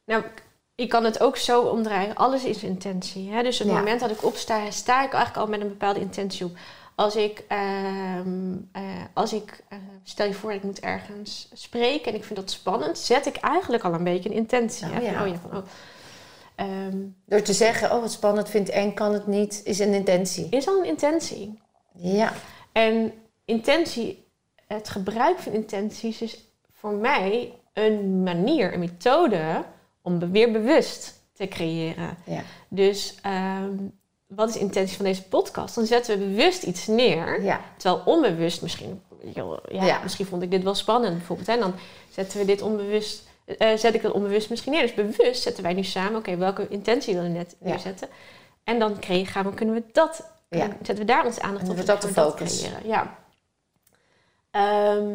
Nou, 0.06 0.24
ik 0.78 0.90
kan 0.90 1.04
het 1.04 1.20
ook 1.20 1.38
zo 1.38 1.62
omdraaien. 1.62 2.16
Alles 2.16 2.44
is 2.46 2.64
intentie. 2.64 3.30
Hè? 3.32 3.44
Dus 3.44 3.60
het 3.60 3.68
Ja. 3.68 3.74
moment 3.74 4.00
dat 4.00 4.12
ik 4.12 4.24
opsta, 4.24 4.72
sta 4.72 5.04
ik 5.04 5.14
eigenlijk 5.14 5.38
al 5.38 5.48
met 5.52 5.62
een 5.62 5.68
bepaalde 5.68 6.00
intentie 6.00 6.46
op. 6.46 6.58
Als 6.96 7.16
ik, 7.16 7.44
ehm, 7.48 8.56
eh, 8.72 8.82
als 9.14 9.34
ik 9.34 9.64
eh, 9.68 9.78
stel 10.04 10.28
je 10.28 10.34
voor, 10.34 10.54
ik 10.54 10.64
moet 10.64 10.80
ergens 10.80 11.50
spreken 11.54 12.12
en 12.12 12.18
ik 12.18 12.24
vind 12.24 12.40
dat 12.40 12.52
spannend, 12.52 12.98
zet 12.98 13.26
ik 13.26 13.36
eigenlijk 13.36 13.84
al 13.84 13.94
een 13.94 14.04
beetje 14.04 14.30
een 14.30 14.36
intentie. 14.36 14.86
Oh, 14.88 14.94
hè? 14.94 15.02
Van, 15.02 15.12
ja. 15.12 15.22
oh 15.22 15.28
ja, 15.28 15.36
van, 15.50 15.58
oh. 15.58 15.64
Ehm, 16.56 16.98
Door 17.26 17.42
te 17.42 17.54
zeggen, 17.54 17.92
oh 17.92 18.02
wat 18.02 18.12
spannend, 18.12 18.50
vind 18.50 18.70
eng, 18.70 18.94
kan 18.94 19.14
het 19.14 19.28
niet, 19.28 19.62
is 19.64 19.80
een 19.80 19.94
intentie. 19.94 20.48
is 20.50 20.68
al 20.68 20.78
een 20.80 20.86
intentie. 20.86 21.60
Ja, 21.94 22.34
En 22.72 23.14
intentie, 23.46 24.26
het 24.68 24.90
gebruik 24.90 25.40
van 25.40 25.54
intenties 25.54 26.22
is 26.22 26.46
voor 26.72 26.94
mij 26.94 27.54
een 27.74 28.24
manier, 28.24 28.74
een 28.74 28.80
methode 28.80 29.64
om 30.08 30.32
weer 30.32 30.52
bewust 30.52 31.14
te 31.34 31.48
creëren. 31.48 32.18
ja, 32.26 32.42
Dus 32.68 33.16
ehm, 33.22 33.72
wat 34.28 34.48
is 34.48 34.54
de 34.54 34.60
intentie 34.60 34.96
van 34.96 35.06
deze 35.06 35.24
podcast? 35.24 35.76
Dan 35.76 35.86
zetten 35.86 36.20
we 36.20 36.26
bewust 36.26 36.64
iets 36.64 36.88
neer. 36.88 37.44
ja. 37.44 37.62
Terwijl 37.78 38.02
onbewust 38.06 38.62
misschien... 38.62 39.02
joh, 39.34 39.58
ja, 39.72 39.86
Ja. 39.86 40.00
Misschien 40.04 40.26
vond 40.26 40.42
ik 40.42 40.52
dit 40.52 40.64
wel 40.64 40.76
spannend 40.76 41.18
bijvoorbeeld. 41.18 41.48
En 41.48 41.60
dan 41.60 41.74
zetten 42.10 42.40
we 42.40 42.46
dit 42.46 42.62
onbewust... 42.62 43.28
eh, 43.46 43.76
zet 43.78 43.94
ik 43.94 44.02
het 44.02 44.12
onbewust 44.12 44.50
misschien 44.50 44.72
neer. 44.72 44.82
Dus 44.82 44.94
bewust 44.94 45.42
zetten 45.42 45.64
wij 45.64 45.74
nu 45.74 45.84
samen... 45.84 46.20
Oké, 46.20 46.38
welke 46.38 46.68
intentie 46.68 47.14
willen 47.16 47.32
we 47.32 47.38
net 47.38 47.56
neerzetten? 47.60 48.08
En 48.64 48.80
dan 48.80 49.00
kregen, 49.00 49.26
gaan 49.32 49.46
we, 49.46 49.54
kunnen 49.54 49.76
we 49.76 49.84
dat... 49.92 50.32
Zetten 50.82 50.98
we 50.98 51.06
daar 51.06 51.26
onze 51.26 51.42
aandacht 51.42 51.64
En 51.66 51.72
op. 51.72 51.78
en 51.78 51.86
dat 51.86 52.02
de 52.02 52.08
creëren. 52.36 52.88
Ja. 52.88 53.18
Ehm, 54.52 55.08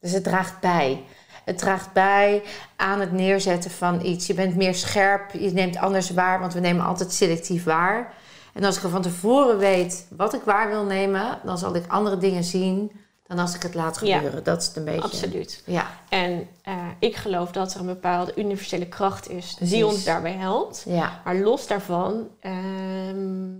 Dus 0.00 0.12
het 0.12 0.24
draagt 0.24 0.60
bij. 0.60 1.04
Het 1.44 1.58
draagt 1.58 1.92
bij 1.92 2.42
aan 2.76 3.00
het 3.00 3.12
neerzetten 3.12 3.70
van 3.70 4.04
iets. 4.04 4.26
Je 4.26 4.34
bent 4.34 4.56
meer 4.56 4.74
scherp, 4.74 5.32
je 5.32 5.50
neemt 5.52 5.76
anders 5.76 6.10
waar, 6.10 6.40
want 6.40 6.54
we 6.54 6.60
nemen 6.60 6.84
altijd 6.86 7.12
selectief 7.12 7.64
waar. 7.64 8.12
En 8.52 8.64
als 8.64 8.76
ik 8.76 8.82
er 8.82 8.88
van 8.90 9.02
tevoren 9.02 9.58
weet 9.58 10.06
wat 10.16 10.34
ik 10.34 10.42
waar 10.42 10.68
wil 10.68 10.84
nemen, 10.84 11.38
dan 11.44 11.58
zal 11.58 11.74
ik 11.74 11.84
andere 11.88 12.18
dingen 12.18 12.44
zien 12.44 12.92
dan 13.26 13.38
als 13.38 13.54
ik 13.54 13.62
het 13.62 13.74
laat 13.74 14.00
Ja. 14.02 14.14
gebeuren. 14.16 14.44
Dat 14.44 14.60
is 14.60 14.66
het 14.66 14.76
een 14.76 14.84
beetje. 14.84 15.00
Absoluut. 15.02 15.62
Ja, 15.66 15.86
En 16.08 16.48
eh, 16.62 16.74
ik 16.98 17.16
geloof 17.16 17.50
dat 17.52 17.74
er 17.74 17.80
een 17.80 17.86
bepaalde 17.86 18.32
universele 18.36 18.86
kracht 18.88 19.28
is 19.30 19.54
Precies. 19.54 19.74
die 19.74 19.86
ons 19.86 20.04
daarbij 20.04 20.32
helpt. 20.36 20.84
ja, 20.86 21.20
Maar 21.24 21.36
los 21.36 21.66
daarvan 21.66 22.28
ehm, 22.40 23.50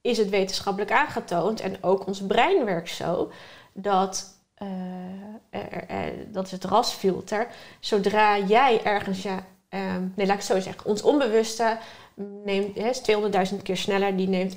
is 0.00 0.18
het 0.18 0.28
wetenschappelijk 0.28 0.92
aangetoond 0.92 1.60
en 1.60 1.76
ook 1.80 2.06
ons 2.06 2.26
brein 2.26 2.64
werkt 2.64 2.90
zo 2.90 3.30
dat. 3.72 4.36
Eh, 4.58 4.68
er- 5.50 5.88
er- 5.88 6.32
dat 6.32 6.44
is 6.46 6.50
het 6.52 6.64
rasfilter. 6.64 7.46
Zodra 7.80 8.38
jij 8.38 8.80
ergens 8.84 9.22
je. 9.22 9.36
ehm, 9.68 10.00
nee, 10.14 10.26
laat 10.26 10.36
ik 10.36 10.42
het 10.42 10.56
zo 10.56 10.60
zeggen. 10.60 10.84
Ons 10.86 11.02
onbewuste 11.02 11.78
neemt, 12.44 12.76
hè, 12.76 12.88
is 12.88 12.98
200.000 13.00 13.62
keer 13.62 13.76
sneller. 13.76 14.16
Die 14.16 14.28
neemt 14.28 14.56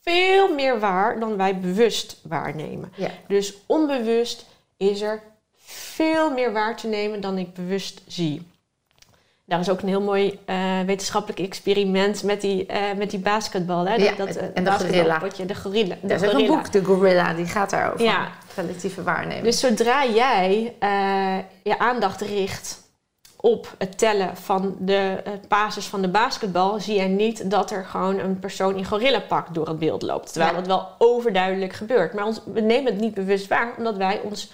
veel 0.00 0.54
meer 0.54 0.80
waar 0.80 1.20
dan 1.20 1.36
wij 1.36 1.58
bewust 1.60 2.20
waarnemen. 2.22 2.92
ja. 2.96 3.10
Dus 3.28 3.54
onbewust 3.66 4.46
is 4.76 5.00
er 5.00 5.22
veel 5.56 6.30
meer 6.30 6.52
waar 6.52 6.76
te 6.76 6.86
nemen 6.86 7.20
dan 7.20 7.38
ik 7.38 7.54
bewust 7.54 8.02
zie. 8.06 8.42
Daar 9.50 9.60
is 9.60 9.70
ook 9.70 9.80
een 9.82 9.88
heel 9.88 10.00
mooi 10.02 10.38
eh, 10.44 10.80
wetenschappelijk 10.86 11.40
experiment 11.40 12.22
met 12.22 12.40
die, 12.40 12.66
eh, 12.66 12.80
met 12.96 13.10
die 13.10 13.18
basketbal. 13.18 13.86
Hè? 13.86 13.94
Ja, 13.94 14.16
eh, 14.16 14.18
en 14.18 14.50
de 14.54 14.62
basketbalpotje, 14.62 15.46
De 15.46 15.54
gorilla. 15.54 15.94
De 16.02 16.08
Er 16.08 16.14
is 16.14 16.22
ook 16.22 16.26
een 16.26 16.30
gorilla. 16.30 16.54
boek, 16.56 16.72
De 16.72 16.84
Gorilla, 16.84 17.34
die 17.34 17.46
gaat 17.46 17.70
daarover. 17.70 18.04
Ja. 18.04 18.28
Relatieve 18.54 19.02
waarneming. 19.02 19.44
Dus 19.44 19.60
zodra 19.60 20.06
jij 20.06 20.74
je 21.62 21.78
aandacht 21.78 22.20
richt 22.20 22.82
op 23.40 23.74
het 23.78 23.98
tellen 23.98 24.36
van 24.36 24.76
de 24.78 25.22
basis 25.48 25.86
van 25.86 26.02
de 26.02 26.08
basketbal, 26.08 26.80
zie 26.80 26.94
jij 26.96 27.08
niet 27.08 27.50
dat 27.50 27.70
er 27.70 27.84
gewoon 27.84 28.18
een 28.18 28.38
persoon 28.38 28.76
in 28.76 28.84
gorillapak 28.84 29.54
door 29.54 29.68
het 29.68 29.78
beeld 29.78 30.02
loopt. 30.02 30.32
Terwijl 30.32 30.52
Ja. 30.54 30.58
dat 30.58 30.66
wel 30.66 30.88
overduidelijk 30.98 31.72
gebeurt. 31.72 32.14
Maar 32.14 32.24
ons, 32.24 32.40
we 32.52 32.60
nemen 32.60 32.92
het 32.92 33.00
niet 33.00 33.14
bewust 33.14 33.48
waar, 33.48 33.72
omdat 33.78 33.96
wij 33.96 34.20
ons 34.24 34.50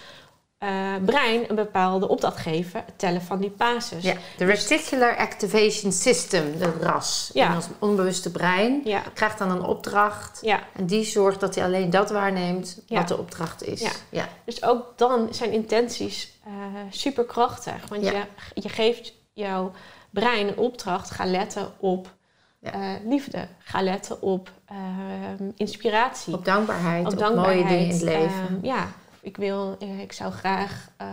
eh, 0.58 0.94
brein 1.04 1.44
een 1.48 1.54
bepaalde 1.56 2.08
opdracht 2.08 2.36
geven, 2.36 2.82
het 2.86 2.98
tellen 2.98 3.22
van 3.22 3.38
die 3.40 3.50
basis. 3.56 4.02
ja, 4.02 4.14
de 4.36 4.44
Reticular 4.44 5.16
Activation 5.16 5.92
System, 5.92 6.58
de 6.58 6.72
RAS, 6.80 7.30
Ja. 7.34 7.48
in 7.48 7.54
ons 7.54 7.66
onbewuste 7.78 8.30
brein, 8.30 8.80
Ja, 8.84 9.02
krijgt 9.14 9.38
dan 9.38 9.50
een 9.50 9.62
opdracht. 9.62 10.38
ja. 10.42 10.60
En 10.72 10.86
die 10.86 11.04
zorgt 11.04 11.40
dat 11.40 11.54
hij 11.54 11.64
alleen 11.64 11.90
dat 11.90 12.10
waarneemt 12.10 12.82
wat 12.88 13.08
de 13.08 13.18
opdracht 13.18 13.62
is. 13.64 13.86
Ja. 14.10 14.28
Dus 14.44 14.62
ook 14.64 14.92
dan 14.96 15.28
zijn 15.30 15.52
intenties 15.52 16.34
eh 16.44 16.52
superkrachtig. 16.90 17.88
Want 17.88 18.04
je, 18.04 18.22
je 18.54 18.68
geeft 18.68 19.12
jouw 19.32 19.72
brein 20.10 20.48
een 20.48 20.58
opdracht. 20.58 21.10
Ga 21.10 21.24
letten 21.24 21.72
op 21.78 22.14
eh, 22.60 22.72
liefde. 23.04 23.48
Ga 23.58 23.82
letten 23.82 24.22
op 24.22 24.50
ehm, 24.66 25.50
inspiratie. 25.56 26.34
Op 26.34 26.44
dankbaarheid, 26.44 27.06
op 27.06 27.12
op, 27.12 27.18
dankbaarheid. 27.18 27.56
mooie 27.64 27.68
dingen 27.68 27.84
in 27.88 27.92
het 27.92 28.02
leven. 28.02 28.46
Ehm, 28.48 28.64
ja, 28.66 28.88
ik, 29.26 29.36
wil, 29.36 29.76
eh, 29.78 30.00
ik 30.00 30.12
zou 30.12 30.32
graag 30.32 30.88
ehm, 30.96 31.08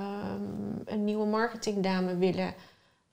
een 0.86 1.04
nieuwe 1.04 1.26
marketingdame 1.26 2.18
willen 2.18 2.54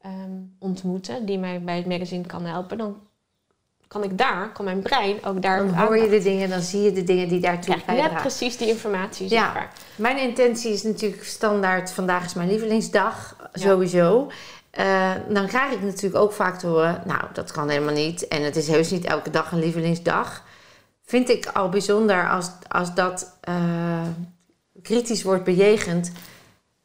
ehm, 0.01 0.31
ontmoeten. 0.59 1.27
Die 1.27 1.39
mij 1.39 1.63
bij 1.63 1.77
het 1.77 1.87
magazine 1.87 2.27
kan 2.27 2.45
helpen. 2.45 2.79
Dan 2.79 2.97
kan 3.89 4.03
ik 4.05 4.19
daar, 4.19 4.53
kan 4.53 4.65
mijn 4.65 4.83
brein 4.83 5.25
ook 5.25 5.43
daar 5.43 5.59
dan 5.59 5.75
hoor 5.75 5.99
je 5.99 6.09
de 6.09 6.23
dingen, 6.23 6.49
dan 6.49 6.61
zie 6.61 6.83
je 6.83 6.93
de 6.93 7.05
dingen 7.05 7.29
die 7.29 7.41
daartoe 7.41 7.75
ik 7.75 7.87
net 7.87 8.15
precies 8.15 8.57
die 8.57 8.69
informatie 8.69 9.31
Ja. 9.31 9.69
Mijn 9.97 10.19
intentie 10.19 10.73
is 10.73 10.83
natuurlijk 10.83 11.25
standaard, 11.25 11.91
vandaag 11.91 12.25
is 12.25 12.35
mijn 12.35 12.49
lievelingsdag, 12.49 13.37
Ja. 13.39 13.61
sowieso. 13.61 14.31
Eh, 14.71 15.11
dan 15.29 15.47
krijg 15.47 15.73
ik 15.73 15.83
natuurlijk 15.83 16.23
ook 16.23 16.33
vaak 16.33 16.59
te 16.59 16.67
horen, 16.67 17.03
nou, 17.07 17.23
dat 17.33 17.53
kan 17.53 17.69
helemaal 17.69 17.95
niet. 17.95 18.29
En 18.29 18.43
het 18.45 18.57
is 18.57 18.69
heus 18.69 18.91
niet 18.91 19.05
elke 19.05 19.31
dag 19.31 19.53
een 19.53 19.59
lievelingsdag. 19.59 20.45
Vind 21.05 21.29
ik 21.29 21.47
al 21.47 21.69
bijzonder 21.69 22.31
als, 22.31 22.51
als 22.69 22.95
dat 22.95 23.37
eh, 23.41 23.55
kritisch 24.83 25.23
wordt 25.23 25.45
bejegend. 25.45 26.13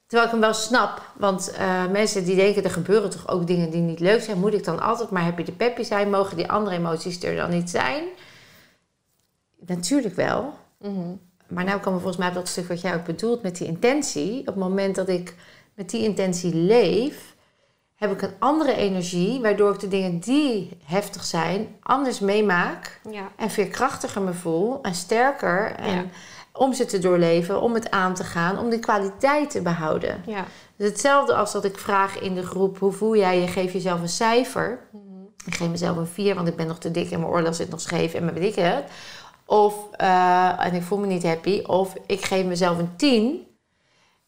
Terwijl 0.08 0.26
ik 0.26 0.32
hem 0.34 0.42
wel 0.42 0.54
snap, 0.54 1.02
want 1.18 1.52
eh, 1.52 1.88
mensen 1.88 2.26
die 2.26 2.36
denken, 2.36 2.64
er 2.64 2.70
gebeuren 2.72 3.10
toch 3.10 3.28
ook 3.28 3.48
dingen 3.48 3.70
die 3.70 3.82
niet 3.82 4.00
leuk 4.00 4.22
zijn. 4.22 4.40
Moet 4.40 4.54
ik 4.54 4.64
dan 4.64 4.80
altijd 4.80 5.10
maar 5.10 5.24
happy 5.24 5.44
de 5.44 5.52
peppy 5.52 5.84
zijn? 5.84 6.10
Mogen 6.10 6.38
die 6.38 6.52
andere 6.52 6.76
emoties 6.76 7.24
er 7.24 7.36
dan 7.36 7.50
niet 7.50 7.70
zijn? 7.70 8.04
Natuurlijk 9.60 10.16
wel. 10.16 10.54
Mhm. 10.80 11.16
Maar 11.48 11.64
nou 11.64 11.78
komen 11.80 11.94
we 11.94 12.00
volgens 12.00 12.18
mij 12.18 12.28
op 12.28 12.34
dat 12.34 12.48
stuk 12.48 12.68
wat 12.68 12.82
jij 12.82 12.96
ook 12.96 13.04
bedoelt 13.04 13.42
met 13.42 13.58
die 13.58 13.68
intentie. 13.68 14.40
Op 14.40 14.46
het 14.46 14.56
moment 14.56 14.96
dat 14.96 15.10
ik 15.10 15.36
met 15.76 15.90
die 15.90 16.04
intentie 16.04 16.56
leef, 16.56 17.36
heb 17.96 18.12
ik 18.12 18.22
een 18.22 18.34
andere 18.40 18.76
energie, 18.76 19.42
waardoor 19.42 19.74
ik 19.74 19.80
de 19.80 19.88
dingen 19.88 20.20
die 20.20 20.78
heftig 20.84 21.24
zijn 21.24 21.76
anders 21.82 22.20
meemaak 22.20 23.00
Ja. 23.12 23.32
en 23.36 23.50
veerkrachtiger 23.50 24.22
me 24.22 24.34
voel 24.34 24.82
en 24.82 24.96
sterker 24.96 25.72
en 25.72 25.96
Ja. 25.96 26.06
Om 26.58 26.74
ze 26.74 26.86
te 26.86 27.00
doorleven, 27.00 27.62
om 27.62 27.74
het 27.74 27.92
aan 27.92 28.14
te 28.14 28.24
gaan, 28.24 28.60
om 28.60 28.70
die 28.70 28.80
kwaliteit 28.80 29.50
te 29.50 29.62
behouden. 29.62 30.24
Ja. 30.26 30.46
Dus 30.76 30.90
hetzelfde 30.90 31.36
als 31.36 31.52
dat 31.52 31.66
ik 31.66 31.78
vraag 31.78 32.20
in 32.20 32.36
de 32.36 32.46
groep, 32.46 32.80
hoe 32.80 32.92
voel 32.92 33.16
jij 33.16 33.40
je? 33.40 33.48
Geef 33.48 33.74
jezelf 33.74 34.02
een 34.02 34.10
cijfer. 34.10 34.80
Ik 35.46 35.56
geef 35.56 35.70
mezelf 35.70 35.98
een 35.98 36.08
4, 36.08 36.36
want 36.36 36.48
ik 36.48 36.56
ben 36.56 36.68
nog 36.68 36.78
te 36.78 36.92
dik 36.92 37.12
en 37.12 37.20
mijn 37.20 37.32
oorlel 37.32 37.54
zit 37.54 37.70
nog 37.70 37.82
scheef 37.82 38.14
en 38.14 38.26
mijn 38.26 38.38
weet 38.38 38.58
ik 38.58 38.64
het. 38.64 38.84
Of, 39.46 39.76
eh, 39.92 40.66
en 40.66 40.74
ik 40.74 40.82
voel 40.82 40.98
me 40.98 41.06
niet 41.06 41.24
happy. 41.24 41.62
Of 41.62 41.94
ik 42.08 42.26
geef 42.26 42.46
mezelf 42.46 42.78
een 42.78 42.96
10. 42.96 43.48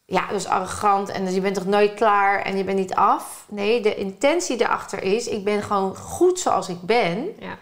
Ja, 0.05 0.28
dat 0.28 0.39
is 0.39 0.47
arrogant 0.47 1.09
en 1.09 1.25
dus 1.25 1.34
je 1.34 1.41
bent 1.41 1.55
toch 1.55 1.65
nooit 1.65 1.93
klaar 1.93 2.41
en 2.41 2.57
je 2.57 2.63
bent 2.63 2.78
niet 2.78 2.93
af. 2.93 3.45
Nee, 3.49 3.82
de 3.82 3.95
intentie 3.95 4.61
erachter 4.61 5.03
is, 5.03 5.28
ik 5.28 5.43
ben 5.43 5.63
gewoon 5.63 5.95
goed 5.95 6.39
zoals 6.39 6.69
ik 6.69 6.82
ben. 6.82 7.30
Ja. 7.39 7.57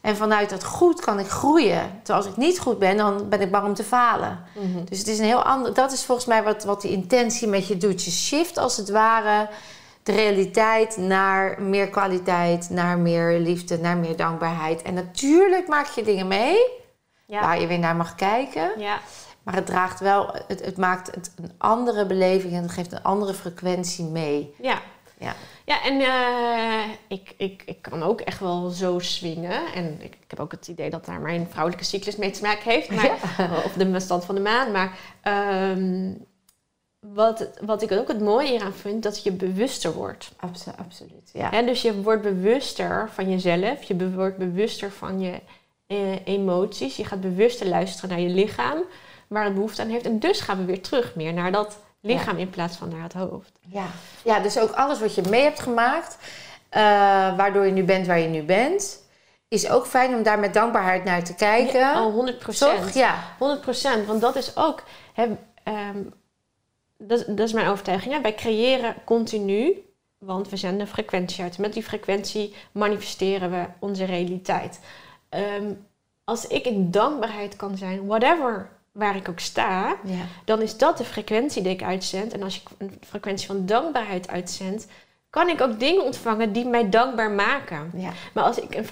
En 0.00 0.16
vanuit 0.16 0.50
dat 0.50 0.64
goed 0.64 1.00
kan 1.00 1.18
ik 1.18 1.26
groeien. 1.28 1.90
Terwijl 2.02 2.24
als 2.24 2.32
ik 2.32 2.36
niet 2.36 2.58
goed 2.60 2.78
ben, 2.78 2.96
dan 2.96 3.28
ben 3.28 3.40
ik 3.40 3.50
bang 3.50 3.66
om 3.66 3.74
te 3.74 3.84
falen. 3.84 4.44
Mhm. 4.54 4.84
Dus 4.84 4.98
het 4.98 5.08
is 5.08 5.18
een 5.18 5.24
heel 5.24 5.42
ander. 5.42 5.74
Dat 5.74 5.92
is 5.92 6.04
volgens 6.04 6.26
mij 6.26 6.42
wat, 6.42 6.64
wat 6.64 6.80
die 6.80 6.90
intentie 6.90 7.48
met 7.48 7.66
je 7.66 7.76
doet. 7.76 8.04
Je 8.04 8.10
shift 8.10 8.58
als 8.58 8.76
het 8.76 8.90
ware 8.90 9.48
de 10.02 10.12
realiteit 10.12 10.96
naar 10.96 11.62
meer 11.62 11.88
kwaliteit, 11.88 12.70
naar 12.70 12.98
meer 12.98 13.38
liefde, 13.38 13.78
naar 13.78 13.96
meer 13.96 14.16
dankbaarheid. 14.16 14.82
En 14.82 14.94
natuurlijk 14.94 15.68
maak 15.68 15.86
je 15.86 16.02
dingen 16.02 16.28
mee 16.28 16.56
Ja. 17.26 17.40
waar 17.40 17.60
je 17.60 17.66
weer 17.66 17.78
naar 17.78 17.96
mag 17.96 18.14
kijken. 18.14 18.70
Ja. 18.78 18.98
Maar 19.42 19.54
het 19.54 19.66
draagt 19.66 20.00
wel, 20.00 20.34
het, 20.46 20.64
het 20.64 20.76
maakt 20.76 21.14
het 21.14 21.32
een 21.36 21.52
andere 21.58 22.06
beleving 22.06 22.52
en 22.52 22.62
het 22.62 22.70
geeft 22.70 22.92
een 22.92 23.02
andere 23.02 23.34
frequentie 23.34 24.04
mee. 24.04 24.54
Ja. 24.60 24.78
Ja. 25.18 25.34
Ja, 25.70 25.82
en 25.84 26.00
eh, 26.00 26.90
ik, 27.08 27.34
ik, 27.36 27.62
ik 27.66 27.82
kan 27.82 28.02
ook 28.02 28.20
echt 28.20 28.40
wel 28.40 28.68
zo 28.68 28.98
swingen. 28.98 29.72
En 29.74 29.98
ik, 30.00 30.14
ik 30.14 30.30
heb 30.30 30.40
ook 30.40 30.50
het 30.52 30.68
idee 30.68 30.90
dat 30.90 31.04
daar 31.04 31.20
mijn 31.20 31.46
vrouwelijke 31.50 31.84
cyclus 31.84 32.16
mee 32.16 32.30
te 32.30 32.42
maken 32.42 32.70
heeft. 32.70 32.90
Maar, 32.90 33.10
Of 33.64 33.72
de 33.72 34.00
stand 34.00 34.24
van 34.24 34.34
de 34.34 34.40
maan. 34.40 34.70
Maar 34.72 34.98
ehm, 35.22 36.12
wat, 37.00 37.50
wat 37.64 37.82
ik 37.82 37.92
ook 37.92 38.08
het 38.08 38.20
mooie 38.20 38.48
hieraan 38.48 38.72
vind, 38.72 39.02
dat 39.02 39.22
je 39.22 39.32
bewuster 39.32 39.92
wordt. 39.92 40.32
Absoluut. 40.36 40.78
absoluut 40.78 41.30
ja. 41.32 41.50
Hè, 41.50 41.64
dus 41.64 41.82
je 41.82 42.02
wordt 42.02 42.22
bewuster 42.22 43.10
van 43.12 43.30
jezelf. 43.30 43.82
Je 43.82 43.94
be- 43.94 44.10
wordt 44.12 44.38
bewuster 44.38 44.90
van 44.92 45.20
je 45.20 45.40
eh, 45.86 46.26
emoties. 46.26 46.96
Je 46.96 47.04
gaat 47.04 47.20
bewuster 47.20 47.66
luisteren 47.66 48.10
naar 48.10 48.20
je 48.20 48.28
lichaam. 48.28 48.78
Waar 49.28 49.44
het 49.44 49.54
behoefte 49.54 49.82
aan 49.82 49.88
heeft. 49.88 50.04
En 50.04 50.18
dus 50.18 50.40
gaan 50.40 50.58
we 50.58 50.64
weer 50.64 50.82
terug 50.82 51.14
meer 51.14 51.32
naar 51.32 51.52
dat 51.52 51.78
lichaam 52.00 52.36
in 52.36 52.50
plaats 52.50 52.76
van 52.76 52.88
naar 52.88 53.02
het 53.02 53.12
hoofd. 53.12 53.58
Ja. 53.66 53.86
ja, 54.24 54.40
dus 54.40 54.58
ook 54.58 54.70
alles 54.70 55.00
wat 55.00 55.14
je 55.14 55.22
mee 55.30 55.42
hebt 55.42 55.60
gemaakt, 55.60 56.18
eh, 56.68 56.80
waardoor 57.36 57.66
je 57.66 57.72
nu 57.72 57.84
bent 57.84 58.06
waar 58.06 58.18
je 58.18 58.28
nu 58.28 58.42
bent, 58.42 59.02
is 59.48 59.70
ook 59.70 59.86
fijn 59.86 60.14
om 60.14 60.22
daar 60.22 60.38
met 60.38 60.54
dankbaarheid 60.54 61.04
naar 61.04 61.24
te 61.24 61.34
kijken. 61.34 61.94
Al 61.94 62.10
100 62.10 62.38
procent. 62.38 62.94
Ja. 62.94 63.14
100%, 63.38 64.06
want 64.06 64.20
dat 64.20 64.36
is 64.36 64.56
ook. 64.56 64.82
Hè, 65.12 65.26
ehm, 65.62 66.02
dat, 66.98 67.24
dat 67.26 67.46
is 67.46 67.52
mijn 67.52 67.68
overtuiging. 67.68 68.14
Hè? 68.14 68.20
Wij 68.20 68.34
creëren 68.34 68.94
continu, 69.04 69.84
want 70.18 70.48
we 70.48 70.56
zenden 70.56 70.86
frequentie 70.86 71.44
uit. 71.44 71.58
Met 71.58 71.72
die 71.72 71.82
frequentie 71.82 72.54
manifesteren 72.72 73.50
we 73.50 73.66
onze 73.78 74.04
realiteit. 74.04 74.80
Ehm, 75.28 75.72
als 76.24 76.46
ik 76.46 76.64
in 76.64 76.90
dankbaarheid 76.90 77.56
kan 77.56 77.76
zijn, 77.76 78.06
whatever 78.06 78.70
waar 78.92 79.16
ik 79.16 79.28
ook 79.28 79.40
sta, 79.40 79.96
Ja. 80.04 80.24
dan 80.44 80.62
is 80.62 80.76
dat 80.76 80.98
de 80.98 81.04
frequentie 81.04 81.62
die 81.62 81.72
ik 81.72 81.82
uitzend. 81.82 82.32
En 82.32 82.42
als 82.42 82.56
ik 82.60 82.68
een 82.78 82.98
frequentie 83.08 83.46
van 83.46 83.66
dankbaarheid 83.66 84.28
uitzend, 84.28 84.86
kan 85.30 85.48
ik 85.48 85.60
ook 85.60 85.78
dingen 85.80 86.04
ontvangen 86.04 86.52
die 86.52 86.64
mij 86.66 86.88
dankbaar 86.90 87.30
maken. 87.30 87.90
ja. 87.94 88.10
Maar 88.34 88.44
als 88.44 88.58
ik 88.60 88.74
een 88.74 88.86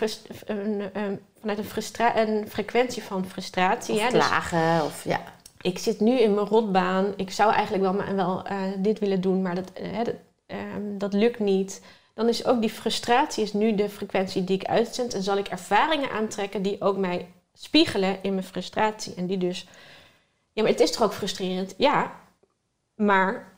een, 0.47 0.91
een- 0.93 1.21
vanuit 1.41 1.59
een, 1.59 1.65
frustra- 1.65 2.17
een 2.17 2.47
frequentie 2.49 3.03
van 3.03 3.27
frustratie, 3.27 3.95
Of 3.95 4.01
dus 4.01 4.27
klagen, 4.27 4.85
of 4.85 5.05
ja. 5.05 5.21
ik 5.61 5.79
zit 5.79 6.01
nu 6.01 6.19
in 6.21 6.35
mijn 6.35 6.47
rotbaan, 6.47 7.13
ik 7.17 7.31
zou 7.31 7.53
eigenlijk 7.53 7.83
wel, 7.83 8.15
wel 8.15 8.43
eh, 8.45 8.57
dit 8.79 8.99
willen 8.99 9.21
doen, 9.21 9.43
maar 9.43 9.55
dat, 9.55 9.73
eh, 9.73 9.97
dat, 10.05 10.15
ehm, 10.47 10.99
dat 10.99 11.13
lukt 11.13 11.39
niet. 11.39 11.83
Dan 12.15 12.29
is 12.29 12.45
ook 12.47 12.61
die 12.61 12.71
frustratie 12.71 13.43
is 13.43 13.53
nu 13.53 13.75
de 13.75 13.89
frequentie 13.89 14.45
die 14.45 14.57
ik 14.61 14.65
uitzend 14.69 15.15
en 15.15 15.23
zal 15.23 15.37
ik 15.37 15.49
ervaringen 15.49 16.11
aantrekken 16.11 16.63
die 16.63 16.81
ook 16.81 16.97
mij 16.97 17.27
spiegelen 17.55 18.17
in 18.23 18.35
mijn 18.35 18.47
frustratie. 18.47 19.15
En 19.15 19.27
die 19.27 19.39
dus, 19.39 19.67
ja, 20.59 20.65
maar 20.65 20.73
het 20.73 20.81
is 20.81 20.91
toch 20.91 21.03
ook 21.03 21.13
frustrerend? 21.13 21.75
Ja, 21.77 22.13
maar 22.95 23.53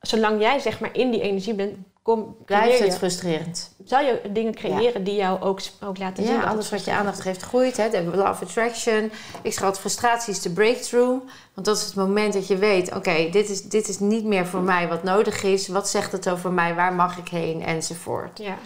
zolang 0.00 0.40
jij 0.40 0.58
zeg 0.58 0.80
maar 0.80 0.96
in 0.96 1.10
die 1.10 1.20
energie 1.20 1.54
bent, 1.54 1.76
kom, 2.02 2.36
Blijft 2.44 2.78
het 2.78 2.92
je, 2.92 2.98
frustrerend. 2.98 3.74
zal 3.84 4.00
je 4.00 4.20
dingen 4.32 4.54
creëren 4.54 5.04
die 5.04 5.14
jou 5.14 5.40
ook, 5.40 5.60
ook 5.80 5.98
laten 5.98 6.24
zien. 6.24 6.34
Ja, 6.34 6.42
alles 6.42 6.70
wat 6.70 6.84
je 6.84 6.92
aandacht 6.92 7.20
geeft 7.20 7.42
groeit. 7.42 7.76
Hè? 7.76 7.90
De 7.90 8.02
law 8.02 8.30
of 8.30 8.42
attraction. 8.42 9.10
Ik 9.42 9.52
schat 9.52 9.78
frustratie 9.78 10.32
is 10.32 10.42
de 10.42 10.50
breakthrough. 10.50 11.26
Want 11.54 11.66
dat 11.66 11.76
is 11.76 11.84
het 11.84 11.94
moment 11.94 12.32
dat 12.32 12.46
je 12.46 12.56
weet... 12.56 12.94
oké, 12.94 13.28
dit, 13.30 13.48
is, 13.48 13.62
dit 13.62 13.88
is 13.88 13.98
niet 13.98 14.24
meer 14.24 14.46
voor 14.46 14.62
mij 14.62 14.88
wat 14.88 15.02
nodig 15.02 15.42
is. 15.42 15.68
Wat 15.68 15.88
zegt 15.88 16.12
het 16.12 16.28
over 16.28 16.52
mij? 16.52 16.74
Waar 16.74 16.92
mag 16.92 17.18
ik 17.18 17.28
heen? 17.28 17.62
Enzovoort. 17.62 18.38
Ja, 18.38 18.56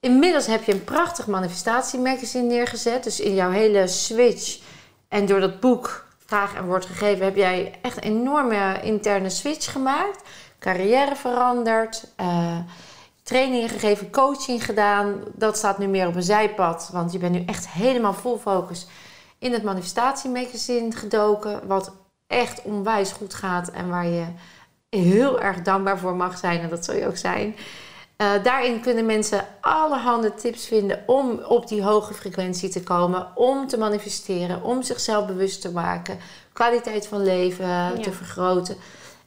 Inmiddels 0.00 0.46
heb 0.46 0.64
je 0.64 0.72
een 0.72 0.84
prachtig 0.84 1.26
manifestatiemagazine 1.26 2.44
neergezet. 2.44 3.04
Dus 3.04 3.20
in 3.20 3.34
jouw 3.34 3.50
hele 3.50 3.86
switch 3.86 4.58
en 5.08 5.26
door 5.26 5.40
dat 5.40 5.60
boek 5.60 6.08
Vraag 6.30 6.54
en 6.54 6.66
Woord 6.66 6.86
Gegeven... 6.86 7.24
heb 7.24 7.36
jij 7.36 7.78
echt 7.82 7.96
een 7.96 8.02
enorme 8.02 8.80
interne 8.82 9.30
switch 9.30 9.72
gemaakt. 9.72 10.22
Carrière 10.58 11.16
veranderd. 11.16 12.12
eh, 12.16 12.58
trainingen 13.22 13.68
gegeven, 13.68 14.10
coaching 14.10 14.64
gedaan. 14.64 15.14
Dat 15.34 15.56
staat 15.56 15.78
nu 15.78 15.86
meer 15.86 16.06
op 16.06 16.14
een 16.14 16.22
zijpad. 16.22 16.90
Want 16.92 17.12
je 17.12 17.18
bent 17.18 17.32
nu 17.32 17.44
echt 17.46 17.68
helemaal 17.68 18.12
full 18.12 18.36
focus 18.36 18.86
in 19.38 19.52
het 19.52 19.62
manifestatiemagazine 19.62 20.92
gedoken. 20.92 21.66
Wat 21.66 21.92
echt 22.26 22.62
onwijs 22.62 23.12
goed 23.12 23.34
gaat 23.34 23.70
en 23.70 23.88
waar 23.88 24.06
je 24.06 24.24
heel 24.88 25.40
erg 25.40 25.62
dankbaar 25.62 25.98
voor 25.98 26.16
mag 26.16 26.38
zijn. 26.38 26.60
En 26.60 26.68
dat 26.68 26.84
zul 26.84 26.94
je 26.94 27.06
ook 27.06 27.16
zijn. 27.16 27.56
Eh, 28.20 28.30
daarin 28.42 28.80
kunnen 28.80 29.06
mensen 29.06 29.44
allerhande 29.60 30.34
tips 30.34 30.66
vinden 30.66 31.02
om 31.06 31.40
op 31.48 31.68
die 31.68 31.82
hoge 31.82 32.14
frequentie 32.14 32.68
te 32.68 32.82
komen, 32.82 33.28
om 33.34 33.66
te 33.66 33.78
manifesteren, 33.78 34.62
om 34.62 34.82
zichzelf 34.82 35.26
bewust 35.26 35.60
te 35.60 35.72
maken, 35.72 36.18
kwaliteit 36.52 37.06
van 37.06 37.22
leven 37.22 38.02
te 38.02 38.12
vergroten. 38.12 38.76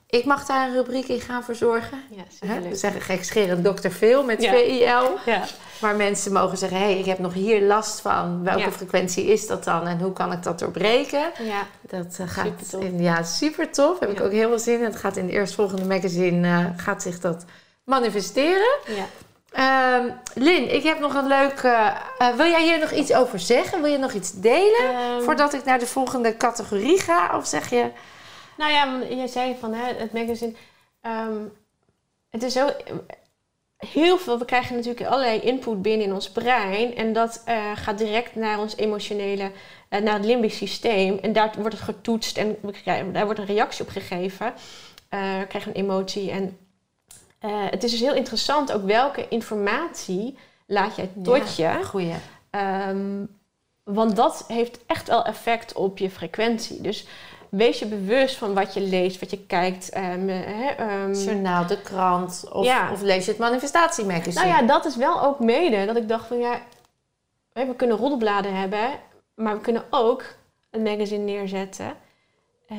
Ik 0.10 0.26
mag 0.26 0.46
daar 0.46 0.68
een 0.68 0.74
rubriek 0.74 1.08
in 1.08 1.20
gaan 1.22 1.44
verzorgen. 1.44 1.98
ja 2.10 2.24
superleuk. 2.40 2.70
We 2.70 2.76
zeggen 2.76 3.02
gekscherend 3.02 3.78
Dr. 3.78 3.90
Phil 3.90 4.24
met 4.24 4.42
Ja. 4.42 4.52
VIL. 4.52 5.18
Ja. 5.26 5.44
Waar 5.80 5.96
mensen 5.96 6.32
mogen 6.34 6.58
zeggen, 6.58 6.78
hé, 6.78 6.84
hey, 6.84 7.00
ik 7.00 7.06
heb 7.06 7.20
nog 7.20 7.34
hier 7.34 7.62
last 7.62 8.00
van. 8.02 8.44
Welke 8.44 8.60
Ja. 8.60 8.72
frequentie 8.72 9.26
is 9.26 9.48
dat 9.48 9.64
dan? 9.64 9.88
En 9.88 10.00
hoe 10.00 10.14
kan 10.14 10.32
ik 10.32 10.44
dat 10.44 10.60
doorbreken? 10.60 11.32
ja, 11.40 11.68
Dat 11.82 12.18
eh, 12.20 12.28
gaat 12.28 12.74
in, 12.80 13.02
ja, 13.02 13.24
super 13.24 13.72
tof. 13.72 14.00
Heb 14.00 14.10
ik 14.10 14.22
ook 14.22 14.32
heel 14.32 14.48
veel 14.50 14.60
zin 14.60 14.80
in. 14.80 14.84
Het 14.86 14.96
gaat 14.96 15.18
in 15.18 15.26
de 15.26 15.32
eerstvolgende 15.32 15.86
magazine 15.86 16.48
eh, 16.48 16.66
gaat 16.84 17.02
zich 17.02 17.20
dat 17.20 17.46
manifesteren. 17.84 18.78
ja. 18.88 19.06
Ehm, 19.52 20.10
Lin, 20.34 20.74
ik 20.76 20.84
heb 20.84 21.00
nog 21.00 21.14
een 21.14 21.28
leuk. 21.28 21.60
eh, 21.64 21.96
eh, 22.18 22.36
wil 22.36 22.46
jij 22.46 22.64
hier 22.64 22.80
nog 22.80 22.92
iets 22.92 23.14
over 23.14 23.40
zeggen? 23.40 23.82
Wil 23.82 23.92
je 23.92 23.98
nog 23.98 24.14
iets 24.14 24.32
delen 24.34 24.90
Ehm, 24.94 25.22
voordat 25.22 25.54
ik 25.54 25.64
naar 25.64 25.80
de 25.80 25.88
volgende 25.88 26.38
categorie 26.38 27.00
ga? 27.00 27.38
Of 27.38 27.48
zeg 27.48 27.70
je? 27.70 27.90
Nou 28.58 28.72
ja, 28.72 28.92
want 28.92 29.10
je 29.20 29.28
zei 29.28 29.56
van 29.60 29.74
hè, 29.74 29.94
het 29.94 30.14
magazine. 30.14 30.54
ehm, 31.02 31.42
het 32.30 32.44
is 32.44 32.54
zo. 32.54 32.70
Heel 33.78 34.18
veel, 34.18 34.40
we 34.40 34.46
krijgen 34.46 34.76
natuurlijk 34.76 35.06
allerlei 35.06 35.40
input 35.40 35.82
binnen 35.82 36.08
in 36.08 36.14
ons 36.14 36.30
brein. 36.32 36.96
En 36.96 37.14
dat 37.14 37.42
eh, 37.46 37.72
gaat 37.76 37.98
direct 37.98 38.36
naar 38.36 38.60
ons 38.60 38.76
emotionele, 38.78 39.52
naar 39.90 40.14
het 40.14 40.26
limbisch 40.26 40.58
systeem. 40.58 41.18
En 41.22 41.34
daar 41.34 41.52
wordt 41.58 41.74
het 41.76 41.84
getoetst 41.84 42.38
en 42.38 42.58
we 42.62 42.72
krijgen, 42.72 43.14
daar 43.14 43.26
wordt 43.26 43.40
een 43.40 43.46
reactie 43.46 43.86
op 43.86 43.90
gegeven. 43.92 44.54
We 45.10 45.46
krijgen 45.48 45.72
een 45.76 45.84
emotie. 45.84 46.32
En 46.32 46.58
eh, 47.44 47.52
het 47.70 47.84
is 47.84 47.92
dus 47.92 48.00
heel 48.00 48.14
interessant 48.16 48.72
ook 48.72 48.84
welke 48.86 49.28
informatie 49.28 50.38
laat 50.68 50.96
jij 50.96 51.10
tot 51.24 51.56
je. 51.56 51.80
Goeie. 51.84 52.14
Ehm, 52.50 53.26
want 53.84 54.16
dat 54.16 54.46
heeft 54.48 54.80
echt 54.86 55.08
wel 55.08 55.26
effect 55.26 55.74
op 55.74 55.98
je 55.98 56.10
frequentie. 56.10 56.82
Dus 56.82 57.08
wees 57.50 57.80
je 57.80 57.86
bewust 57.86 58.36
van 58.38 58.54
wat 58.54 58.74
je 58.74 58.82
leest, 58.82 59.20
wat 59.20 59.30
je 59.30 59.46
kijkt. 59.46 59.90
ehm, 59.90 61.14
Journaal, 61.14 61.68
de 61.68 61.82
krant. 61.82 62.44
Of, 62.52 62.66
Ja. 62.66 62.92
of 62.92 63.02
lees 63.02 63.26
je 63.26 63.32
het 63.32 63.40
manifestatiemagazine? 63.40 64.46
nou 64.46 64.48
ja, 64.48 64.68
dat 64.68 64.86
is 64.86 64.96
wel 64.96 65.22
ook 65.24 65.40
mede 65.40 65.86
dat 65.86 65.96
ik 65.96 66.08
dacht 66.08 66.28
van 66.28 66.38
ja, 66.40 66.62
we 67.54 67.76
kunnen 67.76 67.98
roddelbladen 67.98 68.56
hebben, 68.56 68.90
maar 69.36 69.54
we 69.56 69.62
kunnen 69.62 69.84
ook 69.90 70.24
een 70.72 70.84
magazine 70.84 71.24
neerzetten. 71.24 71.94
eh, 72.68 72.78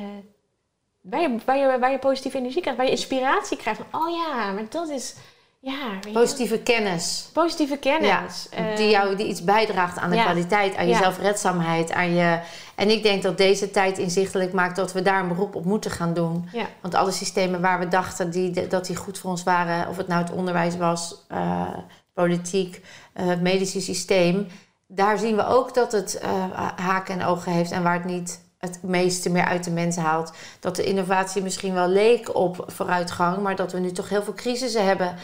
waar, 1.09 1.21
je, 1.21 1.37
waar, 1.45 1.57
je, 1.57 1.79
waar 1.79 1.91
je 1.91 1.99
positieve 1.99 2.37
energie 2.37 2.61
krijgt, 2.61 2.79
waar 2.79 2.87
je 2.87 2.95
inspiratie 2.95 3.57
krijgt. 3.57 3.81
Van, 3.89 4.01
oh 4.01 4.09
ja, 4.09 4.51
maar 4.51 4.65
dat 4.69 4.89
is 4.89 5.15
ja, 5.59 6.11
Positieve 6.13 6.59
kennis. 6.59 7.29
positieve 7.33 7.77
kennis. 7.77 8.49
Eh, 8.49 8.75
die 8.75 8.89
jou 8.89 9.15
die 9.15 9.27
iets 9.27 9.43
bijdraagt 9.43 9.97
aan 9.97 10.09
de 10.09 10.15
ja. 10.15 10.23
kwaliteit, 10.23 10.75
aan 10.75 10.87
je 10.87 10.95
zelfredzaamheid, 10.95 11.91
aan 11.91 12.13
je. 12.13 12.39
En 12.75 12.89
ik 12.89 13.03
denk 13.03 13.23
dat 13.23 13.37
deze 13.37 13.71
tijd 13.71 13.97
inzichtelijk 13.97 14.53
maakt 14.53 14.75
dat 14.75 14.93
we 14.93 15.01
daar 15.01 15.19
een 15.19 15.27
beroep 15.27 15.55
op 15.55 15.65
moeten 15.65 15.91
gaan 15.91 16.13
doen. 16.13 16.49
Want 16.81 16.95
alle 16.95 17.11
systemen 17.11 17.61
waar 17.61 17.79
we 17.79 17.87
dachten 17.87 18.31
die, 18.31 18.67
dat 18.67 18.85
die 18.85 18.95
goed 18.95 19.17
voor 19.17 19.29
ons 19.29 19.43
waren, 19.43 19.87
of 19.87 19.97
het 19.97 20.07
nou 20.07 20.21
het 20.21 20.31
onderwijs 20.31 20.77
was, 20.77 21.25
eh, 21.27 21.77
politiek, 22.13 22.85
eh, 23.13 23.27
het 23.27 23.41
medische 23.41 23.81
systeem, 23.81 24.47
daar 24.87 25.17
zien 25.17 25.35
we 25.35 25.45
ook 25.45 25.73
dat 25.73 25.91
het 25.91 26.17
eh, 26.17 26.69
haken 26.75 27.19
en 27.19 27.25
ogen 27.25 27.51
heeft 27.51 27.71
en 27.71 27.83
waar 27.83 27.93
het 27.93 28.05
niet 28.05 28.44
het 28.65 28.83
meeste 28.83 29.29
meer 29.29 29.45
uit 29.45 29.63
de 29.63 29.71
mens 29.71 29.95
haalt. 29.95 30.31
Dat 30.59 30.75
de 30.75 30.83
innovatie 30.83 31.41
misschien 31.41 31.73
wel 31.73 31.87
leek 31.87 32.35
op 32.35 32.63
vooruitgang, 32.67 33.37
maar 33.37 33.55
dat 33.55 33.71
we 33.71 33.79
nu 33.79 33.91
toch 33.91 34.09
heel 34.09 34.23
veel 34.23 34.33
crisissen 34.33 34.85
hebben 34.85 35.15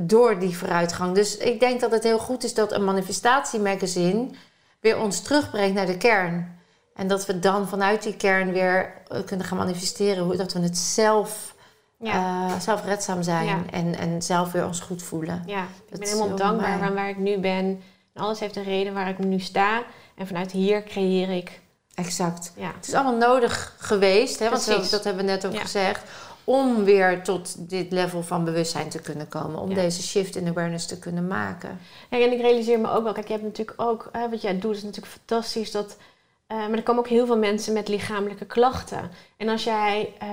door 0.00 0.38
die 0.38 0.56
vooruitgang. 0.56 1.14
Dus 1.14 1.36
ik 1.36 1.60
denk 1.60 1.80
dat 1.80 1.90
het 1.90 2.02
heel 2.02 2.18
goed 2.18 2.44
is 2.44 2.54
dat 2.54 2.72
een 2.72 2.84
manifestatiemagazine 2.84 4.28
weer 4.80 4.98
ons 4.98 5.20
terugbrengt 5.20 5.74
naar 5.74 5.86
de 5.86 5.96
kern. 5.96 6.58
En 6.94 7.08
dat 7.08 7.26
we 7.26 7.38
dan 7.38 7.68
vanuit 7.68 8.02
die 8.02 8.16
kern 8.16 8.52
weer 8.52 8.92
eh, 9.08 9.24
kunnen 9.24 9.46
gaan 9.46 9.58
manifesteren. 9.58 10.24
Hoe 10.24 10.36
dat 10.36 10.52
we 10.52 10.60
het 10.60 10.78
zelf, 10.78 11.54
ja. 11.98 12.48
eh, 12.48 12.60
zelfredzaam 12.60 13.22
zijn. 13.22 13.46
Ja. 13.46 13.62
En, 13.70 13.98
en 13.98 14.22
zelf 14.22 14.52
weer 14.52 14.66
ons 14.66 14.80
goed 14.80 15.02
voelen. 15.02 15.42
Ja, 15.46 15.62
ik 15.62 15.90
Dat 15.90 15.98
ben 15.98 16.08
helemaal 16.08 16.36
dankbaar 16.36 16.78
van 16.78 16.94
waar 16.94 17.08
ik 17.08 17.18
nu 17.18 17.38
ben. 17.38 17.82
En 18.12 18.22
alles 18.22 18.40
heeft 18.40 18.56
een 18.56 18.64
reden 18.64 18.94
waar 18.94 19.08
ik 19.08 19.18
nu 19.18 19.40
sta. 19.40 19.82
En 20.14 20.26
vanuit 20.26 20.52
hier 20.52 20.82
creëer 20.82 21.30
ik. 21.30 21.60
Exact. 21.96 22.52
Ja, 22.56 22.72
Het 22.76 22.86
is 22.88 22.94
allemaal 22.94 23.16
nodig 23.28 23.74
geweest. 23.78 24.38
Hè, 24.38 24.48
want 24.50 24.90
dat 24.90 25.04
hebben 25.04 25.24
we 25.24 25.30
net 25.30 25.46
ook 25.46 25.52
Ja. 25.52 25.60
gezegd. 25.60 26.02
Om 26.44 26.84
weer 26.84 27.22
tot 27.22 27.68
dit 27.70 27.92
level 27.92 28.22
van 28.22 28.44
bewustzijn 28.44 28.88
te 28.88 28.98
kunnen 29.00 29.28
komen. 29.28 29.60
Om 29.60 29.68
Ja. 29.68 29.74
deze 29.74 30.02
shift 30.02 30.36
in 30.36 30.48
awareness 30.48 30.86
te 30.86 30.98
kunnen 30.98 31.26
maken. 31.26 31.80
Kijk, 32.10 32.22
en 32.24 32.32
ik 32.32 32.40
realiseer 32.40 32.80
me 32.80 32.90
ook 32.90 33.02
wel. 33.02 33.12
Kijk, 33.12 33.26
je 33.26 33.32
hebt 33.32 33.44
natuurlijk 33.44 33.80
ook. 33.82 34.08
Hè, 34.12 34.28
wat 34.30 34.42
jij 34.42 34.58
doet 34.58 34.76
is 34.76 34.82
natuurlijk 34.82 35.12
fantastisch. 35.12 35.70
Dat, 35.70 35.96
eh, 36.46 36.56
maar 36.56 36.72
er 36.72 36.82
komen 36.82 37.02
ook 37.02 37.08
heel 37.08 37.26
veel 37.26 37.38
mensen 37.38 37.72
met 37.72 37.88
lichamelijke 37.88 38.44
klachten. 38.44 39.10
En 39.36 39.48
als 39.48 39.64
jij 39.64 40.12
eh, 40.18 40.28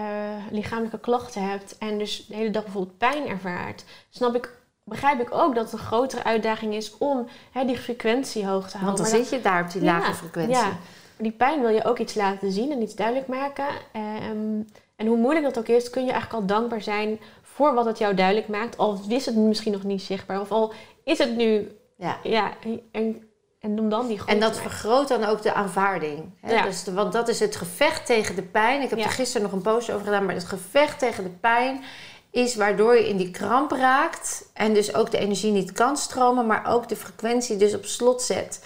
lichamelijke 0.51 0.99
klachten 0.99 1.49
hebt. 1.49 1.77
En 1.77 1.97
dus 1.97 2.25
de 2.27 2.35
hele 2.35 2.51
dag 2.51 2.63
bijvoorbeeld 2.63 2.97
pijn 2.97 3.27
ervaart. 3.27 3.83
Snap 4.09 4.35
ik. 4.35 4.51
Begrijp 4.85 5.19
ik 5.21 5.27
ook 5.33 5.55
dat 5.55 5.63
het 5.63 5.73
een 5.73 5.85
grotere 5.85 6.23
uitdaging 6.23 6.73
is 6.73 6.97
om 6.97 7.27
hè, 7.51 7.65
die 7.65 7.77
frequentie 7.77 8.45
hoog 8.45 8.69
te 8.69 8.77
houden. 8.77 8.85
Want 8.85 8.97
dan 8.97 9.07
Maar 9.09 9.17
dat- 9.17 9.27
zit 9.29 9.37
je 9.39 9.41
daar 9.49 9.63
op 9.63 9.71
die 9.71 9.81
Ja, 9.83 9.97
lage 9.99 10.13
frequentie. 10.13 10.55
Ja, 10.55 10.77
die 11.17 11.31
pijn 11.31 11.61
wil 11.61 11.69
je 11.69 11.85
ook 11.85 11.99
iets 11.99 12.13
laten 12.13 12.51
zien 12.51 12.71
en 12.71 12.81
iets 12.81 12.95
duidelijk 12.95 13.27
maken. 13.27 13.65
Ehm, 13.91 14.61
en 14.95 15.07
hoe 15.07 15.17
moeilijk 15.17 15.45
dat 15.45 15.57
ook 15.57 15.67
is, 15.77 15.89
kun 15.89 16.05
je 16.05 16.11
eigenlijk 16.11 16.41
al 16.41 16.47
dankbaar 16.47 16.81
zijn 16.81 17.19
voor 17.41 17.73
wat 17.73 17.85
het 17.85 17.97
jou 17.97 18.13
duidelijk 18.15 18.47
maakt. 18.47 18.77
Al 18.77 18.99
is 19.07 19.25
het 19.25 19.35
misschien 19.35 19.71
nog 19.71 19.83
niet 19.83 20.01
zichtbaar. 20.01 20.41
Of 20.41 20.51
al 20.51 20.73
is 21.03 21.17
het 21.17 21.35
nu, 21.35 21.77
Ja. 21.97 22.17
ja, 22.23 22.51
en, 22.91 23.23
en 23.59 23.79
om 23.79 23.89
dan 23.89 24.07
die 24.07 24.19
En 24.25 24.39
dat 24.39 24.59
vergroot 24.59 25.07
dan 25.07 25.23
ook 25.23 25.41
de 25.41 25.53
aanvaarding. 25.53 26.29
Hè? 26.41 26.53
Ja. 26.53 26.63
Dus 26.63 26.83
de- 26.83 26.93
want 26.93 27.13
dat 27.13 27.27
is 27.27 27.39
het 27.39 27.55
gevecht 27.55 28.05
tegen 28.05 28.35
de 28.35 28.41
pijn. 28.43 28.81
Ik 28.81 28.89
heb 28.89 28.99
Ja. 28.99 29.05
er 29.05 29.11
gisteren 29.11 29.41
nog 29.41 29.51
een 29.51 29.61
post 29.73 29.91
over 29.91 30.05
gedaan. 30.05 30.25
Maar 30.25 30.35
het 30.35 30.43
gevecht 30.43 30.99
tegen 30.99 31.23
de 31.23 31.29
pijn 31.29 31.81
is 32.31 32.55
waardoor 32.55 32.95
je 32.95 33.09
in 33.09 33.17
die 33.17 33.31
kramp 33.31 33.71
raakt. 33.71 34.49
En 34.53 34.73
dus 34.73 34.95
ook 34.95 35.11
de 35.11 35.17
energie 35.17 35.51
niet 35.51 35.71
kan 35.71 35.97
stromen. 35.97 36.45
Maar 36.47 36.65
ook 36.73 36.87
de 36.89 36.95
frequentie 36.95 37.57
dus 37.57 37.73
op 37.75 37.85
slot 37.85 38.21
zet. 38.21 38.63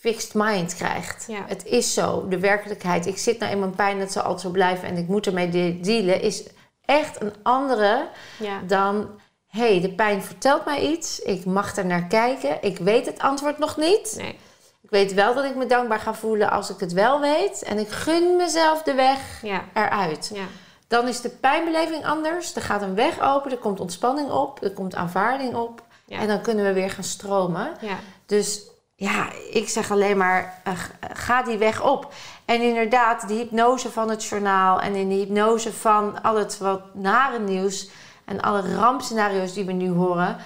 Fixed 0.00 0.34
mind 0.34 0.74
krijgt. 0.74 1.24
Ja. 1.28 1.44
Het 1.46 1.64
is 1.66 1.94
zo. 1.94 2.28
De 2.28 2.38
werkelijkheid. 2.38 3.06
Ik 3.06 3.18
zit 3.18 3.38
nou 3.38 3.52
in 3.52 3.58
mijn 3.58 3.74
pijn. 3.74 4.00
Het 4.00 4.12
zal 4.12 4.22
altijd 4.22 4.40
zo 4.40 4.50
blijven. 4.50 4.88
En 4.88 4.96
ik 4.96 5.08
moet 5.08 5.26
ermee 5.26 5.48
de- 5.48 5.78
dealen. 5.80 6.20
Is 6.22 6.44
echt 6.84 7.20
een 7.22 7.32
andere 7.42 8.08
Ja, 8.38 8.60
dan... 8.66 9.08
Hé, 9.46 9.60
hey, 9.70 9.80
de 9.80 9.92
pijn 9.92 10.22
vertelt 10.22 10.64
mij 10.64 10.80
iets. 10.80 11.18
Ik 11.20 11.44
mag 11.44 11.76
er 11.76 11.86
naar 11.86 12.04
kijken. 12.04 12.58
Ik 12.62 12.78
weet 12.78 13.06
het 13.06 13.18
antwoord 13.18 13.58
nog 13.58 13.76
niet. 13.76 14.14
nee. 14.18 14.38
Ik 14.82 14.90
weet 14.90 15.14
wel 15.14 15.34
dat 15.34 15.44
ik 15.44 15.54
me 15.56 15.66
dankbaar 15.66 15.98
ga 15.98 16.14
voelen 16.14 16.50
als 16.50 16.70
ik 16.70 16.80
het 16.80 16.92
wel 16.92 17.20
weet. 17.20 17.62
En 17.62 17.78
ik 17.78 17.88
gun 17.88 18.36
mezelf 18.36 18.82
de 18.82 18.94
weg 18.94 19.42
Ja, 19.42 19.64
eruit. 19.74 20.30
ja, 20.34 20.42
Dan 20.88 21.08
is 21.08 21.20
de 21.20 21.28
pijnbeleving 21.28 22.06
anders. 22.06 22.54
Er 22.54 22.62
gaat 22.62 22.82
een 22.82 22.94
weg 22.94 23.20
open. 23.20 23.50
Er 23.50 23.58
komt 23.58 23.80
ontspanning 23.80 24.30
op. 24.30 24.62
Er 24.62 24.72
komt 24.72 24.94
aanvaarding 24.94 25.54
op. 25.54 25.82
En 26.08 26.28
dan 26.28 26.40
kunnen 26.40 26.64
we 26.64 26.72
weer 26.72 26.90
gaan 26.90 27.04
stromen. 27.04 27.70
ja, 27.80 27.96
Dus 28.26 28.69
ja, 29.00 29.28
ik 29.50 29.68
zeg 29.68 29.90
alleen 29.90 30.16
maar, 30.16 30.60
eh, 30.64 30.72
ga 31.12 31.42
die 31.42 31.58
weg 31.58 31.82
op. 31.82 32.12
En 32.44 32.62
inderdaad, 32.62 33.28
die 33.28 33.38
hypnose 33.38 33.90
van 33.90 34.10
het 34.10 34.24
journaal... 34.24 34.80
en 34.80 34.94
in 34.94 35.08
de 35.08 35.14
hypnose 35.14 35.72
van 35.72 36.22
al 36.22 36.36
het 36.36 36.58
wat 36.58 36.94
nare 36.94 37.38
nieuws... 37.38 37.88
en 38.24 38.40
alle 38.40 38.74
rampscenario's 38.74 39.52
die 39.52 39.64
we 39.64 39.72
nu 39.72 39.90
horen... 39.90 40.36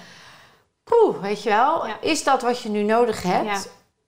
Poeh, 0.83 1.21
weet 1.21 1.43
je 1.43 1.49
wel, 1.49 1.87
Ja. 1.87 1.97
is 2.01 2.23
dat 2.23 2.41
wat 2.41 2.61
je 2.61 2.69
nu 2.69 2.83
nodig 2.83 3.23
hebt... 3.23 3.45
Ja. 3.45 3.59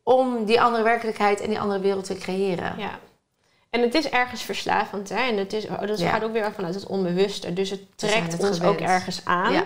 om 0.03 0.45
die 0.45 0.61
andere 0.61 0.83
werkelijkheid 0.83 1.41
en 1.41 1.49
die 1.49 1.59
andere 1.59 1.79
wereld 1.79 2.05
te 2.05 2.15
creëren? 2.15 2.73
ja. 2.77 2.99
En 3.69 3.81
het 3.81 3.93
is 3.93 4.09
ergens 4.09 4.41
verslavend, 4.41 5.09
hè. 5.09 5.15
En 5.21 5.37
het 5.37 5.53
is, 5.53 5.65
dat 5.85 5.99
Ja. 5.99 6.09
gaat 6.09 6.23
ook 6.23 6.31
weer 6.31 6.51
vanuit 6.53 6.75
het 6.75 6.85
onbewuste. 6.87 7.53
Dus 7.53 7.69
het 7.69 7.81
trekt 7.95 8.31
het 8.31 8.43
ons 8.43 8.57
gewend. 8.57 8.81
ook 8.81 8.87
ergens 8.87 9.21
aan. 9.23 9.63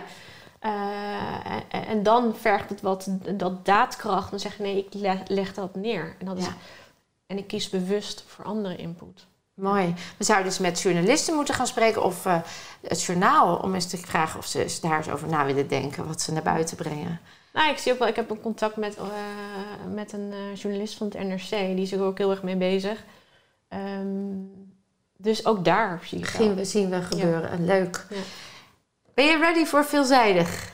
Eh, 0.61 1.45
en, 1.69 1.85
en 1.85 2.03
dan 2.03 2.35
vergt 2.35 2.69
het 2.69 2.81
wat 2.81 3.07
dat 3.35 3.65
daadkracht. 3.65 4.29
Dan 4.29 4.39
zeg 4.39 4.57
je 4.57 4.63
nee, 4.63 4.77
ik 4.77 4.93
leg, 4.93 5.27
leg 5.27 5.53
dat 5.53 5.75
neer. 5.75 6.15
En, 6.19 6.25
dat 6.25 6.37
is, 6.37 6.47
en 7.27 7.37
ik 7.37 7.47
kies 7.47 7.69
bewust 7.69 8.23
voor 8.27 8.45
andere 8.45 8.75
input. 8.75 9.25
Mooi. 9.53 9.93
We 10.17 10.23
zouden 10.23 10.47
dus 10.47 10.59
met 10.59 10.81
journalisten 10.81 11.35
moeten 11.35 11.53
gaan 11.53 11.67
spreken 11.67 12.03
of 12.03 12.25
eh, 12.25 12.41
het 12.81 13.03
journaal 13.03 13.55
om 13.55 13.73
eens 13.73 13.89
te 13.89 13.97
vragen 13.97 14.39
of 14.39 14.45
ze 14.45 14.77
daar 14.81 14.97
eens 14.97 15.09
over 15.09 15.27
na 15.27 15.45
willen 15.45 15.67
denken 15.67 16.07
wat 16.07 16.21
ze 16.21 16.31
naar 16.31 16.43
buiten 16.43 16.77
brengen. 16.77 17.19
Nou, 17.53 17.71
ik 17.71 17.77
zie 17.77 17.91
ook 17.91 17.99
wel, 17.99 18.07
ik 18.07 18.15
heb 18.15 18.29
een 18.29 18.41
contact 18.41 18.75
met, 18.75 18.95
eh, 18.97 19.03
met 19.93 20.13
een 20.13 20.33
journalist 20.53 20.97
van 20.97 21.07
het 21.07 21.27
NRC. 21.27 21.49
Die 21.49 21.81
is 21.81 21.91
er 21.91 22.01
ook 22.01 22.17
heel 22.17 22.31
erg 22.31 22.43
mee 22.43 22.57
bezig. 22.57 23.03
Ehm, 23.67 24.35
dus 25.17 25.45
ook 25.45 25.65
daar 25.65 26.01
zie 26.03 26.17
ik. 26.17 26.25
Zien 26.25 26.55
we, 26.55 26.65
zien 26.65 26.89
we 26.89 27.01
gebeuren. 27.01 27.65
Leuk. 27.65 28.05
Ja. 28.09 28.17
Ben 29.13 29.25
je 29.25 29.37
ready 29.37 29.65
voor 29.65 29.85
veelzijdig? 29.85 30.73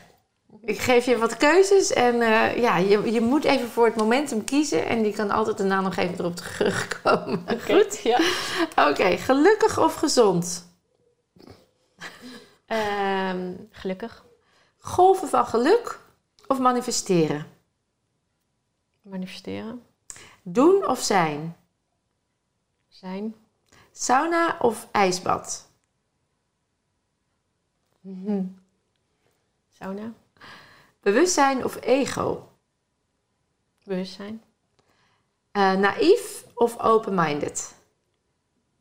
Ik 0.64 0.80
geef 0.80 1.06
je 1.06 1.18
wat 1.18 1.38
keuzes 1.38 1.94
en 1.94 2.22
eh, 2.22 2.58
ja, 2.58 2.78
je, 2.78 3.12
je 3.12 3.22
moet 3.22 3.44
even 3.44 3.68
voor 3.68 3.86
het 3.86 3.96
momentum 3.96 4.44
kiezen 4.44 4.86
en 4.86 5.02
die 5.02 5.14
kan 5.14 5.32
altijd 5.32 5.58
daarna 5.58 5.82
nog 5.82 5.96
even 5.96 6.20
erop 6.20 6.36
terugkomen. 6.36 7.46
Goed, 7.70 8.00
ja. 8.00 8.20
Oké, 8.90 9.18
gelukkig 9.18 9.80
of 9.80 9.96
gezond? 9.96 10.68
Ehm, 12.66 13.54
gelukkig. 13.72 14.26
Golven 14.78 15.28
van 15.28 15.46
geluk 15.46 16.00
of 16.48 16.60
manifesteren? 16.60 17.48
Manifesteren. 19.02 19.84
Doen 20.44 20.88
of 20.88 21.00
zijn? 21.00 21.56
Zijn. 22.88 23.36
Sauna 23.92 24.58
of 24.60 24.88
ijsbad? 24.92 25.67
Mhm. 28.08 28.46
Sauna. 29.70 30.14
Bewustzijn 31.00 31.64
of 31.64 31.82
ego? 31.82 32.52
Bewustzijn. 33.84 34.44
Eh, 35.52 35.74
naïef 35.74 36.46
of 36.54 36.80
open-minded? 36.80 37.76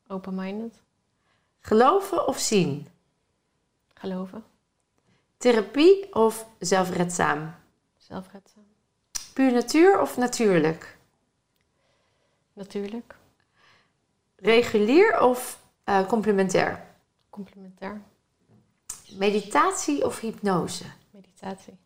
Open-minded. 0.08 0.82
Geloven 1.60 2.26
of 2.26 2.38
zien? 2.38 2.88
Geloven. 3.94 4.44
Therapie 5.36 6.14
of 6.14 6.46
zelfredzaam? 6.58 7.54
Zelfredzaam. 7.96 8.66
Puur 9.32 9.52
natuur 9.52 10.00
of 10.00 10.16
natuurlijk? 10.16 10.98
Natuurlijk. 12.52 13.16
Regulier 14.36 15.20
of 15.20 15.62
eh, 15.84 16.06
complementair? 16.06 16.86
Complementair. 17.30 18.02
Meditatie 19.16 20.04
of 20.04 20.20
hypnose? 20.20 20.84
Meditatie. 21.10 21.78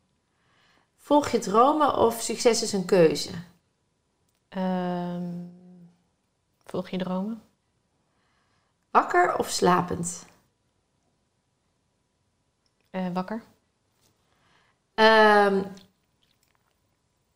Volg 0.96 1.28
je 1.28 1.38
dromen 1.38 1.96
of 1.96 2.20
succes 2.20 2.62
is 2.62 2.72
een 2.72 2.84
keuze? 2.84 3.30
Ehm, 4.48 5.46
volg 6.64 6.88
je 6.88 6.98
dromen. 6.98 7.42
Wakker 8.90 9.36
of 9.38 9.48
slapend? 9.48 10.26
Eh, 12.90 13.12
wakker. 13.12 13.42
Ehm, 14.94 15.56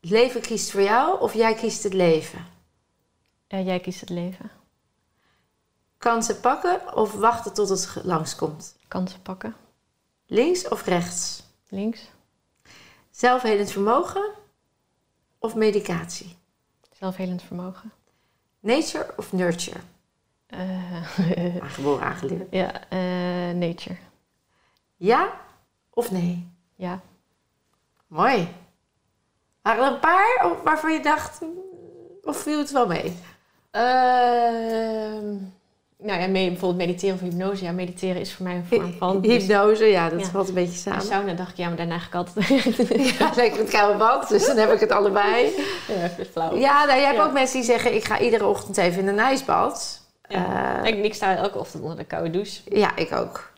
het 0.01 0.11
leven 0.11 0.41
kiest 0.41 0.71
voor 0.71 0.83
jou 0.83 1.21
of 1.21 1.35
jij 1.35 1.55
kiest 1.55 1.83
het 1.83 1.95
leven? 1.95 2.47
Eh, 3.47 3.67
jij 3.67 3.81
kiest 3.81 4.01
het 4.01 4.11
leven. 4.11 4.51
Kansen 5.99 6.41
pakken 6.41 6.95
of 6.95 7.13
wachten 7.13 7.55
tot 7.55 7.69
het 7.69 8.05
langskomt? 8.05 8.77
Kansen 8.89 9.23
pakken. 9.23 9.57
Links 10.35 10.69
of 10.69 10.83
rechts? 10.87 11.43
Links. 11.69 12.11
Zelfhelend 13.11 13.71
vermogen 13.71 14.31
of 15.39 15.55
medicatie? 15.55 16.37
Zelfhelend 16.93 17.43
vermogen. 17.43 17.93
Nature 18.61 19.13
of 19.17 19.33
nurture? 19.33 19.81
Eh, 20.47 21.63
Aangeboren, 21.63 22.07
aangeleerd. 22.07 22.47
ja, 22.51 22.89
eh, 22.89 23.55
nature. 23.57 23.97
Ja 24.97 25.41
of 25.91 26.11
nee? 26.11 26.49
Ja. 26.75 27.01
Mooi. 28.07 28.49
Waren 29.63 29.85
er 29.85 29.93
een 29.93 30.01
paar 30.01 30.57
waarvan 30.65 30.93
je 30.93 31.01
dacht, 31.03 31.39
"Hmm," 31.39 31.59
of 32.23 32.37
viel 32.37 32.59
het 32.59 32.71
wel 32.71 32.87
mee? 32.87 33.17
Ehm, 33.71 35.37
nou 36.05 36.21
ja, 36.21 36.27
mee, 36.27 36.49
bijvoorbeeld 36.49 36.87
mediteren 36.87 37.15
of 37.15 37.21
hypnose. 37.21 37.65
Ja, 37.65 37.73
mediteren 37.73 38.21
is 38.21 38.33
voor 38.33 38.45
mij 38.47 38.55
een 38.55 38.65
vorm 38.65 38.93
van. 38.99 39.21
Dus 39.21 39.33
Hypnose, 39.47 39.85
ja, 39.85 40.09
dat 40.09 40.21
Ja. 40.21 40.27
valt 40.27 40.49
een 40.49 40.55
beetje 40.55 40.79
samen. 40.79 41.03
sauna 41.03 41.33
dacht 41.35 41.51
ik, 41.51 41.57
ja, 41.57 41.69
maar 41.69 41.77
daarna 41.77 41.99
ga 41.99 42.07
ik 42.07 42.15
altijd... 42.15 42.47
Ja, 43.19 43.31
lekker 43.37 43.61
het 43.61 43.71
koude 43.71 43.99
bad, 43.99 44.29
dus 44.29 44.47
dan 44.47 44.57
heb 44.57 44.73
ik 44.73 44.81
het 44.81 44.91
allebei. 44.93 45.45
ja, 45.89 45.95
even 46.05 46.27
flauw. 46.33 46.57
Ja, 46.57 46.85
nou, 46.85 46.99
je 46.99 47.05
hebt 47.05 47.17
Ja. 47.17 47.25
ook 47.25 47.33
mensen 47.33 47.57
die 47.57 47.65
zeggen, 47.67 47.95
ik 47.95 48.05
ga 48.05 48.19
iedere 48.21 48.47
ochtend 48.47 48.77
even 48.77 49.01
in 49.03 49.09
een 49.09 49.19
ijsbad. 49.19 50.03
Ja. 50.29 50.83
Eh, 50.83 50.91
ik, 50.93 51.05
ik 51.05 51.15
sta 51.15 51.37
elke 51.37 51.59
ochtend 51.59 51.83
onder 51.83 51.99
de 51.99 52.05
koude 52.05 52.31
douche. 52.31 52.61
ja, 52.65 52.97
ik 52.97 53.13
ook. 53.13 53.53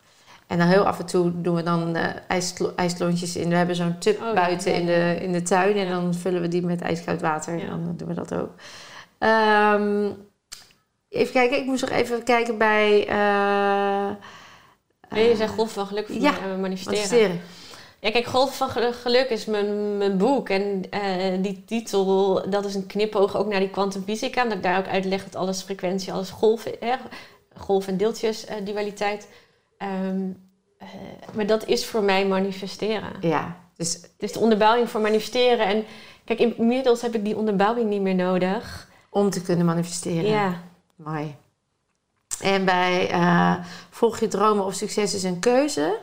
En 0.46 0.58
dan 0.58 0.66
heel 0.66 0.86
af 0.86 0.98
en 0.98 1.06
toe 1.06 1.40
doen 1.40 1.54
we 1.54 1.62
dan 1.62 1.96
eh 1.96 2.04
ijsklontjes 2.76 3.36
in. 3.36 3.48
We 3.48 3.54
hebben 3.56 3.76
zo'n 3.76 3.98
tub 3.98 4.20
Oh, 4.20 4.26
ja, 4.26 4.32
buiten 4.34 4.72
ja, 4.72 4.78
in, 4.78 4.86
de, 4.86 5.16
in 5.24 5.32
de 5.32 5.42
tuin. 5.42 5.76
En 5.76 5.88
dan 5.90 6.14
vullen 6.14 6.40
we 6.40 6.48
die 6.48 6.62
met 6.66 6.80
ijskoud 6.80 7.20
water. 7.20 7.54
Ja. 7.56 7.62
En 7.62 7.68
dan 7.68 7.94
doen 7.96 8.08
we 8.08 8.14
dat 8.14 8.34
ook. 8.34 8.50
Ehm, 9.18 10.08
even 11.16 11.32
kijken, 11.32 11.58
ik 11.58 11.64
moest 11.64 11.80
nog 11.80 11.90
even 11.90 12.22
kijken 12.22 12.58
bij... 12.58 13.06
eh 13.08 14.10
Nee, 15.10 15.24
je 15.24 15.30
eh, 15.30 15.36
zegt 15.36 15.52
golf 15.54 15.72
van 15.72 15.86
geluk 15.86 16.06
voor 16.06 16.14
ja, 16.20 16.30
mij 16.30 16.40
en 16.40 16.50
we 16.54 16.60
manifesteren. 16.60 16.98
manifesteren. 16.98 17.40
Ja, 18.00 18.10
kijk, 18.10 18.24
Golf 18.26 18.56
van 18.56 18.68
Gelu- 18.68 18.92
Geluk 18.92 19.28
is 19.30 19.44
mijn, 19.44 19.96
mijn 19.96 20.16
boek. 20.18 20.48
En 20.48 20.84
eh, 20.90 21.42
die 21.42 21.62
titel, 21.66 22.42
dat 22.50 22.64
is 22.64 22.74
een 22.74 22.86
knipoog 22.86 23.36
ook 23.36 23.46
naar 23.46 23.60
die 23.60 23.70
kwantumfysica. 23.70 24.42
Dat 24.44 24.52
ik 24.52 24.62
daar 24.62 24.78
ook 24.78 24.86
uitleg 24.86 25.24
dat 25.24 25.36
alles 25.36 25.62
frequentie, 25.62 26.12
alles 26.12 26.30
golf, 26.30 26.64
hè, 26.80 26.94
golf- 27.56 27.86
en 27.86 27.96
deeltjes 27.96 28.44
eh, 28.44 28.56
dualiteit. 28.64 29.28
Ehm, 29.78 30.20
eh, 30.78 30.86
maar 31.34 31.46
dat 31.46 31.66
is 31.66 31.86
voor 31.86 32.02
mij 32.02 32.26
manifesteren. 32.26 33.12
Ja, 33.20 33.56
dus 33.76 33.92
Het 33.94 34.10
is 34.18 34.32
de 34.32 34.38
onderbouwing 34.38 34.88
voor 34.90 35.00
manifesteren. 35.00 35.66
En 35.66 35.84
kijk, 36.24 36.38
inmiddels 36.40 37.02
heb 37.02 37.14
ik 37.14 37.24
die 37.24 37.36
onderbouwing 37.36 37.88
niet 37.90 38.02
meer 38.02 38.14
nodig. 38.14 38.88
om 39.10 39.30
te 39.30 39.42
kunnen 39.42 39.66
manifesteren. 39.66 40.30
Ja, 40.30 40.62
Mooi. 40.96 41.36
En 42.40 42.64
bij 42.64 43.10
eh, 43.10 43.64
volg 43.90 44.18
je 44.18 44.28
dromen 44.28 44.64
of 44.64 44.74
succes 44.74 45.14
is 45.14 45.22
een 45.22 45.38
keuze. 45.40 46.00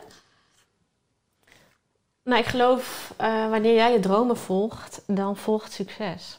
nou 2.22 2.40
ik 2.40 2.46
geloof, 2.46 3.14
eh, 3.16 3.48
wanneer 3.48 3.74
jij 3.74 3.92
je 3.92 4.00
dromen 4.00 4.36
volgt, 4.36 5.02
dan 5.06 5.36
volgt 5.36 5.72
succes. 5.72 6.38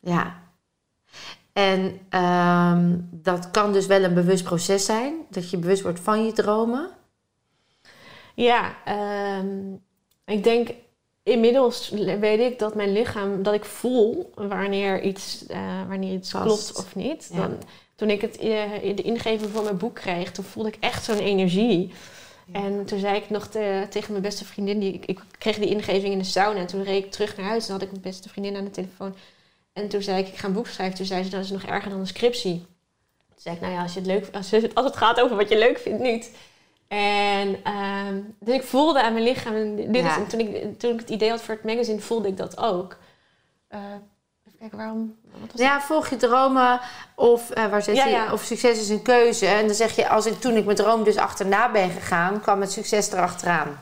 Ja. 0.00 0.42
En 1.52 2.00
ehm, 2.08 2.96
dat 3.10 3.50
kan 3.50 3.72
dus 3.72 3.86
wel 3.86 4.02
een 4.04 4.14
bewust 4.14 4.44
proces 4.44 4.84
zijn. 4.84 5.14
Dat 5.30 5.50
je 5.50 5.58
bewust 5.58 5.82
wordt 5.82 6.00
van 6.00 6.24
je 6.24 6.32
dromen. 6.32 6.90
Ja, 8.34 8.84
ehm, 8.84 9.74
ik 10.24 10.44
denk 10.44 10.70
inmiddels 11.28 11.88
weet 12.20 12.40
ik 12.40 12.58
dat 12.58 12.74
mijn 12.74 12.92
lichaam, 12.92 13.42
dat 13.42 13.54
ik 13.54 13.64
voel 13.64 14.30
wanneer 14.34 15.02
iets, 15.02 15.46
eh, 15.46 15.88
wanneer 15.88 16.12
iets 16.14 16.30
Past. 16.30 16.44
klopt 16.44 16.86
of 16.86 16.94
niet. 16.94 17.28
Ja. 17.32 17.38
Dan, 17.38 17.58
toen 17.94 18.10
ik 18.10 18.20
het, 18.20 18.38
eh, 18.38 18.96
de 18.96 19.02
ingeving 19.02 19.50
voor 19.50 19.62
mijn 19.64 19.76
boek 19.76 19.94
kreeg, 19.94 20.32
toen 20.32 20.44
voelde 20.44 20.68
ik 20.68 20.76
echt 20.80 21.04
zo'n 21.04 21.18
energie. 21.18 21.92
Ja. 22.52 22.64
En 22.64 22.84
toen 22.84 22.98
zei 22.98 23.16
ik 23.16 23.30
nog 23.30 23.46
te- 23.46 23.86
tegen 23.90 24.10
mijn 24.10 24.22
beste 24.22 24.44
vriendin, 24.44 24.78
die, 24.78 24.92
ik, 24.92 25.04
ik 25.06 25.20
kreeg 25.38 25.58
die 25.58 25.68
ingeving 25.68 26.12
in 26.12 26.18
de 26.18 26.24
sauna. 26.24 26.58
En 26.60 26.66
toen 26.66 26.82
reed 26.82 27.04
ik 27.04 27.10
terug 27.10 27.36
naar 27.36 27.46
huis 27.46 27.66
en 27.66 27.72
had 27.72 27.82
ik 27.82 27.90
mijn 27.90 28.02
beste 28.02 28.28
vriendin 28.28 28.56
aan 28.56 28.64
de 28.64 28.70
telefoon. 28.70 29.14
En 29.72 29.88
toen 29.88 30.02
zei 30.02 30.18
ik, 30.18 30.28
ik 30.28 30.36
ga 30.36 30.46
een 30.46 30.52
boek 30.52 30.66
schrijven. 30.66 30.96
Toen 30.96 31.06
zei 31.06 31.22
ze, 31.24 31.30
dat 31.30 31.44
is 31.44 31.50
nog 31.50 31.62
erger 31.62 31.90
dan 31.90 32.00
een 32.00 32.06
scriptie. 32.06 32.52
Toen 33.28 33.36
zei 33.36 33.54
ik, 33.54 33.60
nou 33.60 33.72
ja, 33.72 33.82
als, 33.82 33.92
je 33.92 33.98
het, 33.98 34.08
leuk, 34.08 34.28
als, 34.32 34.50
het, 34.50 34.74
als 34.74 34.86
het 34.86 34.96
gaat 34.96 35.20
over 35.20 35.36
wat 35.36 35.48
je 35.48 35.58
leuk 35.58 35.78
vindt, 35.78 36.02
niet. 36.02 36.30
En 36.88 37.60
ehm, 37.64 38.20
dus 38.40 38.54
ik 38.54 38.62
voelde 38.62 39.02
aan 39.02 39.12
mijn 39.12 39.24
lichaam, 39.24 39.54
en 39.54 39.76
dit 39.76 40.02
Ja. 40.02 40.10
is, 40.10 40.16
en 40.16 40.26
toen, 40.26 40.40
ik, 40.40 40.78
toen 40.78 40.92
ik 40.92 41.00
het 41.00 41.10
idee 41.10 41.30
had 41.30 41.40
voor 41.42 41.54
het 41.54 41.64
magazine, 41.64 42.00
voelde 42.00 42.28
ik 42.28 42.36
dat 42.36 42.58
ook. 42.58 42.96
Eh, 43.68 43.78
even 44.46 44.58
kijken, 44.58 44.78
waarom? 44.78 45.16
Wat 45.40 45.52
was 45.52 45.60
Ja, 45.60 45.80
volg 45.80 46.08
je 46.08 46.16
dromen 46.16 46.80
of 47.14 47.50
eh, 47.50 47.66
waar 47.66 47.82
zit 47.82 47.96
Ja, 47.96 48.04
je? 48.04 48.10
ja. 48.10 48.32
Of 48.32 48.42
succes 48.42 48.80
is 48.80 48.88
een 48.88 49.02
keuze. 49.02 49.46
En 49.46 49.66
dan 49.66 49.74
zeg 49.74 49.96
je, 49.96 50.08
als 50.08 50.26
ik 50.26 50.40
toen 50.40 50.56
ik 50.56 50.64
mijn 50.64 50.76
droom 50.76 51.04
dus 51.04 51.16
achterna 51.16 51.70
ben 51.70 51.90
gegaan, 51.90 52.40
kwam 52.40 52.60
het 52.60 52.72
succes 52.72 53.12
erachteraan. 53.12 53.80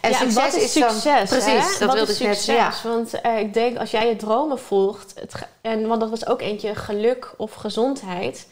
En 0.00 0.10
ja, 0.10 0.16
succes 0.18 0.34
wat 0.44 0.54
is, 0.54 0.72
dan- 0.72 0.90
succes? 0.90 1.28
precies, 1.28 1.78
hè? 1.78 1.86
dat 1.86 1.94
wilde 1.94 2.12
ik 2.12 2.18
net 2.18 2.44
ja. 2.44 2.72
Want 2.82 3.20
eh, 3.20 3.38
ik 3.38 3.54
denk 3.54 3.78
als 3.78 3.90
jij 3.90 4.08
je 4.08 4.16
dromen 4.16 4.58
volgt, 4.58 5.12
het, 5.20 5.34
en, 5.60 5.86
want 5.86 6.00
dat 6.00 6.10
was 6.10 6.26
ook 6.26 6.40
eentje 6.40 6.74
geluk 6.74 7.34
of 7.36 7.52
gezondheid, 7.54 8.48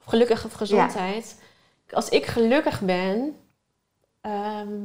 of 0.00 0.04
gelukkig 0.10 0.44
of 0.44 0.52
gezondheid. 0.52 1.36
Als 1.94 2.08
ik 2.08 2.26
gelukkig 2.26 2.80
ben, 2.80 3.36
ehm, 4.20 4.78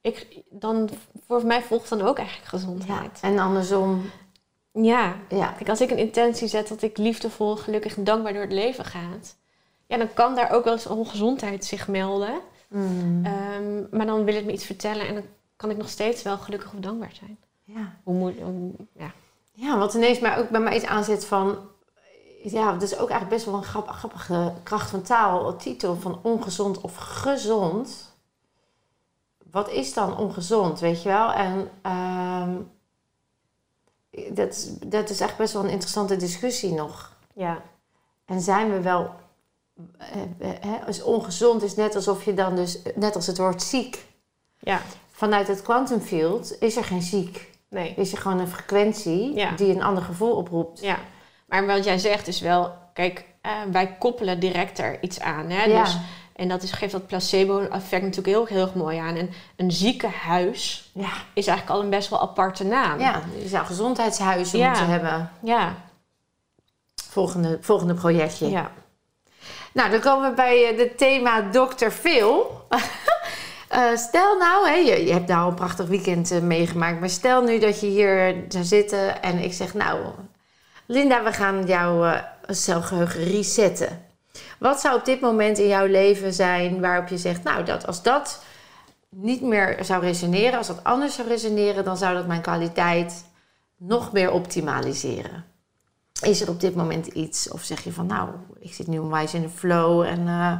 ik, 0.00 0.42
dan 0.50 0.88
voor 1.26 1.46
mij 1.46 1.62
volgt 1.62 1.88
dan 1.88 2.02
ook 2.02 2.18
eigenlijk 2.18 2.50
Ja, 2.52 2.58
gezondheid. 2.58 3.18
En 3.22 3.38
andersom, 3.38 4.10
Ja. 4.72 5.16
ja. 5.28 5.52
Kijk, 5.52 5.68
als 5.68 5.80
ik 5.80 5.90
een 5.90 5.98
intentie 5.98 6.48
zet 6.48 6.68
dat 6.68 6.82
ik 6.82 6.98
liefdevol, 6.98 7.56
gelukkig 7.56 7.96
en 7.96 8.04
dankbaar 8.04 8.32
door 8.32 8.42
het 8.42 8.52
leven 8.52 8.84
ga, 8.84 9.00
ja, 9.86 9.96
dan 9.96 10.12
kan 10.14 10.34
daar 10.34 10.50
ook 10.52 10.64
wel 10.64 10.72
eens 10.72 10.86
ongezondheid 10.86 11.64
zich 11.64 11.88
melden. 11.88 12.40
Mm. 12.68 13.24
Ehm, 13.24 13.96
maar 13.96 14.06
dan 14.06 14.24
wil 14.24 14.34
het 14.34 14.44
me 14.44 14.52
iets 14.52 14.64
vertellen 14.66 15.06
en 15.08 15.14
dan 15.14 15.22
kan 15.56 15.70
ik 15.70 15.76
nog 15.76 15.88
steeds 15.88 16.22
wel 16.22 16.38
gelukkig 16.38 16.72
of 16.74 16.80
dankbaar 16.80 17.12
zijn. 17.12 17.38
Ja. 17.64 17.96
Hoe 18.02 18.14
moet, 18.14 18.40
hoe- 18.40 18.72
ja. 18.96 19.12
Ja, 19.52 19.78
wat 19.78 19.94
ineens 19.94 20.18
mij 20.20 20.38
ook 20.38 20.48
bij 20.48 20.60
mij 20.60 20.76
iets 20.76 20.84
aanzet 20.86 21.24
van... 21.24 21.58
Ja, 22.42 22.72
dat 22.72 22.82
is 22.82 22.92
ook 22.92 23.10
eigenlijk 23.10 23.28
best 23.30 23.44
wel 23.44 23.54
een 23.54 23.62
grap, 23.64 23.88
grappige 23.88 24.52
kracht 24.62 24.90
van 24.90 25.02
taal. 25.02 25.56
Titel 25.56 25.96
van 25.96 26.18
ongezond 26.22 26.80
of 26.80 26.96
gezond. 26.96 28.16
Wat 29.50 29.70
is 29.70 29.94
dan 29.94 30.16
ongezond, 30.16 30.80
weet 30.80 31.02
je 31.02 31.08
wel? 31.08 31.32
En 31.32 31.70
ehm, 31.82 32.56
dat, 34.34 34.48
is, 34.52 34.68
dat 34.86 35.10
is 35.10 35.20
echt 35.20 35.36
best 35.36 35.52
wel 35.52 35.64
een 35.64 35.70
interessante 35.70 36.16
discussie 36.16 36.72
nog. 36.72 37.16
ja. 37.34 37.62
En 38.24 38.40
zijn 38.40 38.70
we 38.72 38.80
wel... 38.80 39.10
eh, 39.98 40.22
eh, 40.38 40.60
hè, 40.60 41.02
ongezond 41.04 41.62
is 41.62 41.74
net 41.74 41.94
alsof 41.94 42.24
je 42.24 42.34
dan 42.34 42.56
dus... 42.56 42.78
Net 42.94 43.14
als 43.14 43.26
het 43.26 43.38
woord 43.38 43.62
ziek. 43.62 44.06
Ja, 44.58 44.80
Vanuit 45.10 45.48
het 45.48 45.62
quantum 45.62 46.00
field 46.00 46.60
is 46.60 46.76
er 46.76 46.84
geen 46.84 47.02
ziek. 47.02 47.50
nee. 47.68 47.94
Is 47.94 48.12
er 48.12 48.18
gewoon 48.18 48.38
een 48.38 48.48
frequentie 48.48 49.34
Ja. 49.34 49.50
die 49.56 49.74
een 49.74 49.82
ander 49.82 50.02
gevoel 50.02 50.36
oproept. 50.36 50.80
Ja, 50.80 50.98
maar 51.48 51.66
wat 51.66 51.84
jij 51.84 51.98
zegt 51.98 52.26
is 52.26 52.40
wel, 52.40 52.72
kijk, 52.92 53.24
eh, 53.40 53.52
wij 53.72 53.96
koppelen 53.98 54.40
direct 54.40 54.78
er 54.78 55.02
iets 55.02 55.20
aan. 55.20 55.50
Hè? 55.50 55.64
Ja. 55.64 55.82
Dus, 55.84 55.96
en 56.36 56.48
dat 56.48 56.62
is, 56.62 56.72
geeft 56.72 56.92
dat 56.92 57.06
placebo-effect 57.06 58.02
natuurlijk 58.02 58.26
heel, 58.36 58.46
heel 58.46 58.60
erg 58.66 58.74
mooi 58.74 58.98
aan. 58.98 59.16
En 59.16 59.30
een 59.56 59.72
ziekenhuis 59.72 60.90
Ja, 60.94 61.10
is 61.34 61.46
eigenlijk 61.46 61.78
al 61.78 61.84
een 61.84 61.90
best 61.90 62.08
wel 62.10 62.20
aparte 62.20 62.64
naam. 62.64 63.00
ja 63.00 63.22
je 63.42 63.48
zou 63.48 63.66
gezondheidshuizen 63.66 64.58
Ja. 64.58 64.68
moeten 64.68 64.86
hebben. 64.88 65.30
Ja, 65.42 65.74
Volgende, 67.10 67.58
volgende 67.60 67.94
projectje. 67.94 68.50
ja. 68.50 68.70
Nou, 69.72 69.90
dan 69.90 70.00
komen 70.00 70.28
we 70.30 70.36
bij 70.36 70.74
het 70.76 70.98
thema 70.98 71.50
Dr. 71.50 71.88
Phil. 71.90 72.46
Eh, 73.68 73.96
stel 73.96 74.36
nou, 74.38 74.68
hè, 74.68 74.74
je, 74.74 75.04
je 75.04 75.12
hebt 75.12 75.28
nou 75.28 75.48
een 75.48 75.54
prachtig 75.54 75.86
weekend 75.86 76.30
eh, 76.30 76.38
meegemaakt. 76.40 77.00
Maar 77.00 77.08
stel 77.10 77.42
nu 77.42 77.58
dat 77.58 77.80
je 77.80 77.86
hier 77.86 78.44
zou 78.48 78.64
zitten 78.64 79.22
en 79.22 79.38
ik 79.38 79.52
zeg... 79.52 79.74
Nou, 79.74 79.98
Linda, 80.90 81.22
we 81.24 81.32
gaan 81.32 81.66
jouw 81.66 82.04
eh, 82.04 82.22
celgeheugen 82.46 83.24
resetten. 83.24 84.06
Wat 84.58 84.80
zou 84.80 84.96
op 84.98 85.04
dit 85.04 85.20
moment 85.20 85.58
in 85.58 85.66
jouw 85.68 85.86
leven 85.86 86.32
zijn 86.32 86.80
waarop 86.80 87.08
je 87.08 87.18
zegt... 87.18 87.42
Nou, 87.42 87.64
dat, 87.64 87.86
als 87.86 88.02
dat 88.02 88.42
niet 89.08 89.42
meer 89.42 89.78
zou 89.80 90.02
resoneren, 90.02 90.58
als 90.58 90.66
dat 90.66 90.84
anders 90.84 91.14
zou 91.14 91.28
resoneren... 91.28 91.84
dan 91.84 91.96
zou 91.96 92.14
dat 92.14 92.26
mijn 92.26 92.40
kwaliteit 92.40 93.24
nog 93.76 94.12
meer 94.12 94.30
optimaliseren. 94.32 95.44
Is 96.22 96.40
er 96.40 96.48
op 96.48 96.60
dit 96.60 96.74
moment 96.74 97.06
iets? 97.06 97.50
Of 97.50 97.62
zeg 97.62 97.84
je 97.84 97.92
van, 97.92 98.06
nou, 98.06 98.28
ik 98.60 98.72
zit 98.74 98.86
nu 98.86 98.98
onwijs 98.98 99.34
in 99.34 99.42
de 99.42 99.48
flow 99.48 100.02
en... 100.02 100.28
eh, 100.28 100.52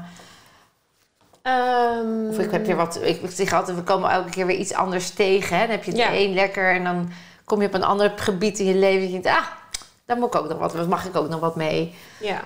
Ehm, 1.42 2.28
of 2.30 2.38
ik 2.38 2.50
heb 2.50 2.66
weer 2.66 2.76
wat... 2.76 2.98
Ik, 3.02 3.22
ik 3.22 3.30
zeg 3.30 3.52
altijd, 3.52 3.76
we 3.76 3.82
komen 3.82 4.10
elke 4.10 4.30
keer 4.30 4.46
weer 4.46 4.56
iets 4.56 4.72
anders 4.74 5.10
tegen. 5.10 5.56
Hè? 5.56 5.62
Dan 5.62 5.70
heb 5.70 5.84
je 5.84 5.90
het 5.90 6.00
Ja. 6.00 6.14
een 6.14 6.34
lekker 6.34 6.74
en 6.74 6.84
dan 6.84 7.10
kom 7.44 7.60
je 7.60 7.66
op 7.66 7.74
een 7.74 7.84
ander 7.84 8.12
gebied 8.16 8.58
in 8.58 8.66
je 8.66 8.74
leven... 8.74 9.06
en 9.06 9.12
je 9.12 9.20
denkt, 9.20 9.38
ah, 9.38 9.46
daar 10.08 10.16
moet 10.16 10.34
ik 10.34 10.40
ook 10.40 10.48
nog 10.48 10.58
wat, 10.58 10.88
mag 10.88 11.06
ik 11.06 11.16
ook 11.16 11.28
nog 11.28 11.40
wat 11.40 11.56
mee. 11.56 11.94
Ja, 12.20 12.44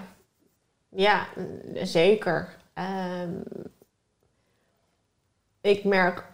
ja 0.88 1.26
mm, 1.36 1.86
zeker. 1.86 2.56
Ehm, 2.74 3.30
ik 5.60 5.84
merk, 5.84 6.24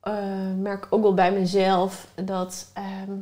eh, 0.00 0.52
merk 0.56 0.86
ook 0.90 1.02
wel 1.02 1.14
bij 1.14 1.32
mezelf 1.32 2.06
dat. 2.14 2.70
ehm, 2.74 3.12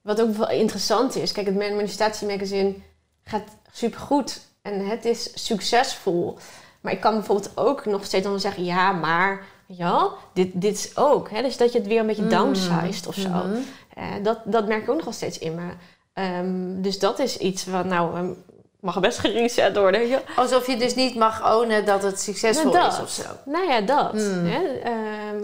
wat 0.00 0.20
ook 0.20 0.34
wel 0.34 0.50
interessant 0.50 1.14
is. 1.16 1.32
Kijk, 1.32 1.46
het 1.46 1.56
manifestatiemagazine 1.56 2.74
gaat 3.22 3.48
supergoed 3.72 4.40
en 4.62 4.86
het 4.88 5.04
is 5.04 5.46
succesvol. 5.46 6.38
Maar 6.80 6.92
ik 6.92 7.00
kan 7.00 7.14
bijvoorbeeld 7.14 7.56
ook 7.56 7.84
nog 7.84 8.04
steeds 8.04 8.24
dan 8.24 8.40
zeggen: 8.40 8.64
ja, 8.64 8.92
maar. 8.92 9.46
Ja, 9.66 10.10
dit, 10.32 10.50
dit 10.54 10.74
is 10.74 10.96
ook. 10.96 11.30
Hè? 11.30 11.42
Dus 11.42 11.56
dat 11.56 11.72
je 11.72 11.78
het 11.78 11.86
weer 11.86 12.00
een 12.00 12.06
beetje 12.06 12.26
downsized 12.26 13.06
of 13.06 13.14
zo. 13.14 13.28
Mhm. 13.28 13.58
Eh, 13.94 14.04
dat, 14.22 14.38
dat 14.44 14.66
merk 14.68 14.82
ik 14.82 14.88
ook 14.88 14.94
nog 14.96 15.04
wel 15.04 15.14
steeds 15.14 15.38
in 15.38 15.54
me. 15.54 15.70
Ehm, 16.12 16.80
dus 16.82 16.98
dat 16.98 17.18
is 17.18 17.36
iets 17.36 17.64
wat, 17.66 17.84
nou, 17.84 18.16
ehm, 18.16 18.28
mag 18.80 19.00
best 19.00 19.18
gereset 19.18 19.76
worden. 19.76 20.08
wel. 20.08 20.20
Alsof 20.36 20.66
je 20.66 20.76
dus 20.76 20.94
niet 20.94 21.14
mag 21.14 21.54
ownen 21.56 21.84
dat 21.84 22.02
het 22.02 22.20
succesvol 22.20 22.72
Nou, 22.72 22.84
dat. 22.84 22.92
is 22.92 23.00
of 23.00 23.10
zo. 23.10 23.22
Nou 23.50 23.68
ja, 23.68 23.80
dat. 23.80 24.10
Hmm. 24.12 24.44
Hè? 24.46 24.62
Ehm, 24.78 25.42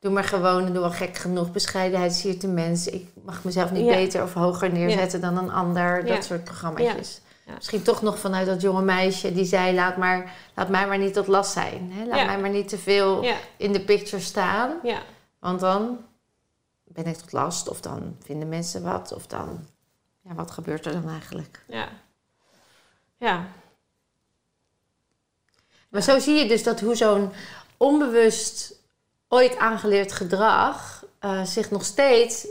Doe 0.00 0.14
maar 0.14 0.24
gewoon, 0.24 0.66
doe 0.72 0.80
wel 0.80 0.90
gek 0.90 1.16
genoeg. 1.16 1.52
Bescheidenheid 1.52 2.14
siert 2.14 2.40
de 2.40 2.48
mens. 2.48 2.86
Ik 2.86 3.06
mag 3.24 3.44
mezelf 3.44 3.70
niet 3.72 3.86
Ja. 3.86 3.92
beter 3.94 4.22
of 4.22 4.34
hoger 4.34 4.72
neerzetten 4.72 5.20
dan 5.20 5.36
een 5.38 5.52
ander. 5.52 6.04
Dat 6.04 6.16
Ja. 6.16 6.20
soort 6.22 6.44
programma's. 6.44 7.20
Ja. 7.46 7.52
Misschien 7.54 7.82
toch 7.82 8.02
nog 8.02 8.18
vanuit 8.18 8.46
dat 8.46 8.60
jonge 8.60 8.82
meisje 8.82 9.32
die 9.32 9.44
zei... 9.44 9.74
laat, 9.74 9.96
maar, 9.96 10.32
laat 10.54 10.68
mij 10.68 10.86
maar 10.86 10.98
niet 10.98 11.12
tot 11.14 11.26
last 11.26 11.52
zijn. 11.52 11.92
Hè? 11.94 12.04
Laat 12.06 12.18
Ja. 12.18 12.24
mij 12.24 12.38
maar 12.38 12.50
niet 12.50 12.68
te 12.68 12.78
veel 12.78 13.22
ja, 13.22 13.34
in 13.56 13.72
de 13.72 13.80
picture 13.80 14.22
staan. 14.22 14.70
ja, 14.82 14.98
Want 15.40 15.60
dan 15.60 15.98
ben 16.96 17.06
ik 17.06 17.16
tot 17.16 17.32
last. 17.32 17.68
Of 17.68 17.80
dan 17.80 18.16
vinden 18.22 18.48
mensen 18.48 18.82
wat. 18.82 19.12
Of 19.12 19.26
dan... 19.26 19.66
Ja, 20.22 20.34
wat 20.34 20.50
gebeurt 20.50 20.86
er 20.86 20.92
dan 20.92 21.08
eigenlijk? 21.08 21.64
ja. 21.68 21.88
Ja, 23.18 23.46
Maar 25.88 26.02
zo 26.02 26.18
zie 26.18 26.34
je 26.34 26.48
dus 26.48 26.62
dat 26.62 26.80
hoe 26.80 26.94
zo'n 26.94 27.32
onbewust 27.76 28.74
ooit 29.28 29.56
aangeleerd 29.56 30.12
gedrag 30.12 31.04
eh, 31.18 31.44
zich 31.44 31.70
nog 31.70 31.84
steeds. 31.84 32.46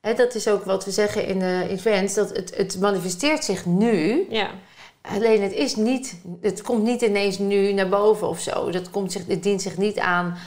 Hè, 0.00 0.14
dat 0.14 0.34
is 0.34 0.48
ook 0.48 0.64
wat 0.64 0.84
we 0.84 0.90
zeggen 0.90 1.26
in 1.26 1.38
de 1.38 1.66
events, 1.68 2.14
dat 2.14 2.36
het, 2.36 2.56
het 2.56 2.80
manifesteert 2.80 3.44
zich 3.44 3.66
nu. 3.66 4.26
ja, 4.28 4.50
Alleen 5.02 5.42
het 5.42 5.52
is 5.52 5.76
niet, 5.76 6.16
het 6.40 6.62
komt 6.62 6.82
niet 6.82 7.02
ineens 7.02 7.38
nu 7.38 7.72
naar 7.72 7.88
boven 7.88 8.28
of 8.28 8.40
zo. 8.40 8.70
Dat 8.70 8.90
komt 8.90 9.12
zich, 9.12 9.26
het 9.26 9.42
dient 9.42 9.62
zich 9.62 9.76
niet 9.76 9.98
aan 9.98 10.38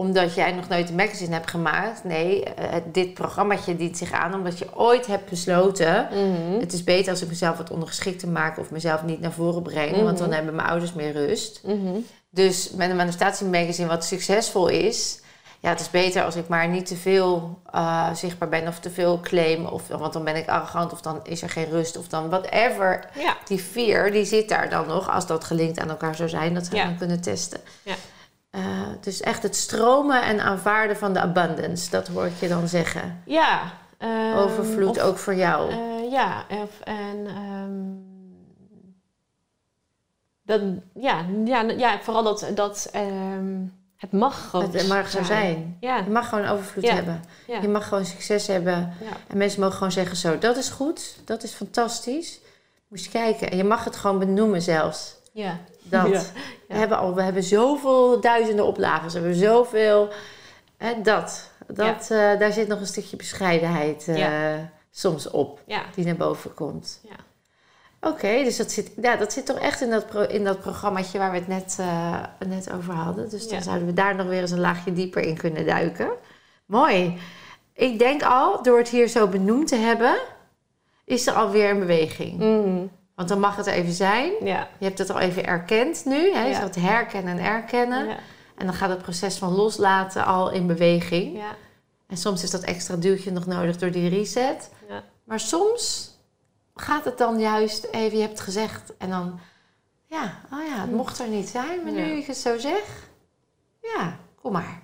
omdat 0.00 0.34
jij 0.34 0.52
nog 0.52 0.68
nooit 0.68 0.88
een 0.88 0.94
magazine 0.94 1.32
hebt 1.34 1.50
gemaakt. 1.50 2.04
Nee, 2.04 2.44
eh, 2.44 2.76
dit 2.92 3.14
programmaatje 3.14 3.76
dient 3.76 3.96
zich 3.96 4.12
aan 4.12 4.34
omdat 4.34 4.58
je 4.58 4.76
ooit 4.76 5.06
hebt 5.06 5.30
besloten. 5.30 6.08
Mhm. 6.10 6.60
Het 6.60 6.72
is 6.72 6.84
beter 6.84 7.10
als 7.12 7.22
ik 7.22 7.28
mezelf 7.28 7.56
wat 7.56 7.70
ondergeschikt 7.70 8.18
te 8.18 8.26
maken 8.28 8.62
of 8.62 8.70
mezelf 8.70 9.02
niet 9.02 9.20
naar 9.20 9.32
voren 9.32 9.62
breng. 9.62 9.90
Mhm. 9.92 10.04
Want 10.04 10.18
dan 10.18 10.32
hebben 10.32 10.54
mijn 10.54 10.68
ouders 10.68 10.92
meer 10.92 11.12
rust. 11.12 11.60
Mhm. 11.64 11.94
Dus 12.30 12.70
met 12.70 12.90
een 12.90 12.96
manifestatiemagazine 12.96 13.88
wat 13.88 14.04
succesvol 14.04 14.68
is... 14.68 15.20
Ja, 15.60 15.68
het 15.68 15.80
is 15.80 15.90
beter 15.90 16.24
als 16.24 16.36
ik 16.36 16.48
maar 16.48 16.68
niet 16.68 16.86
te 16.86 16.96
veel 16.96 17.58
eh, 17.72 18.14
zichtbaar 18.14 18.48
ben 18.48 18.66
of 18.68 18.78
te 18.80 18.90
veel 18.90 19.20
claim. 19.20 19.66
Of, 19.66 19.88
want 19.88 20.12
dan 20.12 20.24
ben 20.24 20.36
ik 20.36 20.48
arrogant 20.48 20.92
of 20.92 21.00
dan 21.00 21.20
is 21.24 21.42
er 21.42 21.50
geen 21.50 21.70
rust 21.70 21.96
of 21.96 22.08
dan 22.08 22.28
whatever. 22.28 23.08
ja, 23.18 23.36
Die 23.46 23.58
fear, 23.58 24.10
die 24.10 24.24
zit 24.24 24.48
daar 24.48 24.70
dan 24.70 24.86
nog. 24.86 25.10
Als 25.10 25.26
dat 25.26 25.44
gelinkt 25.44 25.78
aan 25.78 25.88
elkaar 25.88 26.14
zou 26.14 26.28
zijn, 26.28 26.54
dat 26.54 26.64
zou 26.64 26.76
je 26.76 26.82
Ja. 26.82 26.88
dan 26.88 26.98
kunnen 26.98 27.20
testen. 27.20 27.60
Ja. 27.82 27.94
Eh, 28.50 28.62
dus 29.00 29.20
echt 29.20 29.42
het 29.42 29.56
stromen 29.56 30.22
en 30.22 30.40
aanvaarden 30.40 30.96
van 30.96 31.12
de 31.12 31.20
abundance. 31.20 31.90
Dat 31.90 32.08
hoor 32.08 32.26
ik 32.26 32.36
je 32.40 32.48
dan 32.48 32.68
zeggen. 32.68 33.22
ja. 33.26 33.72
ehm, 33.98 34.36
Overvloed 34.36 34.88
of- 34.88 34.98
ook 34.98 35.18
voor 35.18 35.34
jou. 35.34 35.70
eh, 35.70 36.10
ja, 36.10 36.44
of, 36.62 36.80
en 36.84 37.26
dat, 40.42 40.60
ja, 40.94 41.24
ja, 41.44 41.60
ja, 41.62 41.98
vooral 42.02 42.22
dat, 42.22 42.46
dat 42.54 42.88
ehm, 42.92 43.56
het 43.96 44.12
mag 44.12 44.50
gewoon 44.50 44.70
het 44.72 44.88
mag 44.88 45.10
zo 45.10 45.22
zijn. 45.22 45.76
Ja, 45.80 45.96
Je 45.96 46.10
mag 46.10 46.28
gewoon 46.28 46.46
overvloed 46.46 46.84
Ja. 46.84 46.94
hebben. 46.94 47.22
ja, 47.46 47.60
Je 47.60 47.68
mag 47.68 47.88
gewoon 47.88 48.04
succes 48.04 48.46
hebben. 48.46 48.92
En 49.26 49.36
mensen 49.36 49.60
mogen 49.60 49.74
gewoon 49.76 49.92
zeggen 49.92 50.16
zo, 50.16 50.38
dat 50.38 50.56
is 50.56 50.68
goed, 50.68 51.16
dat 51.24 51.42
is 51.42 51.52
fantastisch. 51.52 52.40
Moest 52.88 53.04
je 53.04 53.10
kijken. 53.10 53.50
En 53.50 53.56
je 53.56 53.64
mag 53.64 53.84
het 53.84 53.96
gewoon 53.96 54.18
benoemen 54.18 54.62
zelfs. 54.62 55.14
ja. 55.32 55.58
Dat. 55.90 56.08
Ja, 56.08 56.22
We, 56.68 56.74
hebben 56.74 56.98
al, 56.98 57.14
we 57.14 57.22
hebben 57.22 57.42
zoveel 57.42 58.20
duizenden 58.20 58.64
oplagen. 58.64 59.06
We 59.06 59.12
hebben 59.12 59.34
zoveel... 59.34 60.08
Hè, 60.76 61.02
dat. 61.02 61.50
dat 61.66 62.10
eh, 62.10 62.38
daar 62.38 62.52
zit 62.52 62.68
nog 62.68 62.80
een 62.80 62.86
stukje 62.86 63.16
bescheidenheid 63.16 64.08
eh, 64.08 64.52
soms 64.90 65.30
op. 65.30 65.60
Die 65.94 66.04
naar 66.04 66.16
boven 66.16 66.54
komt. 66.54 67.00
Ja. 67.08 67.16
Oké, 68.00 68.42
dus 68.44 68.56
dat 68.56 68.70
zit, 68.70 68.90
ja, 69.02 69.16
dat 69.16 69.32
zit 69.32 69.46
toch 69.46 69.58
echt 69.58 69.80
in 69.80 69.90
dat, 69.90 70.06
pro, 70.06 70.22
in 70.22 70.44
dat 70.44 70.60
programmaatje 70.60 71.18
waar 71.18 71.30
we 71.30 71.38
het 71.38 71.48
net, 71.48 71.76
eh, 71.80 72.22
net 72.46 72.72
over 72.72 72.94
hadden. 72.94 73.30
Dus 73.30 73.48
dan 73.48 73.62
zouden 73.62 73.86
we 73.86 73.92
daar 73.92 74.14
nog 74.14 74.26
weer 74.26 74.40
eens 74.40 74.50
een 74.50 74.60
laagje 74.60 74.92
dieper 74.92 75.22
in 75.22 75.36
kunnen 75.36 75.66
duiken. 75.66 76.10
Mooi. 76.66 77.18
Ik 77.72 77.98
denk 77.98 78.22
al, 78.22 78.62
door 78.62 78.78
het 78.78 78.88
hier 78.88 79.08
zo 79.08 79.26
benoemd 79.26 79.68
te 79.68 79.76
hebben, 79.76 80.18
is 81.04 81.26
er 81.26 81.34
alweer 81.34 81.70
een 81.70 81.78
beweging. 81.78 82.38
Mhm. 82.38 82.86
Want 83.18 83.30
dan 83.30 83.40
mag 83.40 83.56
het 83.56 83.66
even 83.66 83.92
zijn. 83.92 84.32
ja, 84.44 84.68
Je 84.78 84.84
hebt 84.84 84.98
het 84.98 85.10
al 85.10 85.18
even 85.18 85.46
erkend 85.46 86.04
nu. 86.04 86.32
Hè? 86.32 86.42
Je 86.44 86.50
Ja. 86.50 86.80
herkennen 86.80 87.38
en 87.38 87.44
erkennen. 87.44 88.06
ja, 88.08 88.16
En 88.56 88.66
dan 88.66 88.74
gaat 88.74 88.88
het 88.90 89.02
proces 89.02 89.36
van 89.38 89.52
loslaten 89.54 90.24
al 90.24 90.50
in 90.50 90.66
beweging. 90.66 91.36
ja, 91.36 91.56
En 92.06 92.16
soms 92.16 92.42
is 92.42 92.50
dat 92.50 92.62
extra 92.62 92.96
duwtje 92.96 93.30
nog 93.32 93.46
nodig 93.46 93.76
door 93.78 93.90
die 93.90 94.08
reset. 94.08 94.70
ja. 94.88 95.02
Maar 95.24 95.40
soms 95.40 96.10
gaat 96.74 97.04
het 97.04 97.18
dan 97.18 97.40
juist 97.40 97.84
even, 97.90 98.16
je 98.16 98.22
hebt 98.22 98.32
het 98.38 98.42
gezegd. 98.42 98.96
En 98.98 99.10
dan, 99.10 99.40
ja, 100.06 100.40
oh 100.52 100.66
ja, 100.66 100.80
het 100.80 100.92
mocht 100.92 101.18
er 101.18 101.28
niet 101.28 101.48
zijn. 101.48 101.82
Maar 101.82 101.92
nu 101.92 102.02
ik 102.02 102.26
het 102.26 102.36
zo 102.36 102.58
zeg, 102.58 103.08
ja, 103.82 104.16
kom 104.42 104.52
maar. 104.52 104.82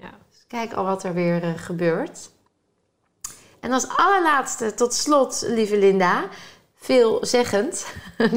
ja. 0.00 0.10
Dus 0.30 0.44
kijk 0.46 0.72
al 0.72 0.84
wat 0.84 1.02
er 1.04 1.14
weer 1.14 1.42
eh, 1.42 1.50
gebeurt. 1.56 2.30
En 3.60 3.72
als 3.72 3.88
allerlaatste, 3.88 4.74
tot 4.74 4.94
slot, 4.94 5.44
lieve 5.48 5.78
Linda, 5.78 6.24
veelzeggend. 6.86 7.86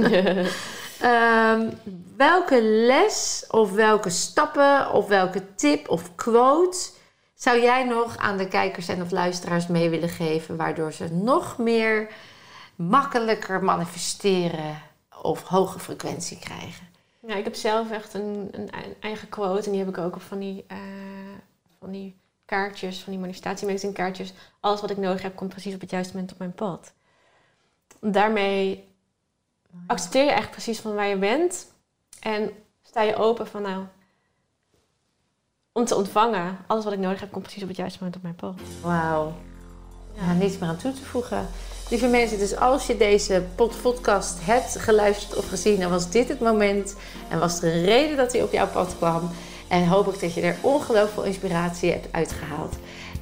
Ehm, 1.00 1.70
welke 2.18 2.62
les 2.64 3.46
of 3.50 3.72
welke 3.72 4.10
stappen 4.10 4.92
of 4.92 5.08
welke 5.08 5.56
tip 5.56 5.90
of 5.90 6.16
quote 6.16 6.90
zou 7.34 7.62
jij 7.62 7.84
nog 7.84 8.18
aan 8.18 8.38
de 8.38 8.48
kijkers 8.48 8.88
en 8.88 9.02
of 9.02 9.12
luisteraars 9.12 9.68
mee 9.68 9.90
willen 9.90 10.10
geven, 10.10 10.58
waardoor 10.58 10.94
ze 10.94 11.14
nog 11.14 11.58
meer 11.58 12.14
makkelijker 12.76 13.64
manifesteren 13.64 14.82
of 15.22 15.44
hoge 15.44 15.80
frequentie 15.80 16.40
krijgen? 16.40 16.88
Ja, 17.28 17.36
ik 17.36 17.44
heb 17.44 17.56
zelf 17.56 17.92
echt 17.92 18.14
een, 18.14 18.50
een 18.52 18.70
eigen 19.00 19.30
quote 19.30 19.66
en 19.66 19.72
die 19.72 19.80
heb 19.80 19.90
ik 19.90 19.98
ook 19.98 20.16
op 20.16 20.22
van 20.22 20.40
die, 20.40 20.66
uh, 20.72 20.78
van 21.80 21.92
die 21.92 22.16
kaartjes, 22.46 23.00
van 23.00 23.12
die 23.12 23.22
manifestatiemagazine 23.22 23.94
kaartjes. 23.94 24.34
Alles 24.60 24.82
wat 24.82 24.90
ik 24.90 24.98
nodig 24.98 25.22
heb 25.22 25.36
komt 25.36 25.50
precies 25.50 25.74
op 25.74 25.82
het 25.82 25.90
juiste 25.90 26.14
moment 26.14 26.32
op 26.32 26.38
mijn 26.38 26.54
pad. 26.54 26.94
Daarmee 28.02 28.88
accepteer 29.88 30.24
je 30.24 30.32
echt 30.32 30.52
precies 30.52 30.80
van 30.80 30.96
waar 30.96 31.08
je 31.08 31.18
bent 31.18 31.68
en 32.20 32.52
sta 32.82 33.02
je 33.02 33.16
open 33.16 33.48
van 33.48 33.62
nou, 33.62 33.84
om 35.72 35.86
te 35.86 35.96
ontvangen. 35.96 36.58
Alles 36.68 36.84
wat 36.84 36.94
ik 36.94 37.00
nodig 37.00 37.20
heb 37.20 37.32
komt 37.32 37.44
precies 37.44 37.62
op 37.62 37.68
het 37.68 37.78
juiste 37.78 37.98
moment 38.00 38.18
op 38.18 38.24
mijn 38.24 38.36
pad. 38.36 38.56
Wauw. 38.82 39.34
Ja, 40.14 40.34
niets 40.34 40.58
meer 40.58 40.70
aan 40.70 40.78
toe 40.78 40.94
te 40.94 41.06
voegen. 41.06 41.48
Lieve 41.90 42.08
mensen, 42.08 42.38
dus 42.38 42.56
als 42.56 42.88
je 42.88 42.98
deze 42.98 43.46
podcast 43.56 44.38
hebt 44.42 44.80
geluisterd 44.80 45.36
of 45.36 45.50
gezien, 45.50 45.80
dan 45.80 45.90
was 45.90 46.10
dit 46.10 46.28
het 46.28 46.40
moment. 46.40 46.96
En 47.30 47.40
was 47.40 47.62
er 47.62 47.76
een 47.76 47.86
reden 47.86 48.18
dat 48.18 48.32
hij 48.32 48.44
op 48.44 48.52
jouw 48.52 48.68
pad 48.68 48.96
kwam. 48.98 49.30
En 49.68 49.88
hoop 49.88 50.14
ik 50.14 50.20
dat 50.20 50.34
je 50.34 50.42
er 50.42 50.58
ongelooflijk 50.62 51.14
veel 51.14 51.24
inspiratie 51.24 51.92
hebt 51.92 52.08
uitgehaald. 52.12 52.76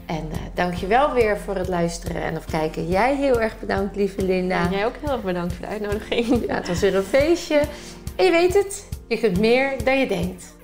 En 0.08 0.30
uh, 0.32 0.38
dankjewel 0.54 1.14
weer 1.14 1.38
voor 1.38 1.56
het 1.56 1.68
luisteren 1.68 2.22
en 2.22 2.38
of 2.38 2.46
kijken. 2.46 2.88
Jij 2.88 3.16
heel 3.16 3.42
erg 3.42 3.60
bedankt, 3.60 3.96
lieve 3.96 4.22
Linda. 4.22 4.66
En 4.66 4.72
jij 4.72 4.86
ook 4.86 4.96
heel 5.02 5.12
erg 5.12 5.24
bedankt 5.24 5.54
voor 5.54 5.66
de 5.66 5.72
uitnodiging. 5.72 6.46
Ja, 6.48 6.56
het 6.56 6.68
was 6.68 6.80
weer 6.80 6.96
een 6.96 7.04
feestje. 7.04 7.62
En 8.16 8.26
je 8.26 8.32
weet 8.32 8.54
het, 8.54 8.88
je 9.08 9.18
kunt 9.18 9.40
meer 9.40 9.84
dan 9.84 10.00
je 10.00 10.08
denkt. 10.08 10.56